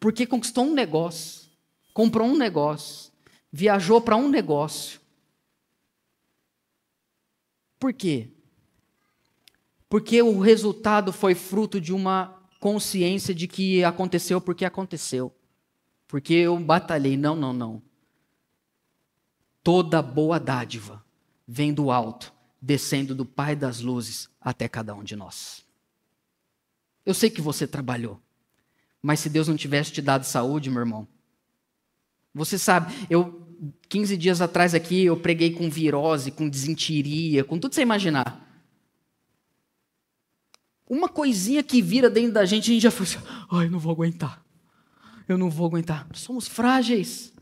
Porque 0.00 0.26
conquistou 0.26 0.64
um 0.64 0.74
negócio, 0.74 1.48
comprou 1.94 2.26
um 2.26 2.36
negócio, 2.36 3.12
viajou 3.52 4.00
para 4.00 4.16
um 4.16 4.28
negócio. 4.28 5.00
Por 7.78 7.92
quê? 7.92 8.32
Porque 9.88 10.20
o 10.20 10.40
resultado 10.40 11.12
foi 11.12 11.32
fruto 11.32 11.80
de 11.80 11.92
uma 11.92 12.42
consciência 12.58 13.32
de 13.32 13.46
que 13.46 13.84
aconteceu 13.84 14.40
porque 14.40 14.64
aconteceu. 14.64 15.32
Porque 16.08 16.34
eu 16.34 16.58
batalhei. 16.58 17.16
Não, 17.16 17.36
não, 17.36 17.52
não. 17.52 17.80
Toda 19.62 20.02
boa 20.02 20.40
dádiva 20.40 21.04
vem 21.46 21.72
do 21.72 21.92
alto, 21.92 22.34
descendo 22.60 23.14
do 23.14 23.24
Pai 23.24 23.54
das 23.54 23.78
luzes 23.78 24.31
até 24.42 24.68
cada 24.68 24.94
um 24.94 25.02
de 25.02 25.16
nós. 25.16 25.64
Eu 27.04 27.14
sei 27.14 27.30
que 27.30 27.40
você 27.40 27.66
trabalhou, 27.66 28.20
mas 29.00 29.20
se 29.20 29.28
Deus 29.28 29.48
não 29.48 29.56
tivesse 29.56 29.92
te 29.92 30.02
dado 30.02 30.24
saúde, 30.24 30.70
meu 30.70 30.80
irmão, 30.80 31.06
você 32.34 32.58
sabe, 32.58 32.92
eu 33.10 33.40
15 33.88 34.16
dias 34.16 34.40
atrás 34.40 34.74
aqui 34.74 35.04
eu 35.04 35.16
preguei 35.16 35.52
com 35.52 35.70
virose, 35.70 36.30
com 36.30 36.48
desentiria, 36.48 37.44
com 37.44 37.58
tudo 37.58 37.74
você 37.74 37.82
imaginar. 37.82 38.40
Uma 40.88 41.08
coisinha 41.08 41.62
que 41.62 41.80
vira 41.80 42.10
dentro 42.10 42.32
da 42.32 42.44
gente, 42.44 42.70
a 42.70 42.74
gente 42.74 42.82
já 42.82 42.90
fala 42.90 43.04
assim, 43.04 43.18
ai, 43.50 43.68
não 43.68 43.78
vou 43.78 43.92
aguentar. 43.92 44.44
Eu 45.28 45.38
não 45.38 45.48
vou 45.48 45.66
aguentar. 45.66 46.06
Somos 46.14 46.48
frágeis. 46.48 47.32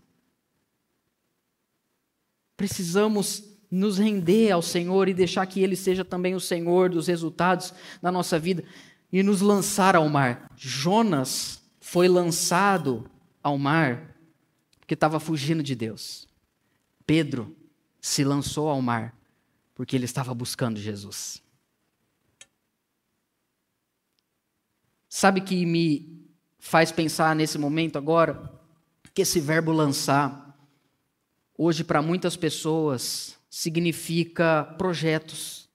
Precisamos 2.57 3.50
nos 3.71 3.99
render 3.99 4.51
ao 4.51 4.63
Senhor 4.63 5.09
e 5.09 5.15
deixar 5.15 5.47
que 5.47 5.61
Ele 5.61 5.77
seja 5.77 6.05
também 6.05 6.35
o 6.35 6.41
Senhor 6.41 6.91
dos 6.91 7.07
resultados 7.07 7.73
da 8.03 8.11
nossa 8.11 8.39
vida 8.39 8.65
e 9.13 9.23
nos 9.23 9.41
lançar 9.41 9.97
ao 9.97 10.09
mar. 10.09 10.51
Jonas 10.57 11.63
foi 11.81 12.09
lançado 12.09 13.09
ao 13.43 13.59
mar 13.59 14.15
porque 14.79 14.95
estava 14.95 15.21
fugindo 15.21 15.63
de 15.63 15.75
Deus. 15.75 16.29
Pedro 17.07 17.57
se 18.01 18.25
lançou 18.25 18.69
ao 18.69 18.81
mar 18.81 19.15
porque 19.75 19.97
ele 19.97 20.05
estava 20.05 20.35
buscando 20.35 20.79
Jesus. 20.79 21.43
Sabe 25.09 25.41
que 25.41 25.67
me 25.67 26.25
faz 26.59 26.93
pensar 26.93 27.35
nesse 27.35 27.59
momento 27.59 27.97
agora 27.97 28.53
que 29.13 29.23
esse 29.23 29.41
verbo 29.41 29.73
lançar 29.73 30.57
hoje 31.57 31.83
para 31.83 32.01
muitas 32.01 32.37
pessoas 32.37 33.40
significa 33.51 34.63
projetos 34.79 35.69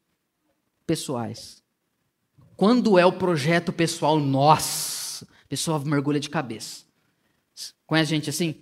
pessoais. 0.87 1.61
Quando 2.55 2.97
é 2.97 3.05
o 3.05 3.11
projeto 3.11 3.73
pessoal, 3.73 4.17
nossa, 4.17 5.25
a 5.25 5.47
pessoa 5.49 5.83
mergulha 5.83 6.19
de 6.19 6.29
cabeça. 6.29 6.85
Conhece 7.85 8.09
gente 8.09 8.29
assim? 8.29 8.55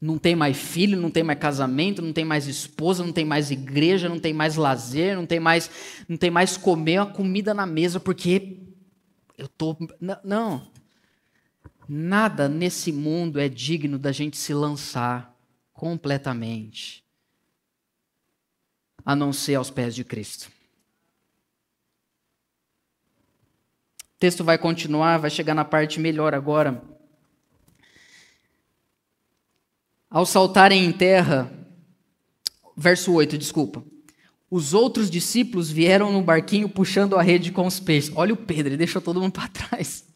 Não 0.00 0.16
tem 0.16 0.36
mais 0.36 0.56
filho, 0.56 1.00
não 1.00 1.10
tem 1.10 1.24
mais 1.24 1.38
casamento, 1.38 2.00
não 2.00 2.12
tem 2.12 2.24
mais 2.24 2.46
esposa, 2.46 3.04
não 3.04 3.12
tem 3.12 3.24
mais 3.24 3.50
igreja, 3.50 4.08
não 4.08 4.20
tem 4.20 4.32
mais 4.32 4.54
lazer, 4.54 5.16
não 5.16 5.26
tem 5.26 5.40
mais, 5.40 5.70
não 6.08 6.16
tem 6.16 6.30
mais 6.30 6.56
comer 6.56 6.98
a 6.98 7.06
comida 7.06 7.52
na 7.52 7.66
mesa 7.66 7.98
porque 7.98 8.60
eu 9.36 9.48
tô 9.48 9.76
não. 10.22 10.70
Nada 11.88 12.48
nesse 12.48 12.92
mundo 12.92 13.40
é 13.40 13.48
digno 13.48 13.98
da 13.98 14.12
gente 14.12 14.36
se 14.36 14.54
lançar 14.54 15.34
completamente 15.72 17.03
a 19.04 19.14
não 19.14 19.32
ser 19.32 19.56
aos 19.56 19.70
pés 19.70 19.94
de 19.94 20.04
Cristo. 20.04 20.50
O 24.14 24.18
texto 24.18 24.42
vai 24.42 24.56
continuar, 24.56 25.18
vai 25.18 25.30
chegar 25.30 25.54
na 25.54 25.64
parte 25.64 26.00
melhor 26.00 26.34
agora. 26.34 26.82
Ao 30.08 30.24
saltarem 30.24 30.84
em 30.84 30.92
terra, 30.92 31.52
verso 32.76 33.12
8, 33.12 33.36
desculpa. 33.36 33.84
Os 34.50 34.72
outros 34.72 35.10
discípulos 35.10 35.70
vieram 35.70 36.12
no 36.12 36.22
barquinho 36.22 36.68
puxando 36.68 37.16
a 37.16 37.22
rede 37.22 37.50
com 37.50 37.66
os 37.66 37.80
peixes. 37.80 38.12
Olha 38.14 38.32
o 38.32 38.36
Pedro, 38.36 38.68
ele 38.68 38.76
deixou 38.76 39.02
todo 39.02 39.20
mundo 39.20 39.32
para 39.32 39.48
trás. 39.48 40.06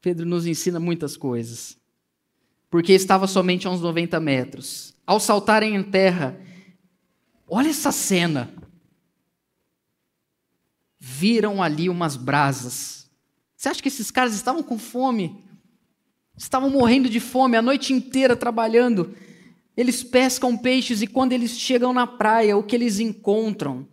Pedro 0.00 0.26
nos 0.26 0.44
ensina 0.44 0.80
muitas 0.80 1.16
coisas. 1.16 1.78
Porque 2.68 2.92
estava 2.92 3.26
somente 3.26 3.66
a 3.66 3.70
uns 3.70 3.80
90 3.80 4.18
metros. 4.18 4.93
Ao 5.06 5.20
saltarem 5.20 5.74
em 5.74 5.82
terra, 5.82 6.40
olha 7.46 7.68
essa 7.68 7.92
cena 7.92 8.52
viram 11.06 11.62
ali 11.62 11.90
umas 11.90 12.16
brasas. 12.16 13.10
Você 13.54 13.68
acha 13.68 13.82
que 13.82 13.88
esses 13.88 14.10
caras 14.10 14.34
estavam 14.34 14.62
com 14.62 14.78
fome? 14.78 15.44
Estavam 16.34 16.70
morrendo 16.70 17.10
de 17.10 17.20
fome 17.20 17.58
a 17.58 17.62
noite 17.62 17.92
inteira 17.92 18.34
trabalhando. 18.34 19.14
Eles 19.76 20.02
pescam 20.02 20.56
peixes 20.56 21.02
e 21.02 21.06
quando 21.06 21.34
eles 21.34 21.58
chegam 21.58 21.92
na 21.92 22.06
praia, 22.06 22.56
o 22.56 22.62
que 22.62 22.74
eles 22.74 23.00
encontram? 23.00 23.86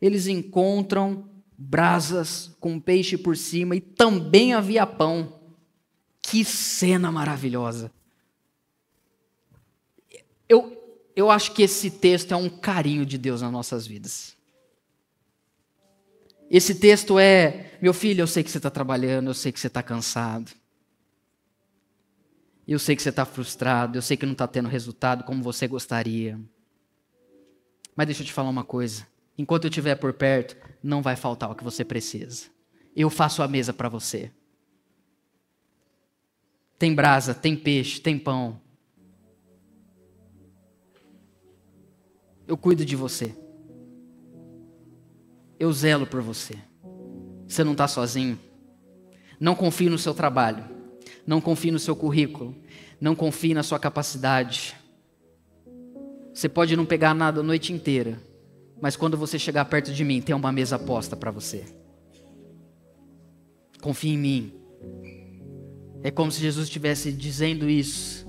Eles 0.00 0.26
encontram 0.26 1.28
brasas 1.56 2.56
com 2.58 2.80
peixe 2.80 3.18
por 3.18 3.36
cima 3.36 3.76
e 3.76 3.80
também 3.80 4.54
havia 4.54 4.86
pão. 4.86 5.40
Que 6.22 6.42
cena 6.42 7.12
maravilhosa! 7.12 7.92
Eu, 10.48 11.10
eu 11.14 11.30
acho 11.30 11.52
que 11.52 11.62
esse 11.62 11.90
texto 11.90 12.32
é 12.32 12.36
um 12.36 12.48
carinho 12.48 13.04
de 13.04 13.18
Deus 13.18 13.42
nas 13.42 13.52
nossas 13.52 13.86
vidas. 13.86 14.36
Esse 16.50 16.74
texto 16.74 17.18
é: 17.18 17.76
meu 17.80 17.92
filho, 17.92 18.22
eu 18.22 18.26
sei 18.26 18.42
que 18.42 18.50
você 18.50 18.58
está 18.58 18.70
trabalhando, 18.70 19.28
eu 19.28 19.34
sei 19.34 19.52
que 19.52 19.60
você 19.60 19.66
está 19.66 19.82
cansado. 19.82 20.50
Eu 22.66 22.78
sei 22.78 22.94
que 22.94 23.02
você 23.02 23.08
está 23.08 23.24
frustrado, 23.24 23.96
eu 23.96 24.02
sei 24.02 24.16
que 24.16 24.26
não 24.26 24.32
está 24.32 24.46
tendo 24.46 24.68
resultado 24.68 25.24
como 25.24 25.42
você 25.42 25.66
gostaria. 25.66 26.38
Mas 27.96 28.06
deixa 28.06 28.22
eu 28.22 28.26
te 28.26 28.32
falar 28.32 28.48
uma 28.48 28.64
coisa: 28.64 29.06
enquanto 29.36 29.64
eu 29.64 29.70
estiver 29.70 29.96
por 29.96 30.12
perto, 30.12 30.56
não 30.82 31.02
vai 31.02 31.16
faltar 31.16 31.50
o 31.50 31.54
que 31.54 31.64
você 31.64 31.84
precisa. 31.84 32.46
Eu 32.94 33.10
faço 33.10 33.42
a 33.42 33.48
mesa 33.48 33.72
para 33.72 33.88
você. 33.88 34.30
Tem 36.78 36.94
brasa, 36.94 37.34
tem 37.34 37.56
peixe, 37.56 38.00
tem 38.00 38.18
pão. 38.18 38.60
Eu 42.48 42.56
cuido 42.56 42.84
de 42.84 42.96
você 42.96 43.32
eu 45.58 45.72
zelo 45.72 46.06
por 46.06 46.22
você. 46.22 46.54
Você 47.46 47.64
não 47.64 47.72
está 47.72 47.88
sozinho. 47.88 48.38
Não 49.40 49.54
confie 49.54 49.88
no 49.88 49.98
seu 49.98 50.14
trabalho. 50.14 50.64
Não 51.26 51.40
confie 51.40 51.70
no 51.70 51.78
seu 51.78 51.96
currículo. 51.96 52.54
Não 53.00 53.14
confie 53.14 53.54
na 53.54 53.62
sua 53.62 53.78
capacidade. 53.78 54.76
Você 56.32 56.48
pode 56.48 56.76
não 56.76 56.86
pegar 56.86 57.14
nada 57.14 57.40
a 57.40 57.42
noite 57.42 57.72
inteira, 57.72 58.20
mas 58.80 58.94
quando 58.94 59.16
você 59.16 59.40
chegar 59.40 59.64
perto 59.64 59.92
de 59.92 60.04
mim, 60.04 60.20
tem 60.20 60.36
uma 60.36 60.52
mesa 60.52 60.78
posta 60.78 61.16
para 61.16 61.32
você. 61.32 61.64
Confie 63.82 64.10
em 64.10 64.18
mim. 64.18 64.52
É 66.00 66.12
como 66.12 66.30
se 66.30 66.40
Jesus 66.40 66.68
estivesse 66.68 67.10
dizendo 67.10 67.68
isso. 67.68 68.24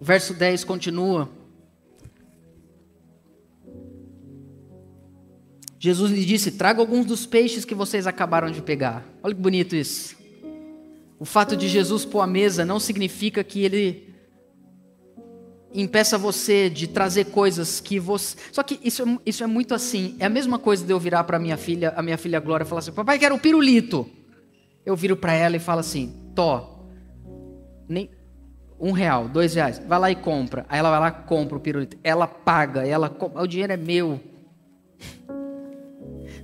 O 0.00 0.04
verso 0.04 0.34
10 0.34 0.64
continua. 0.64 1.28
Jesus 5.78 6.10
lhe 6.10 6.24
disse: 6.24 6.52
Traga 6.52 6.80
alguns 6.80 7.06
dos 7.06 7.26
peixes 7.26 7.64
que 7.64 7.74
vocês 7.74 8.06
acabaram 8.06 8.50
de 8.50 8.60
pegar. 8.60 9.04
Olha 9.22 9.34
que 9.34 9.40
bonito 9.40 9.76
isso. 9.76 10.16
O 11.18 11.24
fato 11.24 11.56
de 11.56 11.68
Jesus 11.68 12.04
pôr 12.04 12.20
a 12.20 12.26
mesa 12.26 12.64
não 12.64 12.78
significa 12.78 13.42
que 13.42 13.64
ele 13.64 14.14
impeça 15.74 16.16
você 16.16 16.70
de 16.70 16.86
trazer 16.86 17.26
coisas 17.26 17.80
que 17.80 17.98
você. 17.98 18.36
Só 18.52 18.62
que 18.62 18.80
isso, 18.82 19.02
é, 19.02 19.18
isso 19.26 19.44
é 19.44 19.46
muito 19.46 19.74
assim. 19.74 20.16
É 20.18 20.26
a 20.26 20.30
mesma 20.30 20.58
coisa 20.58 20.84
de 20.84 20.92
eu 20.92 20.98
virar 20.98 21.24
para 21.24 21.38
minha 21.38 21.56
filha, 21.56 21.92
a 21.96 22.02
minha 22.02 22.18
filha 22.18 22.40
Glória, 22.40 22.64
e 22.64 22.66
falar 22.66 22.80
assim: 22.80 22.92
Papai, 22.92 23.18
quero 23.18 23.34
um 23.34 23.38
pirulito. 23.38 24.08
Eu 24.84 24.96
viro 24.96 25.16
para 25.16 25.32
ela 25.32 25.56
e 25.56 25.60
falo 25.60 25.80
assim: 25.80 26.14
Tó, 26.34 26.86
nem 27.88 28.10
um 28.80 28.92
real, 28.92 29.28
dois 29.28 29.54
reais, 29.54 29.80
vai 29.86 29.98
lá 29.98 30.10
e 30.10 30.16
compra. 30.16 30.64
Aí 30.68 30.78
ela 30.78 30.90
vai 30.90 31.00
lá, 31.00 31.10
compra 31.10 31.56
o 31.56 31.60
pirulito. 31.60 31.96
Ela 32.02 32.26
paga, 32.26 32.86
ela 32.86 33.14
o 33.34 33.46
dinheiro 33.46 33.72
é 33.72 33.76
meu. 33.76 34.20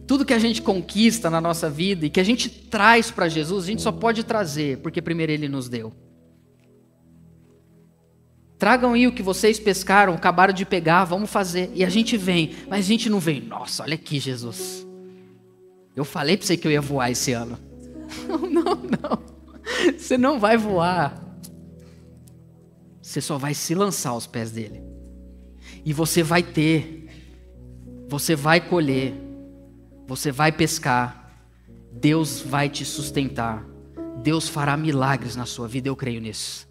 Tudo 0.07 0.25
que 0.25 0.35
a 0.35 0.39
gente 0.39 0.61
conquista 0.61 1.31
na 1.31 1.41
nossa 1.41 1.71
vida 1.71 2.07
e 2.07 2.11
que 2.11 2.21
a 2.21 2.25
gente 2.25 2.49
traz 2.49 3.11
para 3.11 3.29
Jesus, 3.29 3.65
a 3.65 3.67
gente 3.69 3.83
só 3.83 3.93
pode 3.93 4.23
trazer 4.25 4.79
porque 4.79 5.01
primeiro 5.01 5.33
Ele 5.33 5.49
nos 5.49 5.69
deu. 5.69 5.93
Tragam 8.59 8.93
aí 8.93 9.07
o 9.07 9.13
que 9.13 9.23
vocês 9.23 9.59
pescaram, 9.59 10.15
acabaram 10.15 10.53
de 10.53 10.65
pegar, 10.65 11.05
vamos 11.05 11.31
fazer. 11.31 11.71
E 11.75 11.85
a 11.85 11.89
gente 11.89 12.17
vem, 12.17 12.55
mas 12.69 12.85
a 12.85 12.89
gente 12.89 13.11
não 13.11 13.19
vem. 13.19 13.41
Nossa, 13.41 13.83
olha 13.83 13.95
aqui, 13.95 14.21
Jesus. 14.21 14.87
Eu 15.97 16.05
falei 16.05 16.37
para 16.37 16.47
você 16.47 16.57
que 16.57 16.67
eu 16.67 16.73
ia 16.73 16.81
voar 16.81 17.11
esse 17.11 17.33
ano. 17.33 17.59
Não, 18.29 18.39
não, 18.39 18.77
não. 18.77 19.35
Você 19.97 20.17
não 20.17 20.39
vai 20.39 20.57
voar. 20.57 21.21
Você 23.03 23.21
só 23.21 23.39
vai 23.39 23.55
se 23.55 23.75
lançar 23.75 24.11
aos 24.11 24.27
pés 24.27 24.51
dele. 24.51 24.83
E 25.85 25.93
você 25.93 26.23
vai 26.23 26.43
ter. 26.43 27.09
Você 28.09 28.37
vai 28.37 28.61
colher 28.61 29.15
você 30.07 30.31
vai 30.31 30.53
pescar 30.53 31.25
Deus 31.95 32.41
vai 32.41 32.69
te 32.69 32.85
sustentar. 32.85 33.65
Deus 34.23 34.49
fará 34.49 34.77
milagres 34.77 35.37
na 35.37 35.47
sua 35.47 35.69
vida, 35.69 35.89
eu 35.89 35.97
creio 35.97 36.21
nisso. 36.21 36.69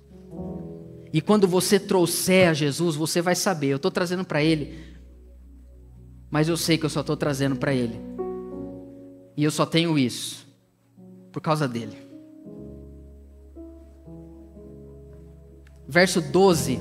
E 1.13 1.21
quando 1.21 1.47
você 1.47 1.79
trouxer 1.79 2.49
a 2.49 2.53
Jesus, 2.53 2.95
você 2.95 3.21
vai 3.21 3.35
saber. 3.35 3.67
Eu 3.67 3.77
estou 3.77 3.91
trazendo 3.91 4.25
para 4.25 4.43
Ele, 4.43 4.77
mas 6.29 6.49
eu 6.49 6.57
sei 6.57 6.77
que 6.77 6.85
eu 6.85 6.89
só 6.89 7.01
estou 7.01 7.15
trazendo 7.15 7.55
para 7.55 7.73
Ele. 7.73 7.99
E 9.37 9.43
eu 9.43 9.51
só 9.51 9.65
tenho 9.65 9.97
isso 9.97 10.45
por 11.31 11.41
causa 11.41 11.67
dele. 11.67 11.97
Verso 15.87 16.21
12. 16.21 16.79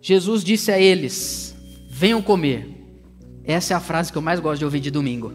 Jesus 0.00 0.44
disse 0.44 0.70
a 0.70 0.78
eles: 0.78 1.54
Venham 1.90 2.22
comer. 2.22 2.79
Essa 3.44 3.74
é 3.74 3.76
a 3.76 3.80
frase 3.80 4.12
que 4.12 4.18
eu 4.18 4.22
mais 4.22 4.40
gosto 4.40 4.58
de 4.58 4.64
ouvir 4.64 4.80
de 4.80 4.90
domingo. 4.90 5.32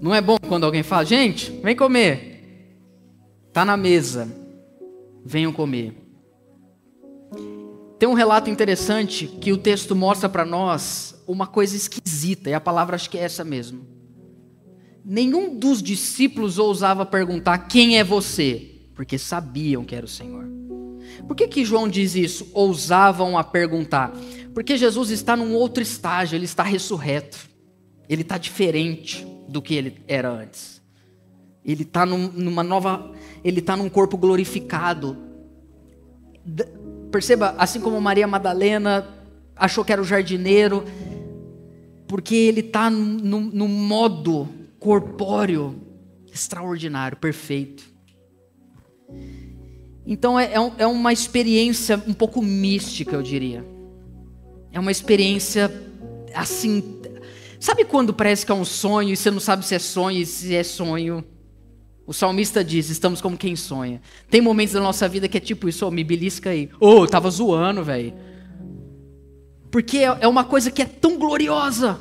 Não 0.00 0.14
é 0.14 0.20
bom 0.20 0.36
quando 0.48 0.64
alguém 0.64 0.82
fala: 0.82 1.04
Gente, 1.04 1.50
vem 1.62 1.74
comer. 1.74 2.34
Está 3.48 3.64
na 3.64 3.76
mesa, 3.76 4.28
venham 5.24 5.52
comer. 5.52 5.94
Tem 7.98 8.08
um 8.08 8.14
relato 8.14 8.50
interessante 8.50 9.26
que 9.26 9.52
o 9.52 9.56
texto 9.56 9.96
mostra 9.96 10.28
para 10.28 10.44
nós 10.44 11.14
uma 11.26 11.46
coisa 11.46 11.74
esquisita, 11.74 12.50
e 12.50 12.54
a 12.54 12.60
palavra 12.60 12.94
acho 12.94 13.08
que 13.08 13.16
é 13.16 13.22
essa 13.22 13.42
mesmo. 13.42 13.86
Nenhum 15.02 15.58
dos 15.58 15.82
discípulos 15.82 16.58
ousava 16.58 17.06
perguntar: 17.06 17.58
Quem 17.66 17.98
é 17.98 18.04
você? 18.04 18.72
Porque 18.94 19.16
sabiam 19.16 19.84
que 19.84 19.94
era 19.94 20.04
o 20.04 20.08
Senhor. 20.08 20.44
Por 21.26 21.34
que, 21.34 21.48
que 21.48 21.64
João 21.64 21.88
diz 21.88 22.14
isso? 22.14 22.50
Ousavam 22.52 23.38
a 23.38 23.44
perguntar. 23.44 24.12
Porque 24.56 24.78
Jesus 24.78 25.10
está 25.10 25.36
num 25.36 25.52
outro 25.52 25.82
estágio, 25.82 26.34
ele 26.34 26.46
está 26.46 26.62
ressurreto. 26.62 27.46
Ele 28.08 28.22
está 28.22 28.38
diferente 28.38 29.22
do 29.46 29.60
que 29.60 29.74
ele 29.74 30.02
era 30.08 30.30
antes. 30.30 30.80
Ele 31.62 31.82
está 31.82 32.06
num, 32.06 32.28
numa 32.28 32.62
nova 32.62 33.12
ele 33.44 33.58
está 33.58 33.76
num 33.76 33.90
corpo 33.90 34.16
glorificado. 34.16 35.14
Perceba, 37.10 37.54
assim 37.58 37.82
como 37.82 38.00
Maria 38.00 38.26
Madalena 38.26 39.06
achou 39.54 39.84
que 39.84 39.92
era 39.92 40.00
o 40.00 40.06
jardineiro, 40.06 40.84
porque 42.08 42.34
ele 42.34 42.60
está 42.60 42.88
num, 42.88 43.68
modo 43.68 44.48
corpóreo 44.80 45.82
extraordinário, 46.32 47.18
perfeito. 47.18 47.84
Então 50.06 50.40
é, 50.40 50.46
é, 50.46 50.72
é 50.78 50.86
uma 50.86 51.12
experiência 51.12 52.02
um 52.08 52.14
pouco 52.14 52.40
mística, 52.40 53.14
eu 53.14 53.22
diria. 53.22 53.75
É 54.76 54.78
uma 54.78 54.90
experiência 54.90 55.72
assim. 56.34 57.00
Sabe 57.58 57.82
quando 57.82 58.12
parece 58.12 58.44
que 58.44 58.52
é 58.52 58.54
um 58.54 58.62
sonho 58.62 59.14
e 59.14 59.16
você 59.16 59.30
não 59.30 59.40
sabe 59.40 59.64
se 59.64 59.74
é 59.74 59.78
sonho 59.78 60.20
e 60.20 60.26
se 60.26 60.54
é 60.54 60.62
sonho? 60.62 61.24
O 62.06 62.12
salmista 62.12 62.62
diz: 62.62 62.90
estamos 62.90 63.22
como 63.22 63.38
quem 63.38 63.56
sonha. 63.56 64.02
Tem 64.28 64.42
momentos 64.42 64.74
da 64.74 64.80
nossa 64.82 65.08
vida 65.08 65.28
que 65.28 65.38
é 65.38 65.40
tipo 65.40 65.66
isso, 65.66 65.86
oh, 65.86 65.90
me 65.90 66.04
belisca 66.04 66.50
aí. 66.50 66.68
Ô, 66.78 66.88
oh, 66.88 67.06
tava 67.06 67.30
zoando, 67.30 67.82
velho. 67.82 68.12
Porque 69.70 69.96
é, 69.96 70.18
é 70.20 70.28
uma 70.28 70.44
coisa 70.44 70.70
que 70.70 70.82
é 70.82 70.84
tão 70.84 71.16
gloriosa, 71.16 71.98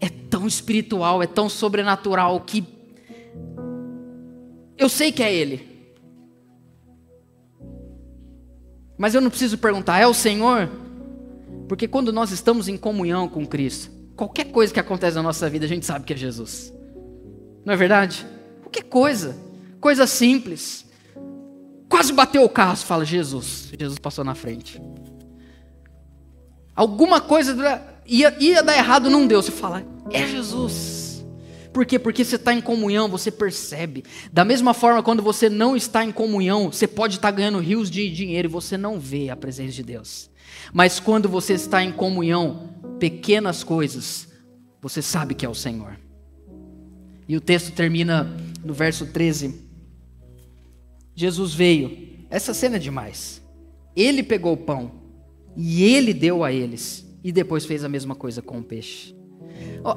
é 0.00 0.08
tão 0.08 0.46
espiritual, 0.46 1.22
é 1.22 1.26
tão 1.26 1.50
sobrenatural 1.50 2.40
que 2.40 2.64
eu 4.78 4.88
sei 4.88 5.12
que 5.12 5.22
é 5.22 5.30
Ele. 5.30 5.68
Mas 8.96 9.14
eu 9.14 9.20
não 9.20 9.28
preciso 9.28 9.58
perguntar, 9.58 9.98
é 9.98 10.06
o 10.06 10.14
Senhor? 10.14 10.88
Porque 11.70 11.86
quando 11.86 12.12
nós 12.12 12.32
estamos 12.32 12.66
em 12.66 12.76
comunhão 12.76 13.28
com 13.28 13.46
Cristo, 13.46 13.92
qualquer 14.16 14.46
coisa 14.46 14.74
que 14.74 14.80
acontece 14.80 15.14
na 15.14 15.22
nossa 15.22 15.48
vida, 15.48 15.66
a 15.66 15.68
gente 15.68 15.86
sabe 15.86 16.04
que 16.04 16.12
é 16.12 16.16
Jesus. 16.16 16.74
Não 17.64 17.72
é 17.72 17.76
verdade? 17.76 18.26
Qualquer 18.60 18.82
coisa, 18.82 19.38
coisa 19.80 20.04
simples. 20.04 20.84
Quase 21.88 22.12
bateu 22.12 22.42
o 22.42 22.48
carro, 22.48 22.76
fala, 22.78 23.04
Jesus. 23.04 23.72
Jesus 23.78 24.00
passou 24.00 24.24
na 24.24 24.34
frente. 24.34 24.82
Alguma 26.74 27.20
coisa 27.20 27.80
ia, 28.04 28.36
ia 28.40 28.64
dar 28.64 28.76
errado, 28.76 29.08
não 29.08 29.24
deu. 29.28 29.40
Você 29.40 29.52
fala, 29.52 29.86
é 30.10 30.26
Jesus. 30.26 31.24
Por 31.72 31.86
quê? 31.86 32.00
Porque 32.00 32.24
você 32.24 32.34
está 32.34 32.52
em 32.52 32.60
comunhão, 32.60 33.08
você 33.08 33.30
percebe. 33.30 34.02
Da 34.32 34.44
mesma 34.44 34.74
forma, 34.74 35.04
quando 35.04 35.22
você 35.22 35.48
não 35.48 35.76
está 35.76 36.04
em 36.04 36.10
comunhão, 36.10 36.72
você 36.72 36.88
pode 36.88 37.14
estar 37.14 37.30
ganhando 37.30 37.60
rios 37.60 37.88
de 37.88 38.10
dinheiro 38.10 38.48
e 38.48 38.50
você 38.50 38.76
não 38.76 38.98
vê 38.98 39.30
a 39.30 39.36
presença 39.36 39.70
de 39.70 39.84
Deus. 39.84 40.28
Mas 40.72 41.00
quando 41.00 41.28
você 41.28 41.54
está 41.54 41.82
em 41.82 41.92
comunhão, 41.92 42.70
pequenas 42.98 43.64
coisas, 43.64 44.28
você 44.80 45.02
sabe 45.02 45.34
que 45.34 45.44
é 45.44 45.48
o 45.48 45.54
Senhor. 45.54 45.98
E 47.28 47.36
o 47.36 47.40
texto 47.40 47.72
termina 47.72 48.36
no 48.64 48.74
verso 48.74 49.06
13. 49.06 49.54
Jesus 51.14 51.54
veio. 51.54 52.08
Essa 52.28 52.54
cena 52.54 52.76
é 52.76 52.78
demais. 52.78 53.42
Ele 53.94 54.22
pegou 54.22 54.52
o 54.52 54.56
pão 54.56 54.92
e 55.56 55.82
ele 55.82 56.12
deu 56.14 56.42
a 56.42 56.52
eles. 56.52 57.06
E 57.22 57.30
depois 57.30 57.64
fez 57.64 57.84
a 57.84 57.88
mesma 57.88 58.14
coisa 58.14 58.40
com 58.40 58.58
o 58.58 58.64
peixe. 58.64 59.14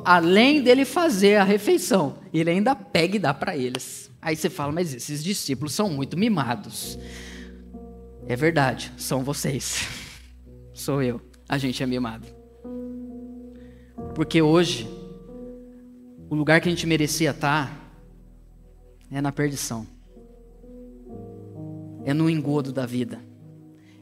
Além 0.05 0.61
dele 0.61 0.85
fazer 0.85 1.37
a 1.37 1.43
refeição, 1.43 2.17
ele 2.33 2.49
ainda 2.49 2.75
pega 2.75 3.15
e 3.15 3.19
dá 3.19 3.33
para 3.33 3.55
eles. 3.55 4.11
Aí 4.21 4.35
você 4.35 4.49
fala, 4.49 4.71
mas 4.71 4.93
esses 4.93 5.23
discípulos 5.23 5.73
são 5.73 5.89
muito 5.89 6.17
mimados. 6.17 6.97
É 8.27 8.35
verdade, 8.35 8.91
são 8.97 9.23
vocês. 9.23 9.87
Sou 10.73 11.03
eu. 11.03 11.21
A 11.47 11.59
gente 11.59 11.83
é 11.83 11.85
mimado. 11.85 12.25
Porque 14.15 14.41
hoje 14.41 14.89
o 16.29 16.35
lugar 16.35 16.59
que 16.59 16.67
a 16.67 16.71
gente 16.71 16.87
merecia 16.87 17.29
estar 17.29 17.79
é 19.11 19.21
na 19.21 19.31
perdição, 19.31 19.85
é 22.03 22.11
no 22.11 22.27
engodo 22.27 22.73
da 22.73 22.87
vida, 22.87 23.19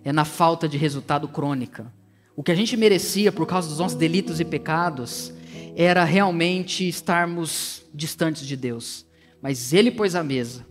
é 0.02 0.14
na 0.14 0.24
falta 0.24 0.68
de 0.68 0.78
resultado 0.78 1.28
crônica. 1.28 1.94
O 2.38 2.42
que 2.42 2.52
a 2.52 2.56
gente 2.56 2.78
merecia 2.78 3.34
por 3.34 3.46
causa 3.46 3.68
dos 3.68 3.80
nossos 3.80 3.98
delitos 3.98 4.40
e 4.40 4.46
pecados 4.46 5.34
era 5.76 6.06
realmente 6.06 6.88
estarmos 6.88 7.86
distantes 7.94 8.48
de 8.48 8.56
Deus. 8.56 9.06
Mas 9.42 9.74
Ele 9.74 9.92
pôs 9.92 10.16
a 10.16 10.24
mesa, 10.24 10.66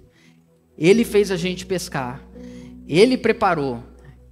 Ele 0.79 1.05
fez 1.05 1.31
a 1.31 1.37
gente 1.37 1.67
pescar, 1.67 2.27
Ele 2.89 3.19
preparou, 3.19 3.83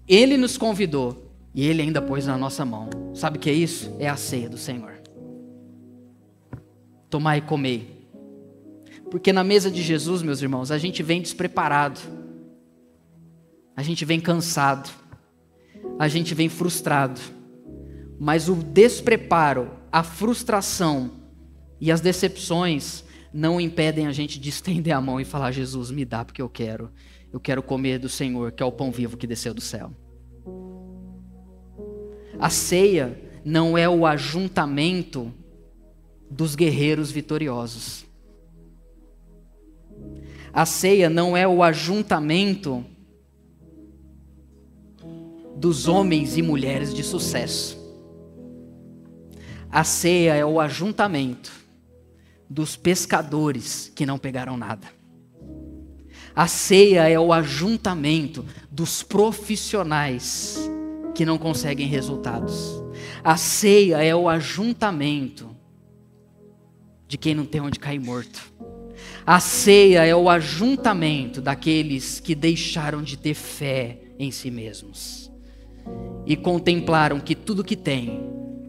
Ele 0.06 0.38
nos 0.38 0.56
convidou 0.56 1.27
e 1.54 1.66
Ele 1.66 1.82
ainda 1.82 2.00
pôs 2.00 2.26
na 2.26 2.36
nossa 2.36 2.64
mão. 2.64 2.88
Sabe 3.14 3.38
o 3.38 3.40
que 3.40 3.50
é 3.50 3.52
isso? 3.52 3.94
É 3.98 4.08
a 4.08 4.16
ceia 4.16 4.48
do 4.48 4.58
Senhor. 4.58 4.94
Tomai 7.10 7.38
e 7.38 7.42
comei. 7.42 8.08
Porque 9.10 9.32
na 9.32 9.42
mesa 9.42 9.70
de 9.70 9.82
Jesus, 9.82 10.22
meus 10.22 10.42
irmãos, 10.42 10.70
a 10.70 10.78
gente 10.78 11.02
vem 11.02 11.22
despreparado. 11.22 12.00
A 13.74 13.82
gente 13.82 14.04
vem 14.04 14.20
cansado. 14.20 14.90
A 15.98 16.08
gente 16.08 16.34
vem 16.34 16.48
frustrado. 16.48 17.20
Mas 18.18 18.48
o 18.48 18.54
despreparo, 18.54 19.70
a 19.90 20.02
frustração 20.02 21.12
e 21.80 21.90
as 21.90 22.00
decepções 22.00 23.04
não 23.32 23.60
impedem 23.60 24.06
a 24.06 24.12
gente 24.12 24.38
de 24.38 24.48
estender 24.48 24.94
a 24.94 25.00
mão 25.00 25.20
e 25.20 25.24
falar: 25.24 25.52
Jesus, 25.52 25.90
me 25.90 26.04
dá 26.04 26.24
porque 26.24 26.42
eu 26.42 26.48
quero. 26.48 26.90
Eu 27.32 27.38
quero 27.38 27.62
comer 27.62 27.98
do 27.98 28.08
Senhor, 28.08 28.52
que 28.52 28.62
é 28.62 28.66
o 28.66 28.72
pão 28.72 28.90
vivo 28.90 29.16
que 29.16 29.26
desceu 29.26 29.52
do 29.52 29.60
céu. 29.60 29.92
A 32.38 32.50
ceia 32.50 33.20
não 33.44 33.76
é 33.76 33.88
o 33.88 34.06
ajuntamento 34.06 35.32
dos 36.30 36.54
guerreiros 36.54 37.10
vitoriosos. 37.10 38.04
A 40.52 40.64
ceia 40.64 41.10
não 41.10 41.36
é 41.36 41.48
o 41.48 41.62
ajuntamento 41.62 42.84
dos 45.56 45.88
homens 45.88 46.36
e 46.36 46.42
mulheres 46.42 46.94
de 46.94 47.02
sucesso. 47.02 47.76
A 49.70 49.82
ceia 49.82 50.34
é 50.34 50.44
o 50.44 50.60
ajuntamento 50.60 51.52
dos 52.48 52.76
pescadores 52.76 53.92
que 53.94 54.06
não 54.06 54.18
pegaram 54.18 54.56
nada. 54.56 54.86
A 56.34 56.46
ceia 56.46 57.08
é 57.08 57.18
o 57.18 57.32
ajuntamento 57.32 58.44
dos 58.70 59.02
profissionais 59.02 60.70
que 61.18 61.26
não 61.26 61.36
conseguem 61.36 61.88
resultados. 61.88 62.80
A 63.24 63.36
ceia 63.36 64.04
é 64.04 64.14
o 64.14 64.28
ajuntamento 64.28 65.50
de 67.08 67.18
quem 67.18 67.34
não 67.34 67.44
tem 67.44 67.60
onde 67.60 67.80
cair 67.80 67.98
morto. 67.98 68.52
A 69.26 69.40
ceia 69.40 70.06
é 70.06 70.14
o 70.14 70.30
ajuntamento 70.30 71.42
daqueles 71.42 72.20
que 72.20 72.36
deixaram 72.36 73.02
de 73.02 73.18
ter 73.18 73.34
fé 73.34 73.98
em 74.16 74.30
si 74.30 74.48
mesmos 74.48 75.28
e 76.24 76.36
contemplaram 76.36 77.18
que 77.18 77.34
tudo 77.34 77.64
que 77.64 77.74
tem 77.74 78.20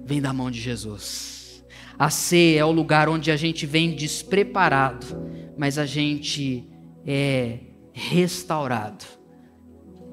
vem 0.03 0.19
da 0.19 0.33
mão 0.33 0.49
de 0.49 0.59
Jesus. 0.59 1.63
A 1.99 2.09
ceia 2.09 2.61
é 2.61 2.65
o 2.65 2.71
lugar 2.71 3.09
onde 3.09 3.29
a 3.29 3.37
gente 3.37 3.67
vem 3.67 3.91
despreparado, 3.91 5.05
mas 5.55 5.77
a 5.77 5.85
gente 5.85 6.67
é 7.05 7.59
restaurado 7.93 9.05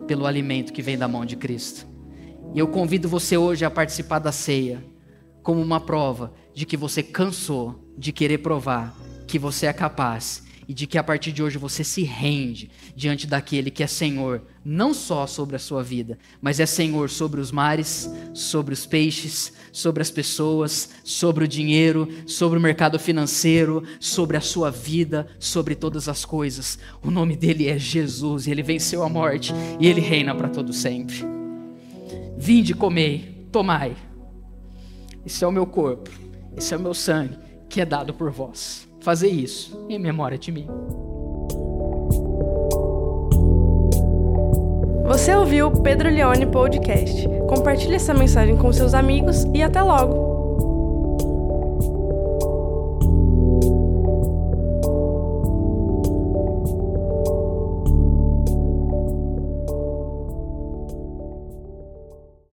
pelo 0.07 0.27
alimento 0.27 0.75
que 0.75 0.83
vem 0.83 0.99
da 0.99 1.09
mão 1.09 1.25
de 1.25 1.35
Cristo. 1.35 1.96
E 2.55 2.59
eu 2.59 2.69
convido 2.69 3.09
você 3.09 3.37
hoje 3.37 3.65
a 3.65 3.71
participar 3.71 4.19
da 4.19 4.33
ceia 4.33 4.83
como 5.43 5.61
uma 5.61 5.81
prova 5.81 6.33
de 6.55 6.67
que 6.67 6.77
você 6.77 7.03
cansou 7.03 7.85
de 7.97 8.13
querer 8.13 8.39
provar 8.39 8.97
que 9.27 9.39
você 9.39 9.67
é 9.67 9.73
capaz 9.73 10.47
e 10.69 10.75
de 10.75 10.87
que 10.87 10.99
a 10.99 11.05
partir 11.05 11.33
de 11.33 11.43
hoje 11.43 11.59
você 11.59 11.85
se 11.85 12.03
rende 12.03 12.71
diante 12.95 13.27
daquele 13.27 13.71
que 13.71 13.83
é 13.83 13.87
Senhor, 13.87 14.43
não 14.65 14.93
só 14.93 15.27
sobre 15.27 15.57
a 15.57 15.59
sua 15.61 15.83
vida, 15.83 16.19
mas 16.41 16.59
é 16.59 16.67
Senhor 16.67 17.09
sobre 17.09 17.41
os 17.41 17.53
mares, 17.53 18.11
sobre 18.35 18.75
os 18.75 18.85
peixes, 18.85 19.53
sobre 19.71 20.03
as 20.03 20.11
pessoas, 20.11 20.91
sobre 21.05 21.45
o 21.45 21.49
dinheiro, 21.49 22.09
sobre 22.27 22.59
o 22.59 22.63
mercado 22.63 22.99
financeiro, 22.99 23.85
sobre 24.01 24.37
a 24.37 24.41
sua 24.41 24.71
vida, 24.71 25.29
sobre 25.39 25.75
todas 25.75 26.09
as 26.09 26.25
coisas. 26.25 26.79
O 27.03 27.11
nome 27.11 27.37
dele 27.37 27.69
é 27.69 27.79
Jesus 27.79 28.47
e 28.47 28.51
ele 28.51 28.63
venceu 28.63 29.03
a 29.03 29.09
morte 29.09 29.53
e 29.79 29.87
ele 29.87 30.01
reina 30.01 30.35
para 30.35 30.49
todo 30.49 30.73
sempre. 30.73 31.46
Vinde, 32.37 32.75
comei, 32.75 33.49
tomai. 33.51 33.97
Esse 35.25 35.45
é 35.45 35.47
o 35.47 35.53
meu 35.53 35.67
corpo, 35.67 36.11
esse 36.57 36.73
é 36.73 36.77
o 36.77 36.81
meu 36.81 36.95
sangue 36.95 37.39
que 37.69 37.81
é 37.81 37.85
dado 37.85 38.15
por 38.15 38.31
vós 38.31 38.87
fazer 39.07 39.29
isso 39.29 39.87
em 39.89 40.01
memória 40.01 40.37
de 40.37 40.51
mim. 40.51 40.67
Você 45.07 45.33
ouviu 45.33 45.69
o 45.69 45.83
Pedro 45.83 46.11
Leone 46.11 46.47
Podcast. 46.47 47.29
Compartilhe 47.49 47.95
essa 47.95 48.13
mensagem 48.13 48.57
com 48.57 48.73
seus 48.73 48.95
amigos 48.95 49.45
e 49.55 49.63
até 49.63 49.81
logo! 49.81 50.26